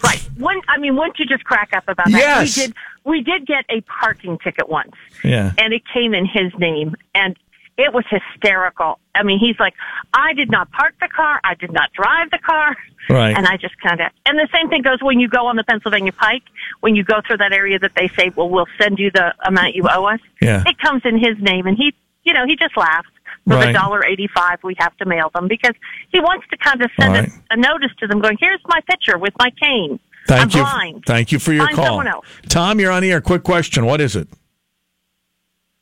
I 0.73 0.77
mean, 0.79 0.95
wouldn't 0.95 1.19
you 1.19 1.25
just 1.25 1.43
crack 1.43 1.69
up 1.75 1.83
about 1.87 2.05
that? 2.11 2.19
Yes. 2.19 2.57
We 2.57 2.63
did. 2.63 2.75
We 3.03 3.21
did 3.21 3.45
get 3.47 3.65
a 3.69 3.81
parking 3.81 4.37
ticket 4.43 4.69
once. 4.69 4.93
Yeah. 5.23 5.51
And 5.57 5.73
it 5.73 5.81
came 5.93 6.13
in 6.13 6.25
his 6.25 6.51
name, 6.57 6.95
and 7.13 7.35
it 7.77 7.93
was 7.93 8.05
hysterical. 8.09 8.99
I 9.15 9.23
mean, 9.23 9.39
he's 9.39 9.59
like, 9.59 9.73
"I 10.13 10.33
did 10.33 10.49
not 10.49 10.71
park 10.71 10.93
the 11.01 11.07
car. 11.07 11.39
I 11.43 11.55
did 11.55 11.71
not 11.73 11.91
drive 11.93 12.31
the 12.31 12.37
car." 12.37 12.75
Right. 13.09 13.35
And 13.35 13.47
I 13.47 13.57
just 13.57 13.79
kind 13.81 13.99
of, 13.99 14.11
and 14.27 14.37
the 14.37 14.47
same 14.53 14.69
thing 14.69 14.83
goes 14.83 14.99
when 15.01 15.19
you 15.19 15.27
go 15.27 15.47
on 15.47 15.55
the 15.55 15.63
Pennsylvania 15.63 16.11
Pike, 16.11 16.43
when 16.81 16.95
you 16.95 17.03
go 17.03 17.19
through 17.25 17.37
that 17.37 17.51
area 17.51 17.79
that 17.79 17.93
they 17.95 18.07
say, 18.09 18.29
well, 18.35 18.47
we'll 18.47 18.67
send 18.79 18.99
you 18.99 19.09
the 19.09 19.33
amount 19.43 19.73
you 19.73 19.87
owe 19.89 20.05
us. 20.05 20.19
Yeah. 20.39 20.63
It 20.67 20.77
comes 20.77 21.01
in 21.03 21.17
his 21.17 21.35
name 21.39 21.65
and 21.65 21.75
he, 21.75 21.95
you 22.23 22.31
know, 22.33 22.45
he 22.45 22.55
just 22.55 22.77
laughs. 22.77 23.09
For 23.47 23.55
Right. 23.55 23.67
the 23.67 23.73
dollar 23.73 24.05
eighty-five, 24.05 24.59
we 24.63 24.75
have 24.77 24.95
to 24.97 25.05
mail 25.05 25.31
them 25.33 25.47
because 25.47 25.73
he 26.11 26.19
wants 26.19 26.45
to 26.51 26.57
kind 26.57 26.79
of 26.83 26.91
send 26.99 27.13
right. 27.13 27.29
a, 27.49 27.53
a 27.53 27.57
notice 27.57 27.89
to 27.99 28.05
them, 28.05 28.21
going, 28.21 28.37
"Here's 28.39 28.61
my 28.67 28.79
picture 28.87 29.17
with 29.17 29.33
my 29.39 29.49
cane. 29.59 29.99
Thank 30.31 30.55
I'm 30.55 30.59
you. 30.59 30.63
blind. 30.63 31.03
Thank 31.05 31.31
you 31.31 31.39
for 31.39 31.53
your 31.53 31.65
Find 31.65 31.75
call, 31.75 31.85
someone 31.85 32.07
else." 32.07 32.25
Tom. 32.49 32.79
You're 32.79 32.91
on 32.91 33.01
the 33.01 33.11
air. 33.11 33.21
Quick 33.21 33.43
question. 33.43 33.85
What 33.85 34.01
is 34.01 34.15
it? 34.15 34.27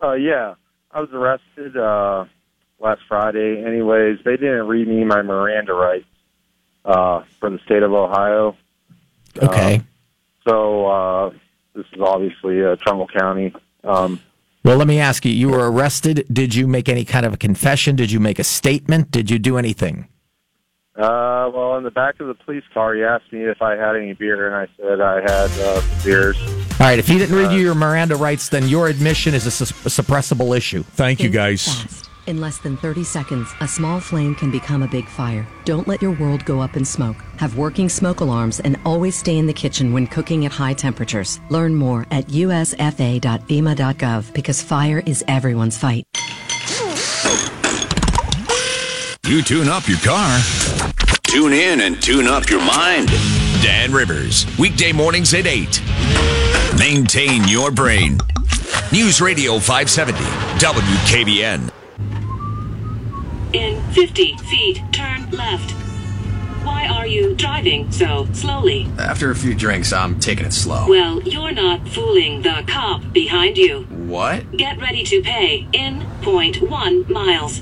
Uh, 0.02 0.14
yeah, 0.14 0.56
I 0.92 1.02
was 1.02 1.10
arrested 1.12 1.76
uh, 1.78 2.26
last 2.80 3.02
Friday. 3.08 3.64
Anyways, 3.66 4.20
they 4.24 4.38
didn't 4.38 4.68
read 4.68 4.88
me 4.88 5.04
my 5.04 5.22
Miranda 5.22 5.74
rights 5.74 6.06
uh, 6.86 7.24
for 7.40 7.50
the 7.50 7.60
state 7.66 7.84
of 7.84 7.92
Ohio. 7.94 8.56
Okay. 9.42 9.82
So 10.48 10.86
uh, 10.88 11.30
this 11.76 11.86
is 11.94 12.02
obviously 12.02 12.64
uh, 12.64 12.76
Trumbull 12.78 13.08
County. 13.08 13.54
Um, 13.84 14.20
Well, 14.64 14.78
let 14.78 14.88
me 14.88 15.00
ask 15.00 15.26
you: 15.26 15.32
You 15.32 15.50
were 15.50 15.72
arrested. 15.72 16.26
Did 16.32 16.56
you 16.56 16.68
make 16.68 16.90
any 16.90 17.06
kind 17.06 17.26
of 17.26 17.34
a 17.34 17.38
confession? 17.38 17.96
Did 17.96 18.12
you 18.12 18.20
make 18.20 18.40
a 18.40 18.44
statement? 18.44 19.12
Did 19.12 19.30
you 19.30 19.38
do 19.38 19.58
anything? 19.58 20.08
Uh, 20.96 21.50
well, 21.54 21.78
in 21.78 21.84
the 21.84 21.92
back 21.92 22.20
of 22.20 22.28
the 22.28 22.34
police 22.34 22.64
car, 22.74 22.96
he 22.96 23.04
asked 23.04 23.32
me 23.32 23.46
if 23.46 23.62
I 23.62 23.76
had 23.76 23.96
any 23.96 24.14
beer, 24.14 24.48
and 24.48 24.56
I 24.56 24.68
said 24.78 25.00
I 25.02 25.22
had 25.22 25.50
uh, 25.60 25.82
beers. 26.04 26.38
All 26.80 26.88
right. 26.88 27.00
If 27.00 27.08
he 27.08 27.18
didn't 27.18 27.36
read 27.36 27.52
you 27.52 27.60
your 27.60 27.76
Miranda 27.76 28.16
rights, 28.16 28.50
then 28.50 28.68
your 28.68 28.88
admission 28.88 29.34
is 29.34 29.46
a, 29.46 29.52
sus- 29.52 29.72
a 29.72 30.02
suppressible 30.02 30.56
issue. 30.58 30.84
Thank 30.84 31.20
you, 31.20 31.26
Think 31.26 31.36
guys. 31.36 31.66
fast. 31.66 32.10
In 32.28 32.40
less 32.40 32.60
than 32.60 32.78
30 32.78 33.04
seconds, 33.06 33.52
a 33.60 33.68
small 33.68 34.00
flame 34.00 34.36
can 34.36 34.52
become 34.52 34.84
a 34.84 34.88
big 34.88 35.08
fire. 35.08 35.48
Don't 35.66 35.88
let 35.88 36.00
your 36.00 36.12
world 36.12 36.46
go 36.46 36.60
up 36.60 36.78
in 36.78 36.86
smoke. 36.86 37.16
Have 37.38 37.58
working 37.58 37.90
smoke 37.90 38.20
alarms 38.20 38.60
and 38.60 38.78
always 38.86 39.18
stay 39.18 39.38
in 39.38 39.48
the 39.48 39.54
kitchen 39.54 39.94
when 39.94 40.06
cooking 40.06 40.46
at 40.46 40.52
high 40.52 40.74
temperatures. 40.74 41.40
Learn 41.50 41.74
more 41.74 42.06
at 42.12 42.28
usfa.fema.gov 42.28 43.34
because 44.34 44.62
fire 44.62 45.02
is 45.08 45.24
everyone's 45.28 45.78
fight. 45.78 46.06
You 49.30 49.44
tune 49.44 49.70
up 49.70 49.88
your 49.88 50.00
car. 50.00 50.40
Tune 51.22 51.54
in 51.54 51.82
and 51.82 52.02
tune 52.02 52.26
up 52.26 52.50
your 52.50 52.66
mind. 52.66 53.10
Dan 53.62 53.92
Rivers, 53.92 54.48
weekday 54.58 54.92
mornings 54.92 55.36
at 55.36 55.46
8. 55.46 55.84
Maintain 56.80 57.48
your 57.48 57.70
brain. 57.70 58.18
News 58.92 59.22
Radio 59.22 59.60
570, 59.60 60.18
WKBN. 60.58 61.70
In 63.54 63.80
50 63.92 64.36
feet, 64.38 64.82
turn 64.92 65.30
left. 65.30 65.74
Why 66.66 66.88
are 66.88 67.06
you 67.06 67.36
driving 67.36 67.92
so 67.92 68.28
slowly? 68.34 68.88
After 68.98 69.30
a 69.30 69.36
few 69.36 69.54
drinks, 69.54 69.94
I'm 69.94 70.20
taking 70.20 70.48
it 70.48 70.54
slow. 70.54 70.88
Well, 70.90 71.22
you're 71.22 71.52
not 71.52 71.88
fooling 71.88 72.42
the 72.42 72.64
cop 72.66 73.14
behind 73.14 73.60
you. 73.60 73.84
What? 73.84 74.58
Get 74.58 74.82
ready 74.82 75.04
to 75.04 75.22
pay 75.22 75.68
in 75.72 76.00
0.1 76.22 77.10
miles. 77.10 77.62